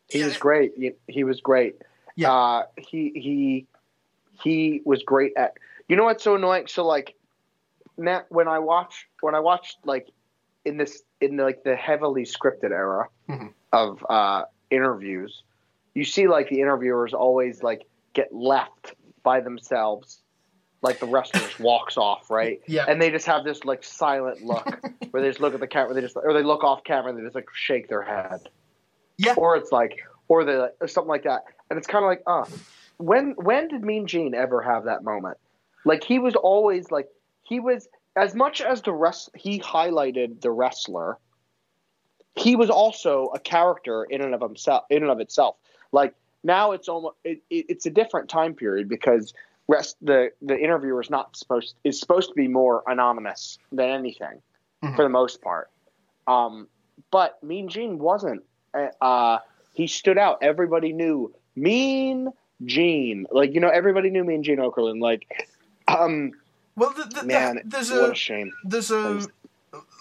[0.08, 0.26] He Yeah.
[0.26, 0.72] was great.
[0.76, 1.82] He, he was great.
[2.14, 2.32] Yeah.
[2.32, 3.66] Uh, he he
[4.42, 5.58] he was great at.
[5.88, 6.68] You know what's so annoying?
[6.68, 7.15] So like,
[7.98, 10.06] now when I watch when I watch like
[10.64, 13.52] in this in like the heavily scripted era Mhm.
[13.72, 15.42] of uh, interviews,
[15.94, 20.22] you see like the interviewers always like get left by themselves.
[20.82, 22.60] Like the wrestler just walks off, right?
[22.68, 22.84] Yeah.
[22.86, 25.94] And they just have this like silent look where they just look at the camera,
[25.94, 28.40] they just or they look off camera and they just like shake their head
[29.18, 29.96] yeah, or it's like
[30.28, 32.44] or the or something like that and it's kind of like uh
[32.98, 35.38] when when did mean gene ever have that moment
[35.84, 37.06] like he was always like
[37.46, 41.18] he was as much as the rest he highlighted the wrestler
[42.34, 45.56] he was also a character in and of himself in and of itself
[45.92, 46.14] like
[46.44, 49.34] now it's almost it, it, it's a different time period because
[49.68, 54.40] rest the the interviewer is not supposed is supposed to be more anonymous than anything
[54.82, 54.94] Mhm.
[54.94, 55.70] for the most part
[56.26, 56.68] um
[57.10, 58.42] but mean gene wasn't
[59.00, 59.38] uh,
[59.72, 60.38] he stood out.
[60.42, 62.30] Everybody knew Mean
[62.64, 63.26] Gene.
[63.30, 65.00] Like you know, everybody knew Mean Gene Okerlund.
[65.00, 65.26] Like,
[65.88, 66.32] um,
[66.76, 68.52] well, the, the, man, there's what a a shame.
[68.64, 69.26] there's a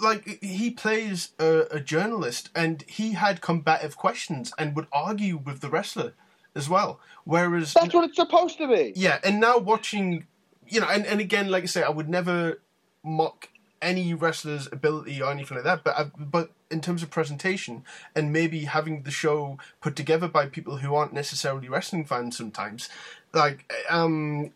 [0.02, 5.60] like he plays a, a journalist and he had combative questions and would argue with
[5.62, 6.14] the wrestler
[6.56, 8.94] as well whereas That's what it's supposed to be.
[8.96, 10.28] yeah and now watching
[10.68, 12.62] you know and, and again like i say i would never
[13.04, 13.50] mock
[13.82, 17.84] any wrestler's ability or anything like that but I, but in terms of presentation
[18.16, 22.88] and maybe having the show put together by people who aren't necessarily wrestling fans sometimes
[23.34, 24.52] like um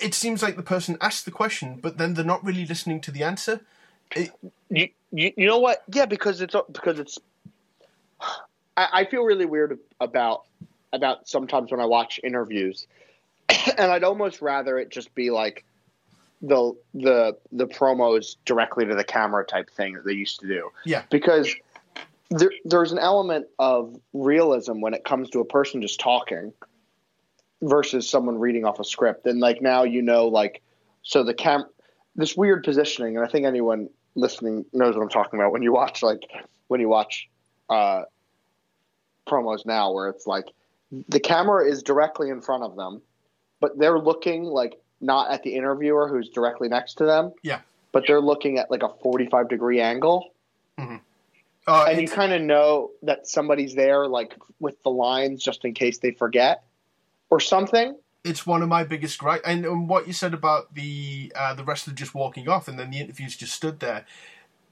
[0.00, 3.10] it seems like the person asked the question but then they're not really listening to
[3.10, 3.60] the answer
[4.70, 5.82] You, you, you know what?
[5.92, 7.18] Yeah, because it's because it's.
[8.76, 10.44] I, I feel really weird about
[10.92, 12.86] about sometimes when I watch interviews,
[13.48, 15.64] and I'd almost rather it just be like
[16.42, 20.70] the the the promos directly to the camera type thing that they used to do.
[20.84, 21.02] Yeah.
[21.10, 21.54] because
[22.30, 26.52] there, there's an element of realism when it comes to a person just talking
[27.62, 29.26] versus someone reading off a script.
[29.26, 30.62] And like now you know like
[31.02, 31.64] so the cam
[32.14, 35.72] this weird positioning, and I think anyone listening knows what I'm talking about when you
[35.72, 36.22] watch like
[36.66, 37.28] when you watch
[37.70, 38.02] uh,
[39.26, 40.46] promos now, where it's like
[41.08, 43.00] the camera is directly in front of them,
[43.60, 47.32] but they're looking like not at the interviewer who's directly next to them.
[47.42, 47.60] Yeah.
[47.92, 50.32] But they're looking at like a 45 degree angle,
[51.66, 55.72] uh, and you kind of know that somebody's there, like with the lines, just in
[55.72, 56.64] case they forget
[57.30, 57.96] or something.
[58.24, 59.42] it's one of my biggest gripe.
[59.44, 62.90] And, and what you said about the uh, the wrestler just walking off and then
[62.90, 64.04] the interviews just stood there.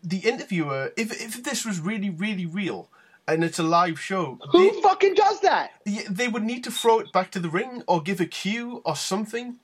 [0.03, 2.89] The interviewer, if if this was really really real
[3.28, 5.70] and it's a live show, Who they, fucking does that?
[6.11, 8.95] they would need to throw it back to the ring or give a cue or
[8.97, 9.57] something.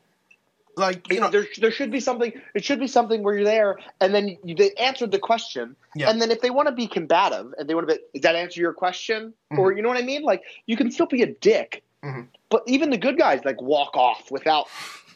[0.74, 2.32] Like you know, there, there should be something.
[2.54, 6.08] It should be something where you're there, and then you, they answered the question, Yeah.
[6.08, 8.36] and then if they want to be combative and they want to be, does that
[8.36, 9.34] answer your question?
[9.52, 9.58] Mm-hmm.
[9.58, 10.22] Or you know what I mean?
[10.22, 12.26] Like you can still be a dick, Mhm.
[12.48, 14.66] but even the good guys like walk off without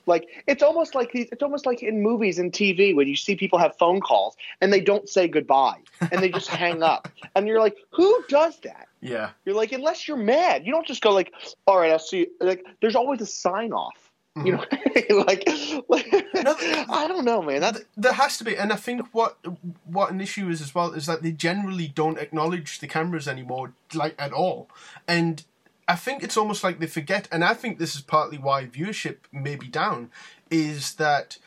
[0.06, 3.34] Like it's almost like these, it's almost like in movies and TV when you see
[3.34, 5.80] people have phone calls and they don't say goodbye
[6.12, 8.86] and they just hang up and you're like, who does that?
[9.00, 9.30] Yeah.
[9.44, 11.32] You're like, unless you're mad, you don't just go like,
[11.66, 12.18] all right, I'll see.
[12.18, 12.26] You.
[12.40, 13.98] Like, there's always a sign off.
[14.44, 14.64] You know,
[15.26, 15.48] like,
[15.88, 16.54] like No,
[16.90, 17.62] I don't know, man.
[17.62, 19.38] That There has to be, and I think what
[19.86, 23.72] what an issue is as well is that they generally don't acknowledge the cameras anymore,
[23.94, 24.68] like at all,
[25.08, 25.42] and
[25.88, 27.28] I think it's almost like they forget.
[27.30, 30.10] And I think this is partly why viewership may be down,
[30.50, 31.38] is that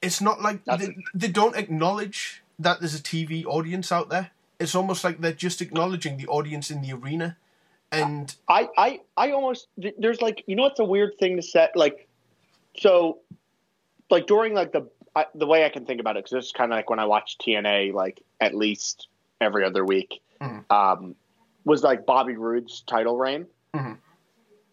[0.00, 4.30] it's not like they, they don't acknowledge that there's a TV audience out there.
[4.58, 7.36] It's almost like they're just acknowledging the audience in the arena,
[7.90, 9.66] and I, I, I almost
[9.98, 12.06] there's like you know it's a weird thing to set like,
[12.76, 13.18] so,
[14.08, 16.52] like during like the I, the way I can think about it because this is
[16.52, 19.08] kind of like when I watch TNA like at least
[19.40, 20.64] every other week, Mhm.
[20.70, 21.16] um,
[21.64, 23.98] was like Bobby Roode's title reign, Mhm.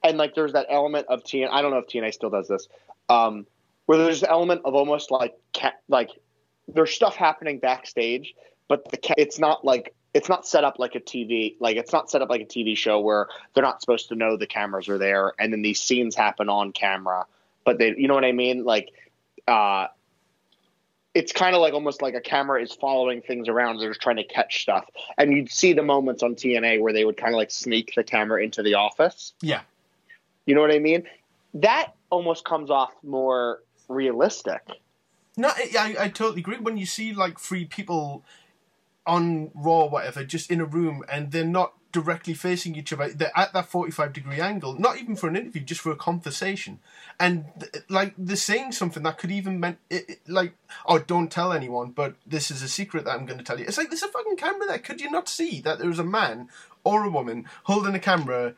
[0.04, 1.50] and like there's that element of TNA.
[1.52, 2.68] I don't know if TNA still does this,
[3.10, 3.46] um,
[3.86, 6.10] where there's an element of almost like ca- like
[6.68, 8.34] there's stuff happening backstage,
[8.68, 11.94] but the ca- it's not like it's not set up like a TV like it's
[11.94, 14.90] not set up like a TV show where they're not supposed to know the cameras
[14.90, 17.26] are there and then these scenes happen on camera,
[17.64, 18.90] but they you know what I mean like
[19.48, 19.88] uh
[21.14, 23.80] it's kind of like almost like a camera is following things around.
[23.80, 24.86] They're just trying to catch stuff,
[25.18, 28.04] and you'd see the moments on TNA where they would kind of like sneak the
[28.04, 29.34] camera into the office.
[29.42, 29.62] yeah,
[30.46, 31.04] You know what I mean?
[31.56, 34.62] That almost comes off more realistic.
[35.36, 36.58] No, I, I, I totally agree.
[36.58, 38.24] When you see like three people
[39.06, 43.10] on Raw, or whatever, just in a room, and they're not directly facing each other,
[43.10, 44.80] they're at that forty-five degree angle.
[44.80, 46.80] Not even for an interview, just for a conversation,
[47.20, 47.46] and
[47.90, 50.54] like they're saying something that could even meant it, it- like,
[50.86, 53.66] oh, don't tell anyone, but this is a secret that I'm going to tell you.
[53.66, 54.80] It's like there's a fucking camera there.
[54.80, 56.50] Could you not see that there's a man
[56.84, 58.54] or a woman holding a camera?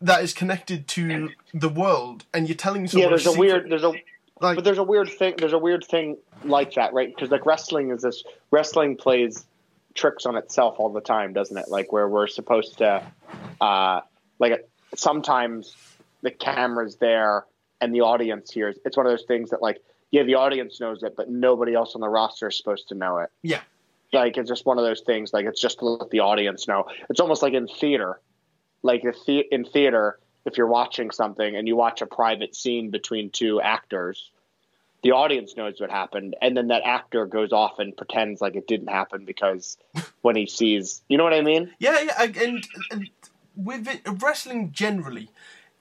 [0.00, 3.04] That is connected to the world, and you're telling someone.
[3.04, 3.92] yeah, there's a secret- weird there's a
[4.40, 7.08] like but there's a weird thing there's a weird thing like that, right?
[7.14, 9.46] Because like wrestling is this wrestling plays
[9.94, 11.68] tricks on itself all the time, doesn't it?
[11.68, 13.02] Like where we're supposed to
[13.60, 14.00] uh
[14.38, 15.76] like sometimes
[16.22, 17.46] the camera's there
[17.80, 18.76] and the audience hears.
[18.84, 19.80] It's one of those things that like
[20.10, 23.18] yeah, the audience knows it, but nobody else on the roster is supposed to know
[23.18, 23.30] it.
[24.14, 26.68] yeah, like it's just one of those things like it's just to let the audience
[26.68, 28.20] know it's almost like in theater
[28.82, 33.30] like the, in theater if you're watching something and you watch a private scene between
[33.30, 34.30] two actors
[35.04, 38.66] the audience knows what happened and then that actor goes off and pretends like it
[38.66, 39.76] didn't happen because
[40.22, 43.10] when he sees you know what i mean Yeah, yeah, and, and, and
[43.56, 45.30] with it, wrestling generally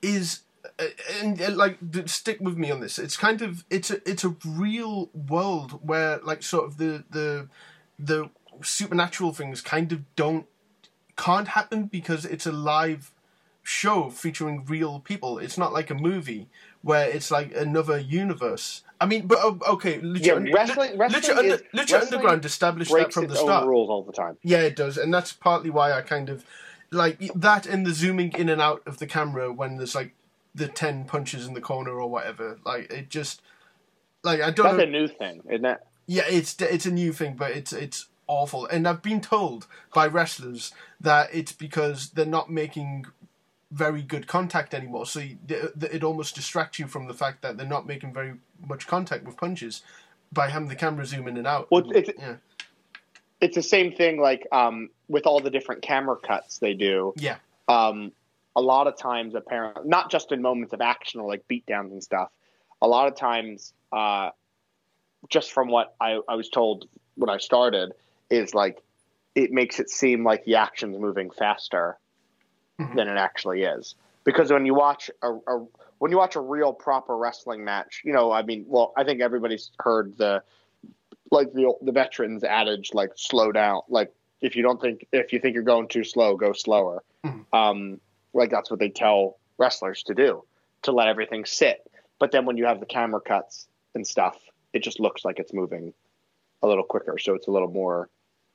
[0.01, 0.41] is,
[0.79, 0.85] uh,
[1.21, 2.99] and, uh, like stick with me on this.
[2.99, 7.47] It's kind of it's a it's a real world where like sort of the the
[7.97, 8.29] the
[8.61, 10.45] supernatural things kind of don't
[11.15, 13.11] can't happen because it's a live
[13.63, 15.39] show featuring real people.
[15.39, 16.47] It's not like a movie
[16.84, 18.84] where it's like another universe.
[19.01, 22.91] I mean, but oh, okay, Lucha, Yeah, wrestling- wrestling Lucha, is- Lucha wrestling Underground established
[22.91, 23.65] that from the start.
[23.68, 26.45] rules all the time Yeah, it does, and that's partly why I kind of
[26.91, 30.14] like that and the zooming in and out of the camera when there's like
[30.53, 32.60] the ten punches in the corner or whatever.
[32.64, 33.41] Like it just
[34.23, 34.84] like I don't that's know.
[34.84, 38.68] a new thing isn't that yeah, it's it's a new thing, but it's it's awful.
[38.68, 43.05] And I've been told by wrestlers that it's because they're not making
[43.73, 45.05] very good contact anymore.
[45.05, 48.13] So you- th- th- it almost distracts you from the fact that they're not making
[48.13, 48.35] very
[48.65, 49.81] much contact with punches
[50.31, 51.69] by having the camera zoom in and out.
[51.71, 52.35] Well, it's- yeah,
[53.41, 57.37] it's the same thing like um, with all the different camera cuts they do yeah,
[57.67, 58.11] um,
[58.55, 62.01] a lot of times apparently not just in moments of action or like beatdowns and
[62.01, 62.29] stuff
[62.81, 64.29] a lot of times uh,
[65.29, 67.91] just from what I, I was told when i started
[68.29, 68.81] is like
[69.35, 71.97] it makes it seem like the action's moving faster
[72.79, 72.95] Mhm.
[72.95, 73.95] than it actually is.
[74.23, 75.65] Because when you watch a, a
[75.99, 79.21] when you watch a real proper wrestling match you know i mean well i think
[79.21, 80.41] everybody's heard the
[81.31, 83.81] like the the veterans adage like slow down.
[83.89, 87.03] Like if you don't think if you think you're going too slow go slower.
[87.25, 87.45] Mhm.
[87.53, 88.01] um
[88.33, 90.43] like that's what they tell wrestlers to do
[90.83, 91.89] to let everything sit.
[92.19, 94.37] But then when you have the camera cuts and stuff
[94.73, 95.93] it just looks like it's moving
[96.63, 97.17] a little quicker.
[97.19, 98.09] So it's a little more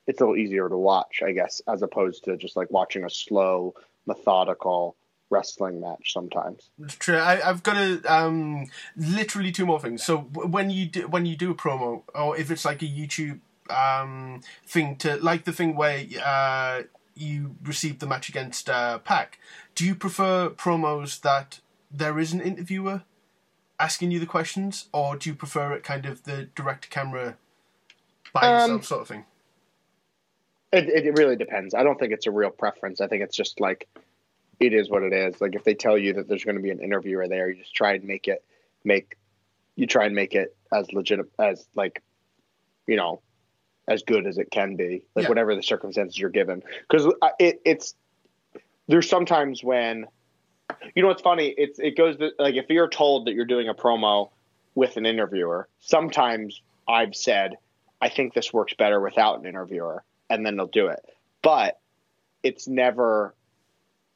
[0.07, 3.11] it's a little easier to watch i guess as opposed to just like watching a
[3.11, 3.75] slow
[4.09, 4.97] methodical
[5.31, 7.19] wrestling match sometimes true.
[7.19, 8.67] I, I've got a um,
[8.97, 10.03] literally two more things.
[10.03, 10.19] So
[10.57, 14.41] when you do when you do a promo, or if it's like a YouTube um,
[14.67, 16.83] thing to like the thing where uh,
[17.15, 19.39] you receive the match against uh, Pac,
[19.75, 21.61] do you prefer promos that
[21.91, 23.03] there is an interviewer
[23.79, 27.37] asking you the questions, or do you prefer it kind of the direct camera
[28.33, 29.25] by Um, yourself sort of thing?
[30.73, 31.75] It, it, really depends.
[31.75, 33.01] I don't think it's a real preference.
[33.01, 33.89] I think it's just like
[34.61, 35.41] it is what it is.
[35.41, 37.75] Like if they tell you that there's going to be an interviewer there, you just
[37.75, 38.45] try and make it
[38.85, 39.17] make
[39.77, 42.03] you try and make it as legit as like,
[42.87, 43.23] you know,
[43.87, 45.29] as good as it can be, like Yeah.
[45.29, 46.63] whatever the circumstances you're given.
[46.89, 47.95] Because uh, it, it's
[48.89, 50.07] there's sometimes when,
[50.95, 51.55] you know, what's funny.
[51.57, 54.31] It's it goes to, like if you're told that you're doing a promo
[54.75, 57.57] with an interviewer, sometimes I've said,
[58.01, 61.01] I think this works better without an interviewer, and then they'll do it.
[61.43, 61.79] But
[62.43, 63.35] it's never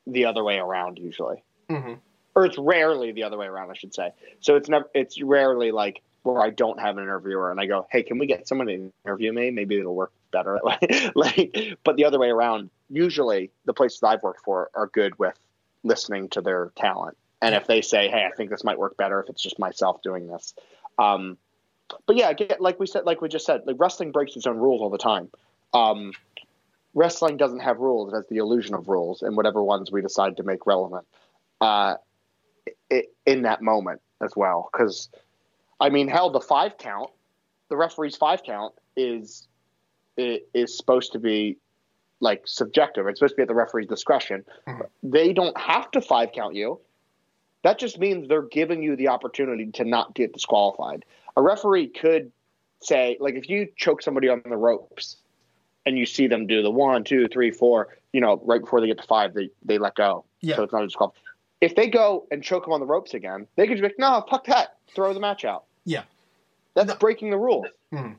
[0.06, 1.94] the other way around usually hmm
[2.34, 4.12] or it's rarely the other way around, I should say.
[4.40, 7.86] So it's never, it's rarely like where I don't have an interviewer and I go,
[7.90, 9.50] hey, can we get someone to interview me?
[9.50, 10.60] Maybe it'll work better
[11.14, 15.38] like, but the other way around, usually the places I've worked for are good with
[15.82, 17.16] listening to their talent.
[17.40, 20.00] And if they say, hey, I think this might work better if it's just myself
[20.02, 20.54] doing this.
[20.98, 21.36] Um,
[22.06, 24.80] but yeah, like we said, like we just said, like wrestling breaks its own rules
[24.80, 25.28] all the time.
[25.74, 26.12] Um,
[26.94, 30.36] wrestling doesn't have rules; it has the illusion of rules, and whatever ones we decide
[30.38, 31.06] to make relevant.
[31.60, 31.96] Uh,
[32.90, 34.68] i in that moment as well.
[34.72, 35.08] Because,
[35.80, 37.10] I mean, hell, the five count,
[37.68, 39.48] the referee's five count is
[40.16, 41.56] is supposed to be
[42.20, 43.06] like subjective.
[43.06, 44.44] It's supposed to be at the referee's discretion.
[44.66, 44.86] Mhm.
[45.02, 46.80] They don't have to five count you.
[47.62, 51.04] That just means they're giving you the opportunity to not get disqualified.
[51.36, 52.30] A referee could
[52.80, 55.16] say, like, if you choke somebody on the ropes
[55.86, 58.86] and you see them do the one, two, three, four, you know, right before they
[58.86, 60.24] get to five, they, they let go.
[60.40, 60.56] Yeah.
[60.56, 61.28] So it's not a disqualification
[61.60, 63.98] if they go and choke him on the ropes again, they could just be like,
[63.98, 65.62] no, fuck that, throw the match out.
[65.84, 66.02] Yeah.
[66.74, 66.96] That's No.
[66.96, 67.66] breaking the rules.
[67.92, 68.16] Mhm.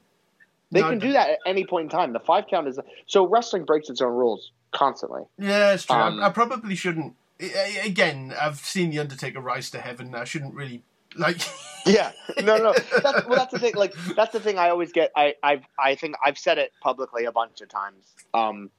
[0.71, 2.13] They No, can do that at any point in time.
[2.13, 5.23] The five count is so wrestling breaks its own rules constantly.
[5.37, 5.93] Yeah, it's true.
[5.97, 7.15] I- Um, I, probably shouldn't.
[7.41, 10.15] I- I- Again, I've seen the Undertaker rise to heaven.
[10.15, 10.81] I shouldn't really
[11.15, 11.37] like.
[11.85, 12.73] Yeah, no, no.
[12.73, 13.75] That's, well, that's the thing.
[13.75, 15.11] Like that's the thing I always get.
[15.17, 18.05] I, I, I think I've said it publicly a bunch of times.
[18.33, 18.69] Um,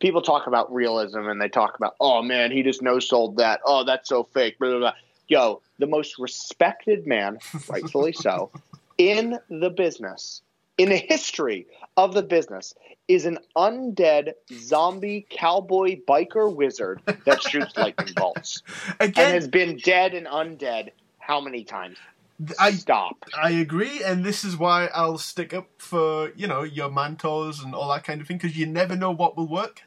[0.00, 3.60] people talk about realism and they talk about, oh man, he just no sold that.
[3.64, 4.58] Oh, that's so fake.
[4.58, 4.92] Blah, blah, blah.
[5.28, 8.50] Yo, the most respected man, rightfully so,
[8.98, 10.42] in the business,
[10.76, 11.66] in the history
[11.96, 12.74] of the business,
[13.08, 18.62] is an undead zombie cowboy biker wizard that shoots lightning bolts
[19.00, 20.90] and has been dead and undead
[21.32, 21.96] how many times?
[22.58, 23.16] I Stop.
[23.40, 27.74] I agree, and this is why I'll stick up for you know your Mantos and
[27.74, 29.82] all that kind of thing because you never know what will work.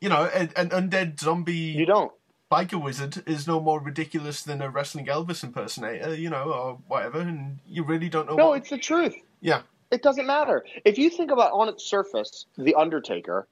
[0.00, 2.12] You know, an, an undead zombie You don't.
[2.50, 6.44] biker wizard is no more ridiculous than a wrestling Elvis impersonator, eh, uh, you know,
[6.52, 8.36] or whatever, and you really don't know.
[8.36, 9.14] No, what, it's the truth.
[9.40, 10.64] yeah, It doesn't matter.
[10.84, 13.46] If you think about on its surface, The Undertaker,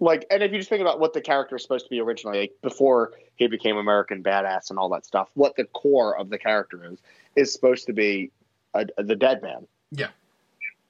[0.00, 2.40] like, and if you just think about what the character is supposed to be originally,
[2.40, 6.38] like before he became American Badass and all that stuff, what the core of the
[6.38, 6.98] character is,
[7.36, 8.30] is supposed to be
[8.74, 9.66] a, a- the dead man.
[9.90, 10.08] Yeah.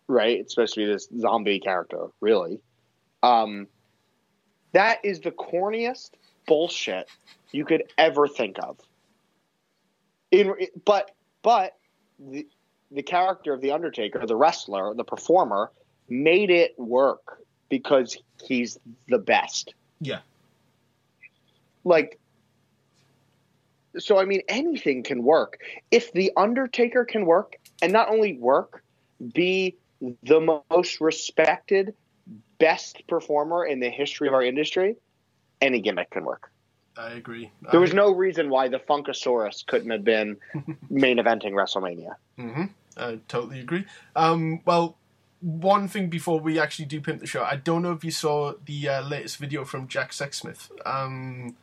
[0.08, 0.38] Right?
[0.40, 2.60] It's supposed to be this zombie character, really.
[3.22, 3.66] Um,
[4.72, 6.10] that is the corniest
[6.46, 7.08] bullshit
[7.52, 8.78] you could ever think of.
[10.30, 10.54] In,
[10.84, 11.12] but,
[11.42, 11.76] but,
[12.18, 12.46] the,
[12.90, 15.70] the character of the Undertaker, the wrestler, the performer,
[16.08, 18.78] made it work because he's
[19.08, 19.74] the best.
[20.00, 20.20] Yeah.
[21.84, 22.18] Like,
[23.98, 25.58] so I mean, anything can work.
[25.90, 28.82] If the Undertaker can work, and not only work,
[29.34, 29.76] be
[30.22, 31.94] the most respected,
[32.58, 34.96] best performer in the history of our industry,
[35.60, 36.50] any gimmick can work.
[36.96, 37.50] I agree.
[37.70, 40.36] There was no reason why the Funkasaurus couldn't have been
[40.90, 42.14] main eventing WrestleMania.
[42.36, 42.64] hmm
[42.96, 43.84] I totally agree.
[44.16, 44.96] Um, well,
[45.40, 48.54] one thing before we actually do pimp the show, I don't know if you saw
[48.64, 50.70] the uh, latest video from Jack Sexsmith.
[50.86, 51.56] Um,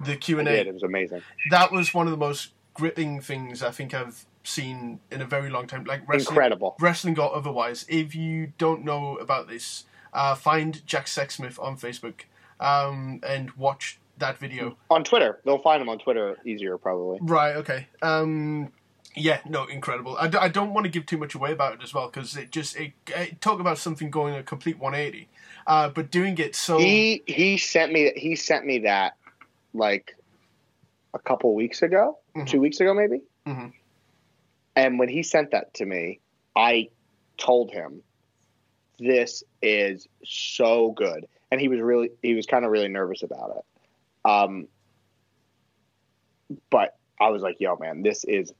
[0.00, 0.66] the Q and A.
[0.66, 1.22] It was amazing.
[1.50, 5.50] That was one of the most gripping things I think I've seen in a very
[5.50, 5.84] long time.
[5.84, 6.76] Like wrestling, Incredible.
[6.80, 7.86] wrestling or otherwise.
[7.88, 12.22] If you don't know about this, uh, find Jack Sexsmith on Facebook
[12.60, 14.76] um, and watch that video.
[14.90, 15.40] On Twitter.
[15.44, 17.18] They'll find him on Twitter easier, probably.
[17.20, 17.56] Right.
[17.56, 17.88] Okay.
[18.02, 18.72] Um,
[19.14, 19.40] yeah.
[19.48, 19.64] No.
[19.66, 20.16] Incredible.
[20.18, 22.36] I, d- I don't want to give too much away about it as well because
[22.36, 25.28] it just it, it talk about something going a complete 180,
[25.66, 29.16] uh, but doing it so He he sent me that he sent me that
[29.72, 30.16] like
[31.14, 32.46] a couple weeks ago, Mhm.
[32.48, 33.22] two weeks ago maybe.
[33.46, 33.72] Mhm.
[34.76, 36.18] And when he sent that to me,
[36.56, 36.88] I
[37.38, 38.02] told him
[38.98, 43.56] this is so good, and he was really he was kind of really nervous about
[43.58, 44.28] it.
[44.28, 44.68] Um,
[46.70, 48.52] but I was like, "Yo, man, this is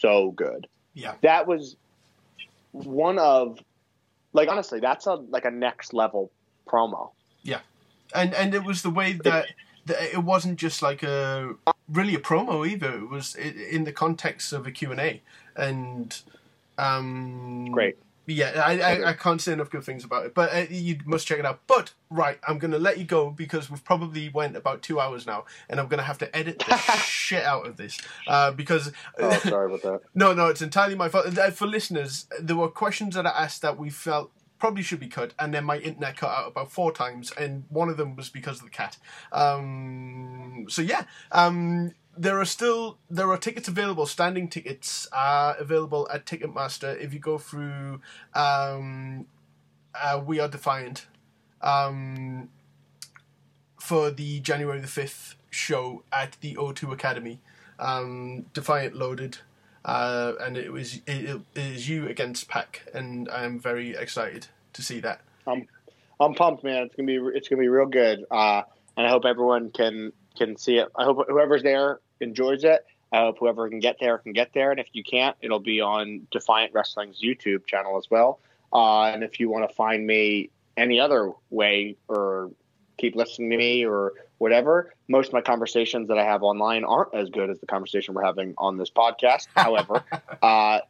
[0.00, 1.14] so good." yeah.
[1.22, 1.76] that was
[2.72, 3.58] one of
[4.32, 6.30] like honestly that's a like a next level
[6.66, 7.10] promo
[7.42, 7.60] Yeah.
[8.14, 9.46] and and it was the way that,
[9.86, 11.54] that it wasn't just like a
[11.88, 12.94] really a promo either.
[12.98, 15.22] It was in the context of a Q and A,
[15.56, 16.16] and
[16.78, 20.66] um, great Yeah, I, I, I can't say enough good things about it, but uh,
[20.70, 21.60] you must check it out.
[21.66, 25.26] But right, I'm going to let you go because we've probably went about two hours
[25.26, 28.92] now, and I'm going to have to edit the shit out of this uh, because.
[29.18, 30.00] Oh, sorry about that.
[30.14, 31.36] no, no, it's entirely my fault.
[31.36, 34.30] Uh, For listeners, there were questions that I asked that we felt
[34.60, 37.88] probably should be cut, and then my internet cut out about four times, and one
[37.88, 38.96] of them was because of the cat.
[39.32, 44.04] Um, so yeah, um, there are still there are tickets available.
[44.04, 47.00] Standing tickets are available at Ticketmaster.
[47.00, 48.02] If you go through,
[48.34, 49.26] um,
[49.94, 51.06] uh, we are defiant.
[51.62, 52.50] Um,
[53.78, 57.40] for the January the fifth show at the O2 Academy,
[57.78, 59.38] um, Defiant loaded,
[59.86, 64.48] uh, and it was it, it is you against Pac, and I am very excited
[64.74, 65.22] to see that.
[65.46, 65.66] I'm
[66.20, 66.82] I'm pumped, man.
[66.82, 68.62] It's gonna be it's gonna be real good, uh,
[68.98, 70.88] and I hope everyone can can see it.
[70.94, 72.86] I hope whoever's there enjoys it.
[73.12, 75.80] I hope whoever can get there can get there, and if you can't, it'll be
[75.80, 78.38] on Defiant Wrestling's YouTube channel as well.
[78.72, 82.50] Uh, and if you want to find me any other way or
[82.98, 87.14] keep listening to me or whatever, most of my conversations that I have online aren't
[87.14, 89.48] as good as the conversation we're having on this podcast.
[89.56, 90.04] However,
[90.40, 90.80] uh,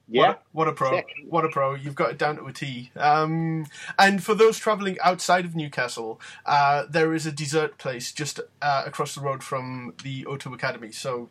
[0.09, 0.29] yeah.
[0.29, 0.91] What, what a pro!
[0.97, 1.07] Sick.
[1.29, 1.75] What a pro!
[1.75, 2.91] You've got it down to a T.
[2.95, 3.67] Um,
[3.99, 8.83] and for those traveling outside of Newcastle, uh, there is a dessert place just uh,
[8.87, 10.93] across the road from the O2 Academy.
[10.93, 11.31] So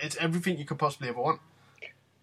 [0.00, 1.40] it's everything you could possibly ever want.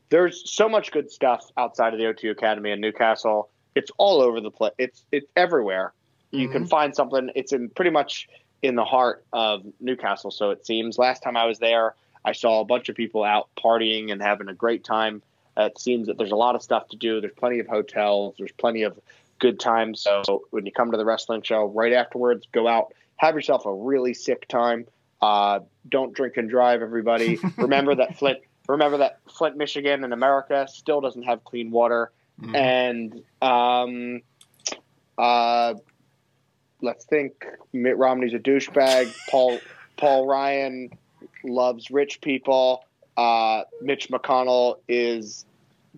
[0.10, 3.50] there's so much good stuff outside of the O2 Academy in Newcastle.
[3.76, 4.74] It's all over the place.
[4.78, 5.94] It's it's everywhere.
[6.32, 7.32] You can find something.
[7.36, 8.28] It's in pretty much
[8.62, 10.32] in the heart of Newcastle.
[10.32, 10.98] So it seems.
[10.98, 11.96] Last time I was there,
[12.26, 15.22] I saw a bunch of people out partying and having a great time.
[15.58, 17.22] Uh, it seems that there's a lot of stuff to do.
[17.22, 18.36] There's plenty of hotels.
[18.38, 19.00] There's plenty of
[19.40, 20.02] good times.
[20.02, 23.74] So when you come to the wrestling show, right afterwards, go out, have yourself a
[23.74, 24.86] really sick time.
[25.22, 27.40] Uh, don't drink and drive, everybody.
[27.58, 28.40] remember that Flint.
[28.68, 32.12] Remember that Flint, Michigan, in America still doesn't have clean water.
[32.54, 34.22] And um,
[35.18, 35.74] uh,
[36.82, 37.46] let's think.
[37.74, 39.14] Mitt Romney's a douchebag.
[39.30, 39.60] Paul
[39.98, 40.92] Paul Ryan
[41.44, 42.84] loves rich people.
[43.16, 45.46] Uh, Mitch McConnell is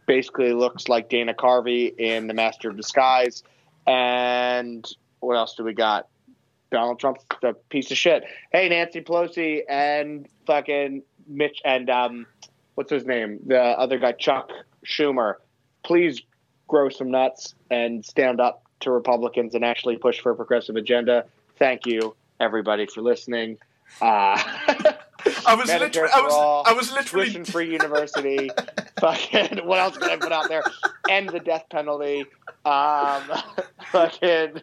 [0.05, 3.43] basically looks like Dana Carvey in The Master of Disguise.
[3.85, 4.87] And
[5.19, 6.07] what else do we got?
[6.71, 8.23] Donald Trump's a piece of shit.
[8.51, 12.25] Hey, Nancy Pelosi and fucking Mitch and um,
[12.75, 13.39] what's his name?
[13.45, 14.51] The other guy, Chuck
[14.85, 15.35] Schumer.
[15.83, 16.21] Please
[16.69, 21.25] grow some nuts and stand up to Republicans and actually push for a progressive agenda.
[21.57, 23.57] Thank you, everybody, for listening.
[23.99, 24.41] Uh,
[25.45, 28.49] I was literally, I was, all, I was literally, tuition free university.
[28.99, 30.63] fucking, what else can I put out there?
[31.09, 32.25] End the death penalty.
[32.65, 33.23] Um,
[33.91, 34.61] fucking,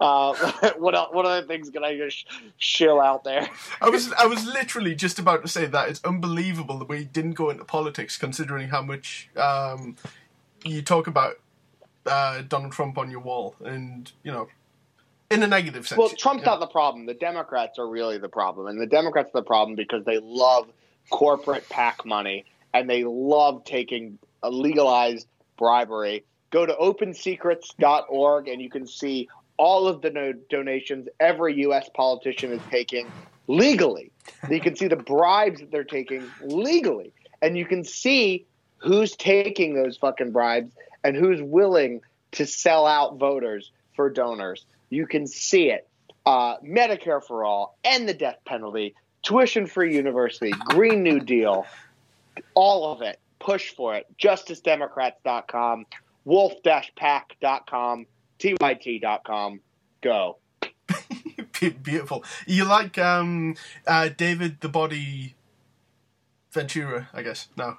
[0.00, 3.48] uh, what else, what other things can I just shill out there?
[3.80, 7.32] I was, I was literally just about to say that it's unbelievable that we didn't
[7.32, 9.96] go into politics, considering how much um,
[10.64, 11.36] you talk about
[12.06, 14.48] uh, Donald Trump on your wall, and you know,
[15.30, 15.98] in a negative sense.
[15.98, 16.52] Well, Trump's know.
[16.52, 17.06] not the problem.
[17.06, 20.68] The Democrats are really the problem, and the Democrats are the problem because they love
[21.10, 22.44] corporate PAC money
[22.74, 25.26] and they love taking a legalized
[25.56, 26.24] bribery.
[26.50, 31.88] Go to OpenSecrets.org and you can see all of the no- donations every U.S.
[31.94, 33.10] politician is taking
[33.46, 34.10] legally.
[34.50, 38.46] you can see the bribes that they're taking legally, and you can see
[38.82, 40.72] who's taking those fucking bribes
[41.04, 42.00] and who's willing
[42.32, 44.64] to sell out voters for donors.
[44.90, 45.88] You can see it.
[46.24, 51.66] Uh, Medicare for all, and the death penalty, tuition free university, Green New Deal,
[52.54, 53.18] all of it.
[53.40, 54.06] Push for it.
[54.20, 55.86] JusticeDemocrats.com,
[56.24, 58.06] wolf-pac.com,
[58.38, 59.60] tyt.com.
[60.00, 60.38] Go.
[61.82, 62.24] Beautiful.
[62.46, 63.56] You like um,
[63.86, 65.34] uh, David the Body
[66.52, 67.48] Ventura, I guess.
[67.56, 67.78] No.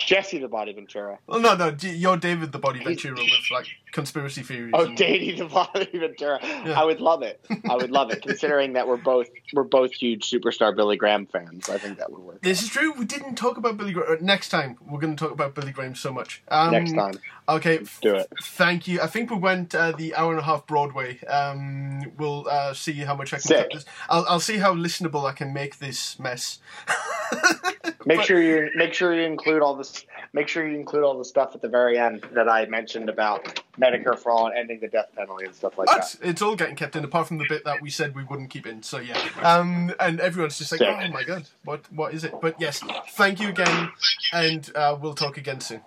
[0.00, 1.18] Jesse the Body Ventura.
[1.26, 4.72] Well, no, no, you're David the Body Ventura with like conspiracy theories.
[4.74, 6.38] Oh, and- Danny the Body Ventura.
[6.42, 7.44] I would love it.
[7.68, 11.68] I would love it, considering that we're both we're both huge superstar Billy Graham fans.
[11.68, 12.42] I think that would work.
[12.42, 12.92] This is true.
[12.92, 14.24] We didn't talk about Billy Graham.
[14.24, 16.42] Next time, we're going to talk about Billy Graham so much.
[16.48, 17.14] Um, Next time,
[17.48, 17.80] Okay.
[18.00, 18.28] do it.
[18.42, 19.00] Thank you.
[19.00, 21.20] I think we went uh, the hour and a half Broadway.
[21.26, 23.58] Um, we'll uh, see how much I can Sick.
[23.58, 23.84] cut this.
[24.08, 26.58] I'll, I'll see how listenable I can make this mess.
[28.10, 30.04] Make But- sure you make sure you include all this.
[30.32, 33.62] Make sure you include all the stuff at the very end that I mentioned about
[33.80, 36.16] Medicare for all and ending the death penalty and stuff like that.
[36.20, 38.66] it's all getting kept in, apart from the bit that we said we wouldn't keep
[38.66, 38.82] in.
[38.82, 40.88] So yeah, um, and everyone's just like, Sick.
[40.90, 43.92] "Oh my god, what what is it?" But yes, thank you again,
[44.32, 45.82] and uh, we'll talk again soon.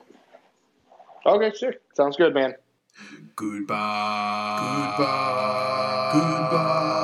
[1.25, 1.73] Okay, sure.
[1.93, 2.55] Sounds good, man.
[3.35, 4.93] Goodbye.
[4.97, 6.11] Goodbye.
[6.13, 6.49] Goodbye.
[6.49, 6.99] Goodbye.